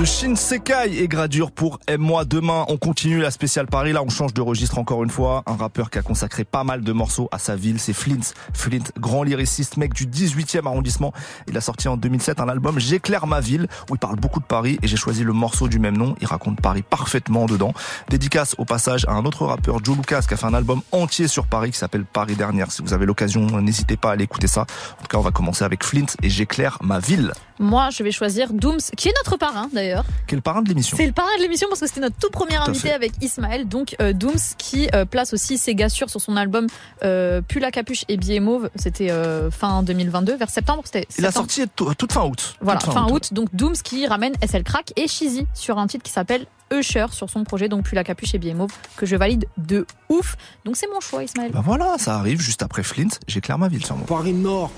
[0.00, 2.64] The Shinsekai et Gradure pour Aime-moi demain.
[2.68, 3.92] On continue la spéciale Paris.
[3.92, 5.42] Là, on change de registre encore une fois.
[5.44, 8.32] Un rappeur qui a consacré pas mal de morceaux à sa ville, c'est Flint.
[8.54, 11.12] Flint, grand lyriciste, mec du 18e arrondissement.
[11.48, 14.46] Il a sorti en 2007 un album J'éclaire ma ville où il parle beaucoup de
[14.46, 16.16] Paris et j'ai choisi le morceau du même nom.
[16.22, 17.74] Il raconte Paris parfaitement dedans.
[18.08, 21.28] Dédicace au passage à un autre rappeur, Joe Lucas, qui a fait un album entier
[21.28, 22.72] sur Paris qui s'appelle Paris dernière.
[22.72, 24.62] Si vous avez l'occasion, n'hésitez pas à aller écouter ça.
[24.62, 27.34] En tout cas, on va commencer avec Flint et J'éclaire ma ville.
[27.60, 30.04] Moi, je vais choisir Dooms, qui est notre parrain d'ailleurs.
[30.26, 30.96] Qui est le parrain de l'émission.
[30.96, 33.68] C'est le parrain de l'émission parce que c'était notre tout premier invité avec Ismaël.
[33.68, 36.66] Donc euh, Dooms qui euh, place aussi ses gassures sur son album
[37.04, 38.70] euh, Pull la capuche et billet mauve.
[38.76, 40.82] C'était euh, fin 2022, vers septembre.
[40.86, 41.06] C'était.
[41.18, 42.56] Il a sorti toute fin août.
[42.62, 43.34] Voilà, toute fin, août.
[43.34, 47.28] Donc Dooms qui ramène SL Crack et Cheesy sur un titre qui s'appelle Usher sur
[47.28, 50.36] son projet, donc Pull la capuche et billet mauve, que je valide de ouf.
[50.64, 51.50] Donc c'est mon choix, Ismaël.
[51.52, 53.08] Bah voilà, ça arrive juste après Flint.
[53.28, 54.06] J'éclaire ma ville sur moi.
[54.06, 54.70] Paris Nord.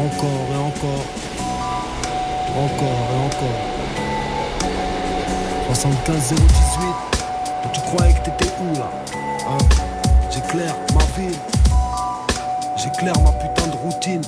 [0.00, 1.04] Encore et encore.
[2.56, 3.60] Encore et encore.
[5.74, 6.40] 75 018.
[7.74, 8.90] Tu croyais que t'étais où là?
[9.46, 9.58] Hein?
[10.30, 11.38] J'éclaire ma ville.
[12.76, 14.22] J'éclaire ma putain de routine.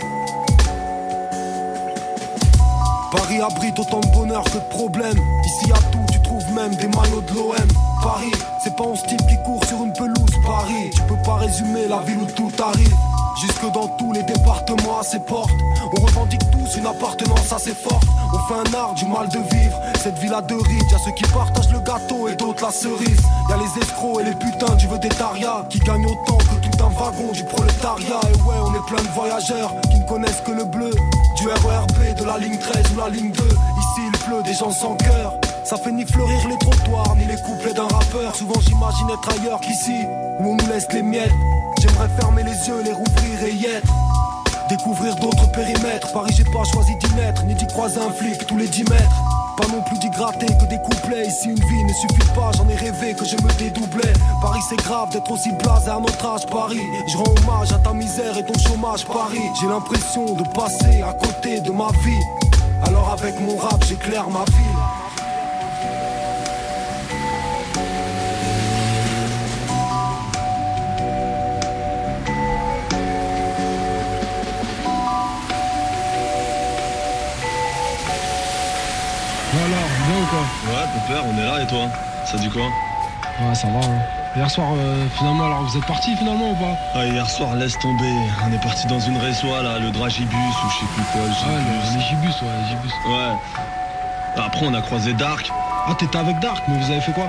[3.10, 5.18] Paris abrite autant de bonheur que de problèmes.
[5.46, 7.54] Ici a tout, tu trouves même des maillots de l'OM.
[8.02, 8.32] Paris,
[8.62, 10.36] c'est pas un type qui court sur une pelouse.
[10.44, 12.94] Paris, tu peux pas résumer la ville où tout arrive.
[13.40, 15.50] Jusque dans tous les départements à ses portes.
[15.96, 18.04] On revendique tous une appartenance assez forte.
[18.32, 19.78] On fait un art du mal de vivre.
[20.02, 20.90] Cette ville a deux rides.
[20.90, 23.22] Y'a ceux qui partagent le gâteau et d'autres la cerise.
[23.48, 27.32] Y'a les escrocs et les putains du vedettariat qui gagnent autant que tout un wagon
[27.32, 28.20] du prolétariat.
[28.32, 30.90] Et ouais, on est plein de voyageurs qui ne connaissent que le bleu.
[31.36, 33.44] Du RERB, de la ligne 13 ou la ligne 2.
[33.44, 35.32] Ici il pleut des gens sans cœur.
[35.72, 38.36] Ça fait ni fleurir les trottoirs, ni les couplets d'un rappeur.
[38.36, 40.04] Souvent j'imagine être ailleurs qu'ici,
[40.38, 41.32] où on nous laisse les miettes.
[41.80, 43.88] J'aimerais fermer les yeux, les rouvrir et y être.
[44.68, 46.12] Découvrir d'autres périmètres.
[46.12, 49.22] Paris, j'ai pas choisi d'y naître, ni d'y croiser un flic tous les 10 mètres.
[49.56, 51.26] Pas non plus d'y gratter que des couplets.
[51.28, 54.12] Ici, une vie ne suffit pas, j'en ai rêvé que je me dédoublais.
[54.42, 56.84] Paris, c'est grave d'être aussi blasé à notre âge, Paris.
[57.08, 59.48] Je rends hommage à ta misère et ton chômage, Paris.
[59.58, 62.20] J'ai l'impression de passer à côté de ma vie.
[62.86, 65.01] Alors, avec mon rap, j'éclaire ma ville.
[81.12, 81.88] Ouais, on est là et toi?
[82.24, 82.62] Ça dit quoi?
[82.62, 83.80] Ouais, ça va.
[83.80, 84.00] Hein.
[84.34, 86.74] Hier soir, euh, finalement, alors vous êtes parti finalement ou pas?
[86.94, 88.14] Ah, hier soir, laisse tomber.
[88.48, 91.20] On est parti dans une résoie là, le Dragibus ou je sais plus quoi.
[91.20, 92.94] Le Ah, le, Gibus, ouais, Gibus.
[93.06, 94.42] Ouais.
[94.42, 95.52] Après, on a croisé Dark.
[95.86, 97.26] Ah, t'étais avec Dark, mais vous avez fait quoi?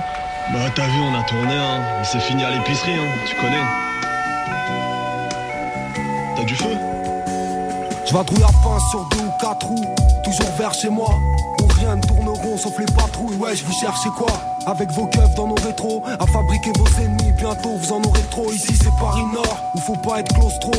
[0.50, 1.82] Bah, t'as vu, on a tourné, hein.
[2.00, 3.10] Il s'est fini à l'épicerie, hein.
[3.28, 3.64] Tu connais.
[6.36, 6.78] T'as du feu?
[8.06, 9.94] Je vadrouille à pain sur deux ou quatre roues,
[10.24, 11.10] toujours vers chez moi.
[12.54, 13.36] Rond sauf les patrouilles.
[13.36, 14.30] Ouais, je vous cherchez quoi?
[14.66, 17.32] Avec vos keufs dans nos rétros, à fabriquer vos ennemis.
[17.32, 18.50] Bientôt vous en aurez trop.
[18.52, 20.72] Ici c'est Paris Nord, où faut pas être claustro.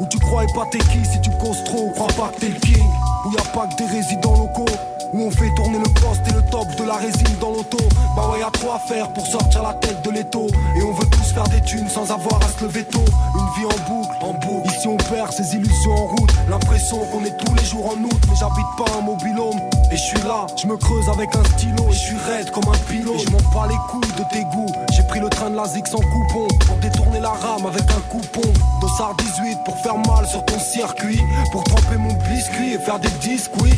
[0.00, 1.90] Où tu crois pas t'es qui si tu causes trop.
[1.94, 2.84] Crois pas que t'es le king.
[3.24, 4.71] Où y a pas que des résidents locaux.
[5.12, 7.78] Où on fait tourner le poste et le top de la résine dans l'auto.
[8.16, 10.46] Bah ouais, y a trop faire pour sortir la tête de l'étau?
[10.76, 13.04] Et on veut tous faire des thunes sans avoir à se lever tôt.
[13.34, 14.68] Une vie en boucle, en boucle.
[14.68, 16.32] Ici on perd ses illusions en route.
[16.48, 18.20] L'impression qu'on est tous les jours en août.
[18.28, 19.60] Mais j'habite pas un mobilhome.
[19.90, 21.84] Et je suis là, je me creuse avec un stylo.
[21.90, 23.20] Et je suis raide comme un pilote.
[23.26, 24.72] Je m'en pas les couilles de tes goûts.
[24.92, 26.48] J'ai pris le train de la Zig sans coupon.
[26.66, 28.48] Pour détourner la rame avec un coupon.
[28.80, 31.20] Dossard 18 pour faire mal sur ton circuit.
[31.52, 33.72] Pour tremper mon biscuit et faire des disques, oui.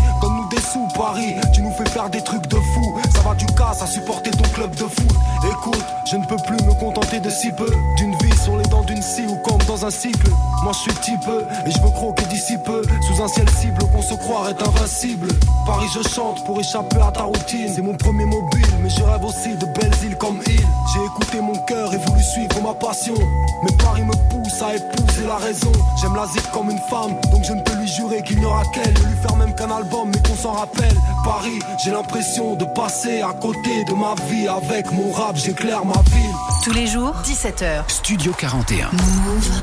[0.51, 1.35] Des sous, Paris.
[1.53, 3.01] Tu nous fais faire des trucs de fou.
[3.15, 5.17] Ça va du casse à supporter ton club de foot.
[5.51, 7.71] Écoute, je ne peux plus me contenter de si peu.
[7.97, 10.31] D'une vie sur les dents d'une scie ou comme dans un cycle.
[10.63, 11.29] Moi je suis type
[11.67, 12.83] et je me croque d'ici peu.
[13.07, 15.29] Sous un ciel cible qu'on se croire est invincible.
[15.67, 17.69] Paris, je chante pour échapper à ta routine.
[17.75, 20.67] C'est mon premier mobile, mais je rêve aussi de belles îles comme île.
[20.93, 23.15] J'ai écouté mon cœur et voulu suivre ma passion.
[23.63, 25.73] Mais Paris me pousse à épouser la raison.
[26.01, 28.63] J'aime la zik comme une femme, donc je ne peux lui jurer qu'il n'y aura
[28.75, 28.93] qu'elle.
[28.93, 30.97] Ne lui faire même qu'un album, mais qu'on s'en rappelle.
[31.25, 34.47] Paris, j'ai l'impression de passer à côté de ma vie.
[34.49, 36.35] Avec mon rap, j'éclaire ma ville.
[36.63, 37.85] Tous les jours, 17h.
[37.89, 38.91] Studio 41.
[38.93, 39.63] Move.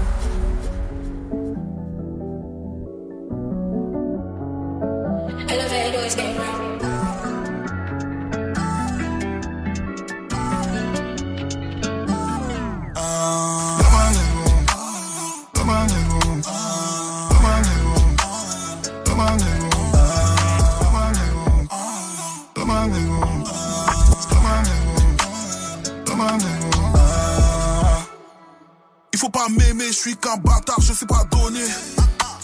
[30.22, 31.66] Qu'un bâtard, je sais pas donner.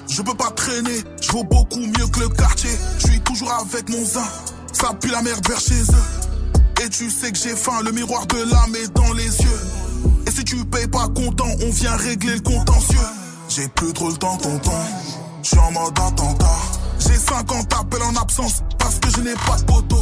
[0.10, 2.72] Je peux pas traîner, je vaux beaucoup mieux que le quartier.
[3.00, 4.28] Je suis toujours avec mon zin,
[4.74, 6.84] ça pue la merde vers chez eux.
[6.84, 9.60] Et tu sais que j'ai faim, le miroir de l'âme est dans les yeux.
[10.26, 12.98] Et si tu payes pas content, on vient régler le contentieux.
[13.50, 14.72] J'ai plus trop le temps, tonton.
[15.44, 16.58] Je suis en mode attentat.
[17.00, 20.02] J'ai 50 appels en absence parce que je n'ai pas de poteau.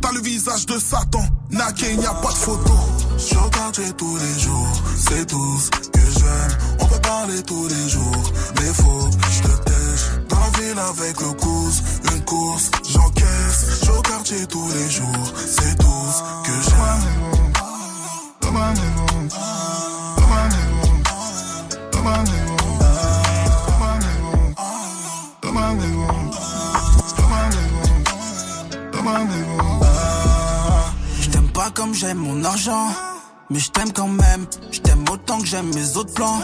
[0.00, 2.72] T'as le visage de Satan, naqué, n'y a pas de photo.
[3.18, 5.58] Je regarde tous les jours, c'est tout
[6.80, 10.04] On peut parler tous les jours, mais faut que je te tèche.
[10.28, 11.82] Dans la ville avec le cous,
[12.12, 13.84] une course, j'encaisse.
[13.84, 17.42] Je regarde tous les jours, c'est tout ce que j'aime.
[31.20, 32.88] Je t'aime pas comme j'aime mon argent,
[33.52, 34.46] mais je t'aime quand même.
[34.70, 36.40] Je t'aime autant que j'aime mes autres plans.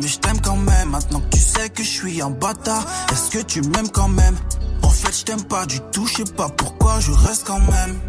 [0.00, 2.84] Mais je t'aime quand même, maintenant que tu sais que je suis un bâtard.
[3.12, 4.36] Est-ce que tu m'aimes quand même?
[4.82, 8.00] En fait, je t'aime pas du tout, je sais pas pourquoi je reste quand même.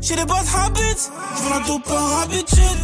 [0.00, 2.80] J'ai des bad habits, je la dope par habitude.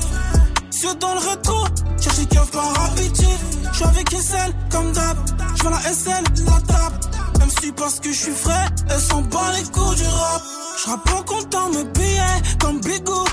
[0.71, 1.65] Sur dans le rétro,
[2.01, 3.29] cherche les keufs par habitude.
[3.73, 5.17] Je suis avec SL comme d'hab,
[5.57, 7.39] je la SL, la tape.
[7.39, 10.43] Même si parce que je suis frais, elle s'en bat les coups du rap.
[10.83, 13.25] Je rappe en comptant mes billets, comme Bigou.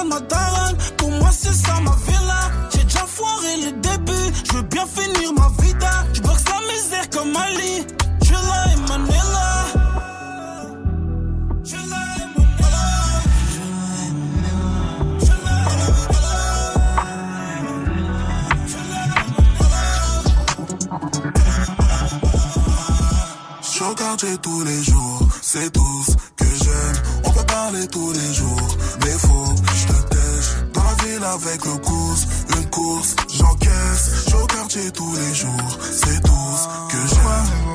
[0.00, 2.50] Le pour moi c'est ça ma villa.
[2.70, 5.90] J'ai déjà foiré les débuts, je veux bien finir ma vida.
[6.12, 7.84] Je boxe la misère comme Ali,
[8.22, 9.66] je la et Manila.
[23.62, 27.02] Je regarde tous les jours, c'est tout ce que j'aime.
[27.24, 28.67] On peut parler tous les jours,
[31.20, 32.26] Avec le cous,
[32.56, 34.26] une course, j'encaisse.
[34.28, 37.68] Je regarde tous les jours, c'est tout ce que j'aime.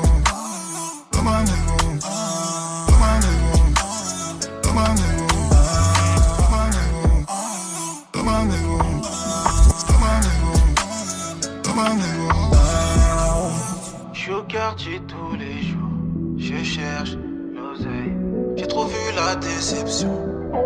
[14.12, 15.90] Je suis au quartier tous les jours,
[16.38, 17.16] je cherche
[17.54, 18.16] l'oseille.
[18.56, 20.14] J'ai trop vu la déception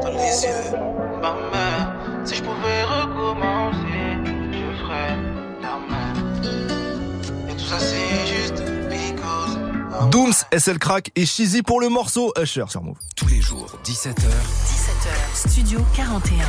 [0.00, 1.77] dans les yeux de ma mère.
[2.28, 4.18] Si je pouvais recommencer,
[4.52, 5.16] je ferais
[5.62, 7.48] la même.
[7.48, 10.10] Et tout ça c'est juste because.
[10.10, 12.98] Dooms, SL Crack et Cheesy pour le morceau Usher sur Move.
[13.16, 14.26] Tous les jours, 17h.
[14.26, 16.44] 17h, Studio 41.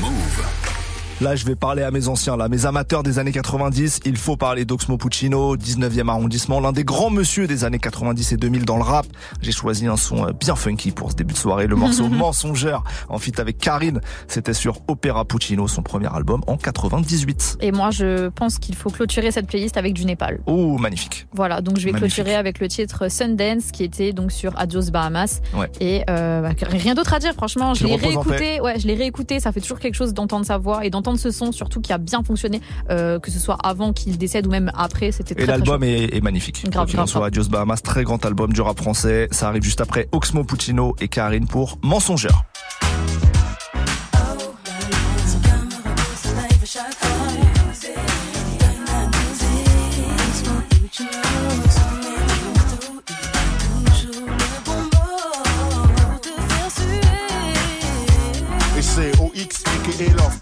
[0.00, 0.83] Move.
[1.20, 4.00] Là, je vais parler à mes anciens, là, mes amateurs des années 90.
[4.04, 8.36] Il faut parler d'Oxmo Puccino, 19e arrondissement, l'un des grands monsieur des années 90 et
[8.36, 9.06] 2000 dans le rap.
[9.40, 12.82] J'ai choisi un son euh, bien funky pour ce début de soirée, le morceau Mensongeur,
[13.08, 14.00] en feat avec Karine.
[14.26, 17.58] C'était sur Opera Puccino, son premier album en 98.
[17.60, 20.40] Et moi, je pense qu'il faut clôturer cette playlist avec du Népal.
[20.46, 21.28] Oh, magnifique.
[21.32, 22.16] Voilà, donc je vais Magnifique.
[22.16, 25.40] clôturer avec le titre Sundance qui était donc sur Adios Bahamas.
[25.54, 25.70] Ouais.
[25.80, 27.72] Et euh, bah, rien d'autre à dire, franchement.
[27.74, 28.60] Je l'ai réécouté.
[28.60, 29.38] Ouais, je l'ai réécouté.
[29.38, 31.98] Ça fait toujours quelque chose d'entendre sa voix et d'entendre ce son, surtout qui a
[31.98, 32.60] bien fonctionné,
[32.90, 35.12] euh, que ce soit avant qu'il décède ou même après.
[35.12, 36.64] C'était Et l'album est, est magnifique.
[36.68, 37.26] Grave, grave, soit.
[37.26, 39.28] Adios Bahamas, très grand album du rap français.
[39.30, 42.44] Ça arrive juste après Oxmo Puccino et Karine pour Mensongeur.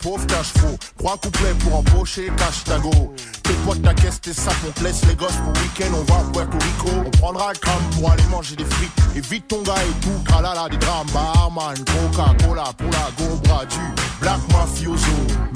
[0.02, 0.76] Pauvre cash faux.
[0.98, 3.14] Trois couplets pour embaucher cash tango.
[3.42, 6.20] Tes potes ta caisse, tes sapes, on te laisse les gosses pour week-end, on va
[6.20, 6.90] à Puerto Rico.
[7.06, 8.92] On prendra crâne pour aller manger des frites.
[9.16, 14.40] Évite ton gars et tout, kalala des drames, barman, Coca-Cola pour la gobra du Black
[14.52, 15.06] Mafioso.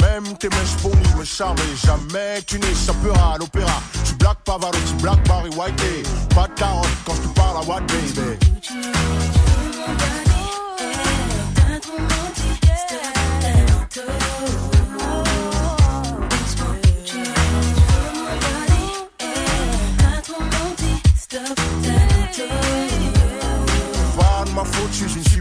[0.00, 3.82] Même tes mèches ponies me charment jamais tu n'échapperas à l'opéra.
[4.04, 6.34] Tu Black Pavarotti, Black Barry White, eh.
[6.34, 8.46] pas de carotte quand je te parle à What Baby.
[13.96, 14.55] Pas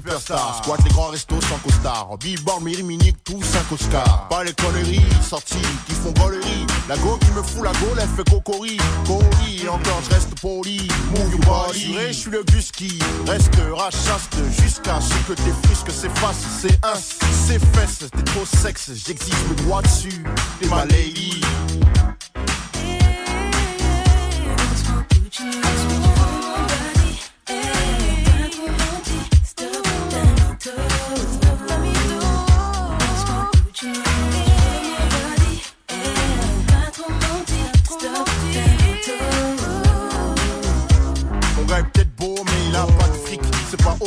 [0.05, 0.61] superstar.
[0.61, 2.17] Squatte les grands restos sans costard.
[2.19, 4.27] Billboard, Minique, tous 5 Oscars.
[4.29, 5.57] Pas les conneries, sorties
[5.87, 6.65] qui font gaulerie.
[6.87, 8.77] La go qui me fout la gaule, elle fait cocori.
[9.05, 10.87] Cori, encore je reste poli.
[11.11, 11.95] Move your body.
[12.07, 16.45] Je suis le gus qui restera chaste jusqu'à ce que tes frisques s'effacent.
[16.61, 18.91] C'est un, c'est fesses, t'es trop sexe.
[18.93, 20.23] J'exige le droit dessus.
[20.59, 21.41] T'es ma lady.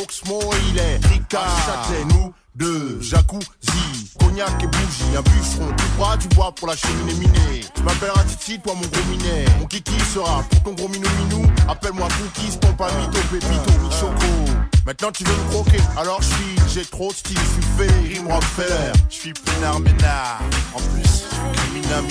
[0.09, 0.39] Oxmo,
[0.71, 1.45] il est Ricard.
[1.67, 6.75] Châtelet, nous deux, jacuzzi, cognac et bougie, un bûcheron, tu crois, tu bois pour la
[6.75, 7.61] cheminée minée.
[7.77, 9.45] Je m'appellerai Titi, toi mon gros minet.
[9.59, 11.45] Mon kiki sera pour ton gros minou minou.
[11.67, 14.51] Appelle-moi Cookies, ton pas mytho, pépito, choco.
[14.83, 18.15] Maintenant tu veux me croquer, alors je suis, j'ai trop de style, je suis fait,
[18.15, 18.91] rime Rockefeller.
[19.11, 20.41] Je suis pénard ménard,
[20.73, 22.03] en plus, je suis criminel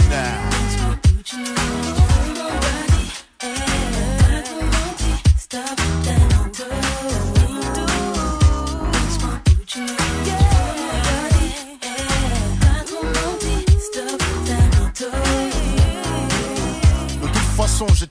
[5.51, 5.98] j'ai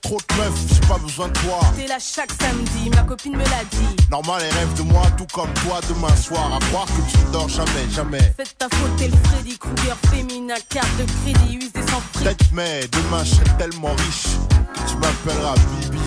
[0.08, 1.60] trop de meufs, j'ai pas besoin de toi.
[1.76, 4.08] T'es là chaque samedi, ma copine me l'a dit.
[4.10, 6.54] Normal, elle rêve de moi, tout comme toi demain soir.
[6.54, 8.34] À croire que tu ne dors jamais, jamais.
[8.38, 12.24] Faites ta faute, t'es le Freddy Krueger féminin, carte de crédit, usé sans prix.
[12.24, 14.28] Peut-être, mais demain je serai tellement riche
[14.74, 16.07] que tu m'appelleras Bibi.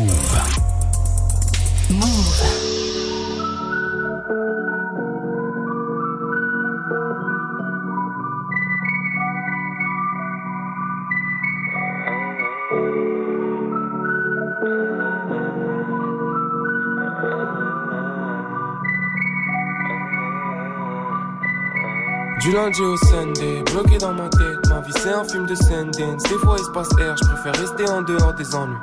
[22.41, 26.23] Du lundi au Sunday, bloqué dans ma tête, ma vie c'est un film de Sundance.
[26.23, 28.77] Des fois il se passe air, je préfère rester en dehors des ennuis.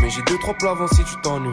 [0.00, 1.52] Mais j'ai deux trois plats avant si tu t'ennuies.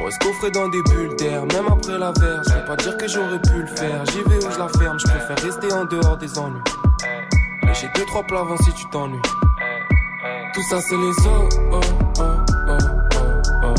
[0.00, 2.42] On reste coffré dans des bulles d'air, même après la verre.
[2.48, 4.02] Je vais pas dire que j'aurais pu le faire.
[4.06, 6.62] J'y vais où je la ferme, je préfère rester en dehors des ennuis.
[7.62, 9.20] Mais j'ai deux trois plats avant si tu t'ennuies.
[10.54, 11.58] Tout ça c'est les os.
[11.70, 11.80] Oh,
[12.18, 12.22] oh,
[12.66, 12.78] oh, oh,
[13.62, 13.74] oh.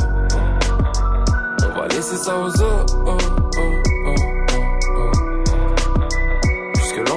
[1.65, 2.95] On va laisser ça aux os.
[3.07, 3.17] Oh,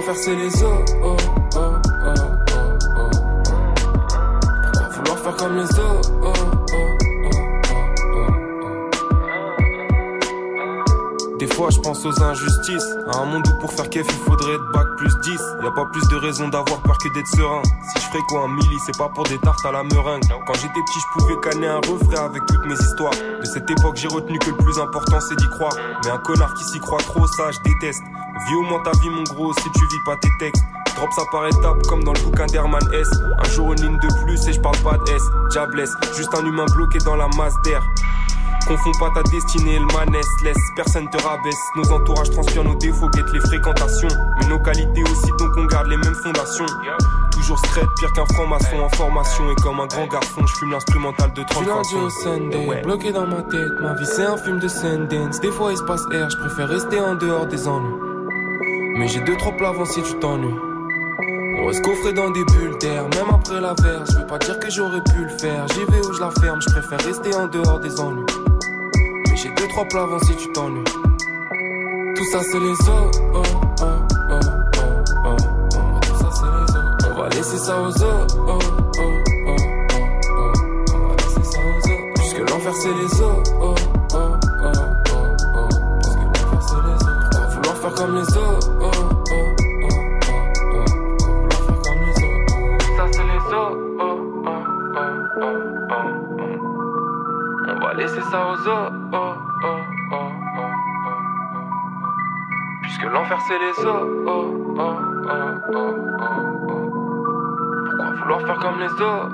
[0.09, 0.13] oh.
[0.15, 0.85] C'est les os.
[1.03, 1.17] Oh,
[1.57, 2.15] oh, oh,
[2.97, 3.11] oh,
[4.93, 6.11] vouloir faire comme les os
[11.39, 12.97] Des fois je pense aux injustices.
[13.13, 15.71] À un monde où pour faire kef il faudrait être bac plus 10 Y a
[15.71, 17.63] pas plus de raison d'avoir peur que d'être serein.
[17.65, 20.23] Si je ferais quoi un milli c'est pas pour des tartes à la meringue.
[20.47, 23.13] Quand j'étais petit je pouvais canner un refrain avec toutes mes histoires.
[23.13, 25.77] De cette époque j'ai retenu que le plus important c'est d'y croire.
[26.05, 28.03] Mais un connard qui s'y croit trop ça je déteste
[28.49, 30.65] Vis au moins ta vie, mon gros, si tu vis pas tes textes.
[30.97, 33.09] Drop ça par étapes, comme dans le bouquin d'Herman S.
[33.39, 35.23] Un jour une ligne de plus et je parle pas de S.
[35.51, 37.83] Diablesse, juste un humain bloqué dans la masse d'air.
[38.67, 41.61] Confonds pas ta destinée le manesse, laisse personne te rabaisse.
[41.77, 44.09] Nos entourages transpirent nos défauts, guettent les fréquentations.
[44.41, 46.67] Mais nos qualités aussi, donc on garde les mêmes fondations.
[47.31, 49.51] Toujours straight, pire qu'un franc-maçon en formation.
[49.53, 53.27] Et comme un grand garçon, je fume l'instrumental de 30 Du au Sunday, bloqué dans
[53.27, 53.71] ma tête.
[53.81, 55.41] Ma vie c'est un film de Sundance.
[55.41, 58.16] Des fois il se passe air, je préfère rester en dehors des ennuis.
[58.99, 60.55] Mais j'ai deux trois plats avant si tu t'ennuies.
[61.59, 64.05] On reste coffré dans des bulles d'air, même après la verre.
[64.11, 65.67] Je veux pas dire que j'aurais pu le faire.
[65.69, 68.25] J'y vais où je la ferme, je préfère rester en dehors des ennuis.
[69.29, 70.85] Mais j'ai deux trois plats avant si tu t'ennuies.
[70.85, 72.81] Tout ça c'est les os.
[72.89, 73.43] Oh, oh,
[73.83, 73.85] oh,
[74.31, 74.41] oh,
[75.25, 75.37] oh,
[75.75, 76.01] oh.
[76.01, 76.85] Tout ça c'est les os.
[77.11, 78.03] On va laisser ça aux os.
[78.03, 78.59] Oh, oh,
[78.99, 79.17] oh,
[79.47, 79.57] oh,
[80.39, 80.53] oh.
[80.95, 81.99] On va laisser ça aux os.
[82.15, 83.37] Puisque l'enfer c'est les os.
[83.61, 83.75] Oh,
[84.15, 84.73] oh, oh,
[85.13, 85.69] oh, oh.
[86.03, 87.13] Puisque l'enfer c'est les os.
[87.35, 88.71] On va vouloir faire comme les os.
[102.83, 104.03] Puisque l'enfer c'est les os.
[107.85, 109.31] Pourquoi vouloir faire comme les os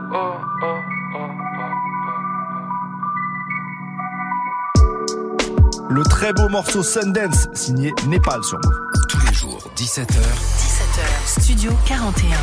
[5.91, 8.73] Le très beau morceau Sundance, signé Népal sur Move.
[9.09, 10.17] Tous les jours, 17h.
[10.17, 12.37] 17h, Studio 41.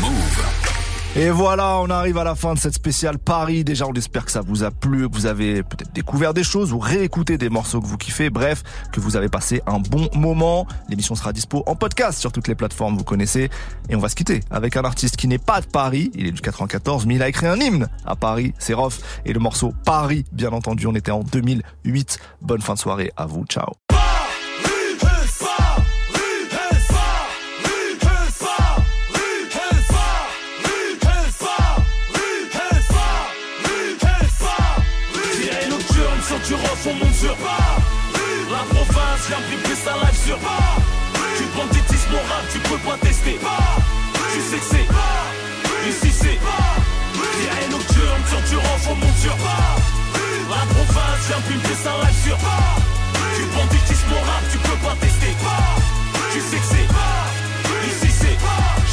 [0.00, 0.65] Move.
[1.18, 3.64] Et voilà, on arrive à la fin de cette spéciale Paris.
[3.64, 6.74] Déjà, on espère que ça vous a plu, que vous avez peut-être découvert des choses
[6.74, 8.28] ou réécouté des morceaux que vous kiffez.
[8.28, 8.62] Bref,
[8.92, 10.66] que vous avez passé un bon moment.
[10.90, 13.48] L'émission sera dispo en podcast sur toutes les plateformes, vous connaissez.
[13.88, 16.10] Et on va se quitter avec un artiste qui n'est pas de Paris.
[16.14, 18.52] Il est du 94, mais il a écrit un hymne à Paris.
[18.58, 19.00] C'est Rof.
[19.24, 22.18] Et le morceau Paris, bien entendu, on était en 2008.
[22.42, 23.46] Bonne fin de soirée à vous.
[23.46, 23.85] Ciao.
[39.28, 40.82] Vient piper sa life sur Paris
[41.36, 43.38] Tu banditisme mon rap, tu peux pas tester.
[44.32, 44.86] Tu sais que c'est
[45.88, 49.82] Ici c'est Virée nocturne sur du rough, on monte sur Paris
[50.50, 52.82] La province vient piper sa life sur Paris
[53.36, 55.34] Tu banditisme mon rap, tu peux pas tester.
[56.32, 56.86] Tu sais que c'est
[57.88, 58.36] Ici c'est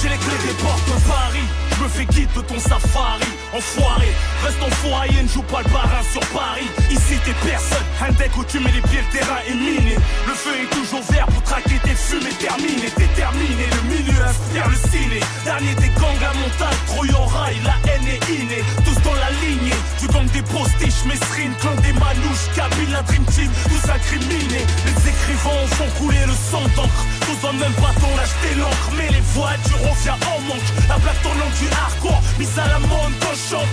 [0.01, 4.07] J'ai les clés des portes de Paris Je fais guide de ton safari Enfoiré,
[4.41, 6.67] reste en foyer, ne joue pas le parrain sur Paris.
[6.89, 9.95] Ici t'es personne, un deck où tu mets les pieds, le terrain est miné.
[10.25, 13.67] Le feu est toujours vert pour traquer tes fumées terminé, déterminé.
[13.69, 15.19] Le milieu inspire le ciné.
[15.43, 18.63] Dernier des gangs à montagne, en rail, la haine est innée.
[18.85, 22.47] Tous dans la lignée, du gang des postiches, Mesrine, clan des manouches,
[22.91, 24.65] la Dream Team, tous incriminés.
[24.85, 27.05] Les écrivains font couler le sang d'encre.
[27.41, 28.89] Dans le même bâton, l'acheter l'encre.
[28.95, 30.69] Mais les voitures, on vient en manque.
[30.87, 33.13] La plaque tournante du hardcore, mise à la mode
[33.49, 33.67] chante.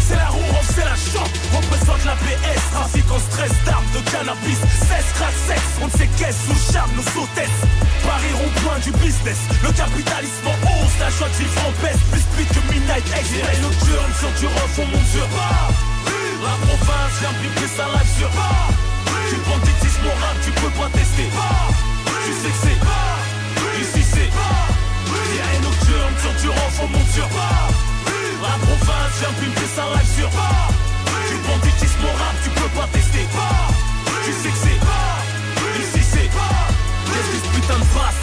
[0.00, 0.40] C'est la roue,
[0.74, 1.32] c'est la chante.
[1.54, 4.58] Représente la PS, trafic en stress d'armes, de cannabis.
[4.88, 7.60] Cesse, crack, sexe, on ne sait qu'est-ce Sous charme, nos hôtesses.
[8.04, 9.38] Paris rond-point du business.
[9.62, 12.02] Le capitalisme en hausse, la joie de vivre en baisse.
[12.10, 15.28] Plus speed que Midnight Express nocturne sur du ref, on monte sur.
[16.42, 18.30] La province vient piquer sa life sur.
[19.28, 21.28] Tu banditisme mon rap, tu peux pas tester
[22.28, 24.30] Tu sais que c'est Ici c'est
[25.32, 27.26] Virée nocturne sur du ref, on monte sur
[28.42, 30.68] la province vient pimper sa life sur pas
[31.26, 33.26] Tu banditisme mon rap, tu peux pas tester.
[34.26, 34.78] Tu sais que c'est
[35.80, 36.57] Ici c'est
[37.18, 37.24] Que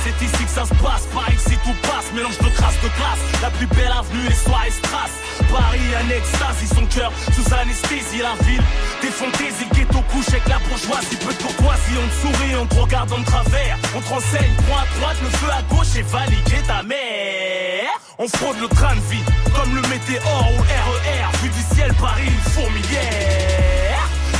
[0.05, 1.03] C'est ici que ça se passe.
[1.13, 3.19] Pas ici tout passe Mélange de crasse de classe.
[3.41, 5.11] La plus belle avenue les soirées strass
[5.51, 7.11] Paris un extasie Son cœur.
[7.35, 8.63] Sous anesthésie La ville
[9.01, 9.67] des fantaisies.
[9.72, 11.17] Le ghetto couche avec la bourgeoisie.
[11.17, 13.77] Peu de courtoisie On te sourit, on te regarde en travers.
[13.95, 17.91] On te renseigne Point à droite, le feu à gauche Et validé ta mère.
[18.17, 19.23] On fraude le train de vie
[19.53, 21.38] comme le météore ou RER.
[21.43, 23.84] Vu du ciel, Paris, une fourmilière.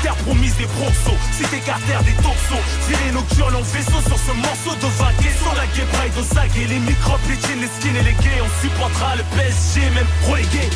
[0.06, 2.62] Terre promise des bronzos, cité carter des toxos.
[2.86, 5.18] Tiré nocturne en vaisseau sur ce morceau de vague.
[5.42, 8.38] Sur la gay de et les microbes, les jeans, les skins et les gays.
[8.38, 10.70] On supportera le PSG, même relégué.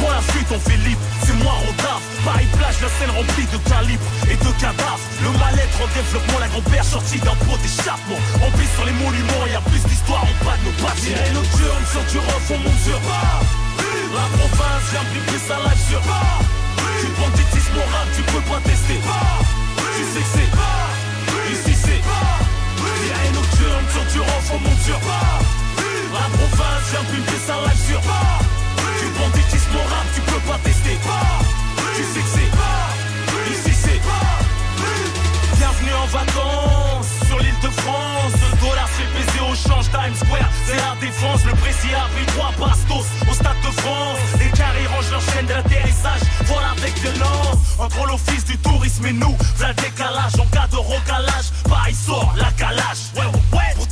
[0.00, 2.00] Pour la fuite, on fait libre, c'est moi Rodaf.
[2.24, 5.04] Paris plage, la scène remplie de calibres et de cadavres.
[5.20, 8.16] Le mal-être en développement, la grand-père sortie d'un pot d'échappement.
[8.40, 10.96] On pisse sur les monuments, y a plus d'histoire, on pas de nos pas.
[10.96, 13.44] Tiré nocturne sur du ref, on monte sur pas.
[14.16, 16.40] La province vient piquer sa life sur pas.
[17.00, 19.00] Tu banditisme mon rap, tu peux pas tester.
[19.96, 20.50] Tu sais que c'est
[21.50, 22.02] Ici c'est
[23.32, 25.38] nocturne du ref, on monte sur pas.
[26.12, 28.00] La province vient piquer sa life sur.
[29.00, 30.98] Tu banditisme mon rap, tu peux pas tester.
[31.96, 32.50] Tu sais que c'est
[33.50, 34.00] Ici c'est
[35.56, 38.39] Bienvenue en vacances sur l'île de France.
[39.50, 40.50] Au change Times Square.
[40.66, 44.18] C'est la défense, le Brésil a pris trois bastos au stade de France.
[44.38, 46.20] Les carrés rangent leur chaîne d'atterrissage.
[46.44, 47.58] Voilà avec violence.
[47.78, 50.38] Entre l'office du tourisme et nous, v'là décalage.
[50.38, 53.10] En cas de recalage, Paris sort la calage.
[53.16, 53.86] Ouais, ouais, ouais.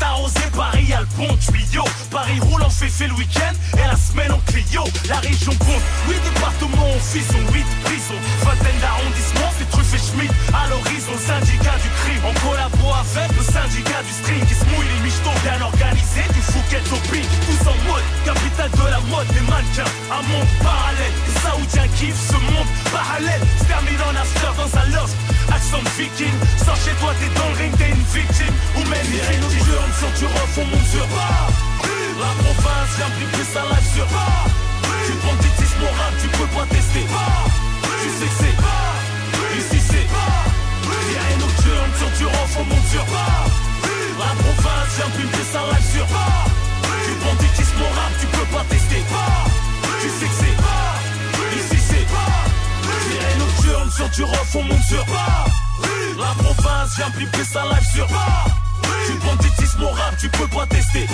[0.58, 1.84] Paris y'a le pont tuyau.
[2.10, 4.82] Paris roule en féfé le week-end et la semaine en Clio.
[5.06, 5.84] La région compte.
[6.10, 8.20] 8 départements en fusion, 8 prisons.
[8.42, 11.14] Vingtaine d'arrondissements, c'est truffé Schmidt à l'horizon.
[11.14, 12.24] Syndicat du crime.
[12.26, 14.42] En collabo avec le syndicat du string.
[14.50, 18.86] Qui se mouille les michetots bien organisé du Fouquet au tous en mode capitale de
[18.90, 19.92] la mode des mannequins.
[20.10, 21.14] Un monde parallèle.
[21.22, 23.42] Les saoudiens kiffent ce monde parallèle.
[23.62, 25.14] Se termine en after dans un loft.
[25.54, 26.34] Accent viking.
[26.66, 28.54] Sors chez toi t'es dans le ring t'es une victime.
[28.74, 29.28] Ou même une
[30.08, 31.48] victime sur du ref on monte sur pas
[32.20, 34.44] la province vient plus sa life sur pas
[35.06, 37.06] tu banditisme mon rap tu peux pas tester.
[38.02, 40.06] Tu sais que c'est ici c'est
[41.08, 43.44] Tiré nocturne sur du ref on monte sur pas
[44.18, 46.44] La province vient pimper sa life sur pas
[47.04, 49.02] Tu banditisme mon rap tu peux pas tester.
[50.02, 52.06] Tu sais que c'est Ici c'est
[53.08, 55.46] Tiré nocturne sur du ref on monte sur pas
[56.18, 58.67] La province vient pimper sa life sur pas
[59.06, 61.06] Tu banditisme mon rap tu peux pas tester.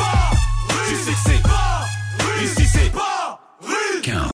[0.88, 2.44] Tu sais que c'est.
[2.44, 2.92] Ici c'est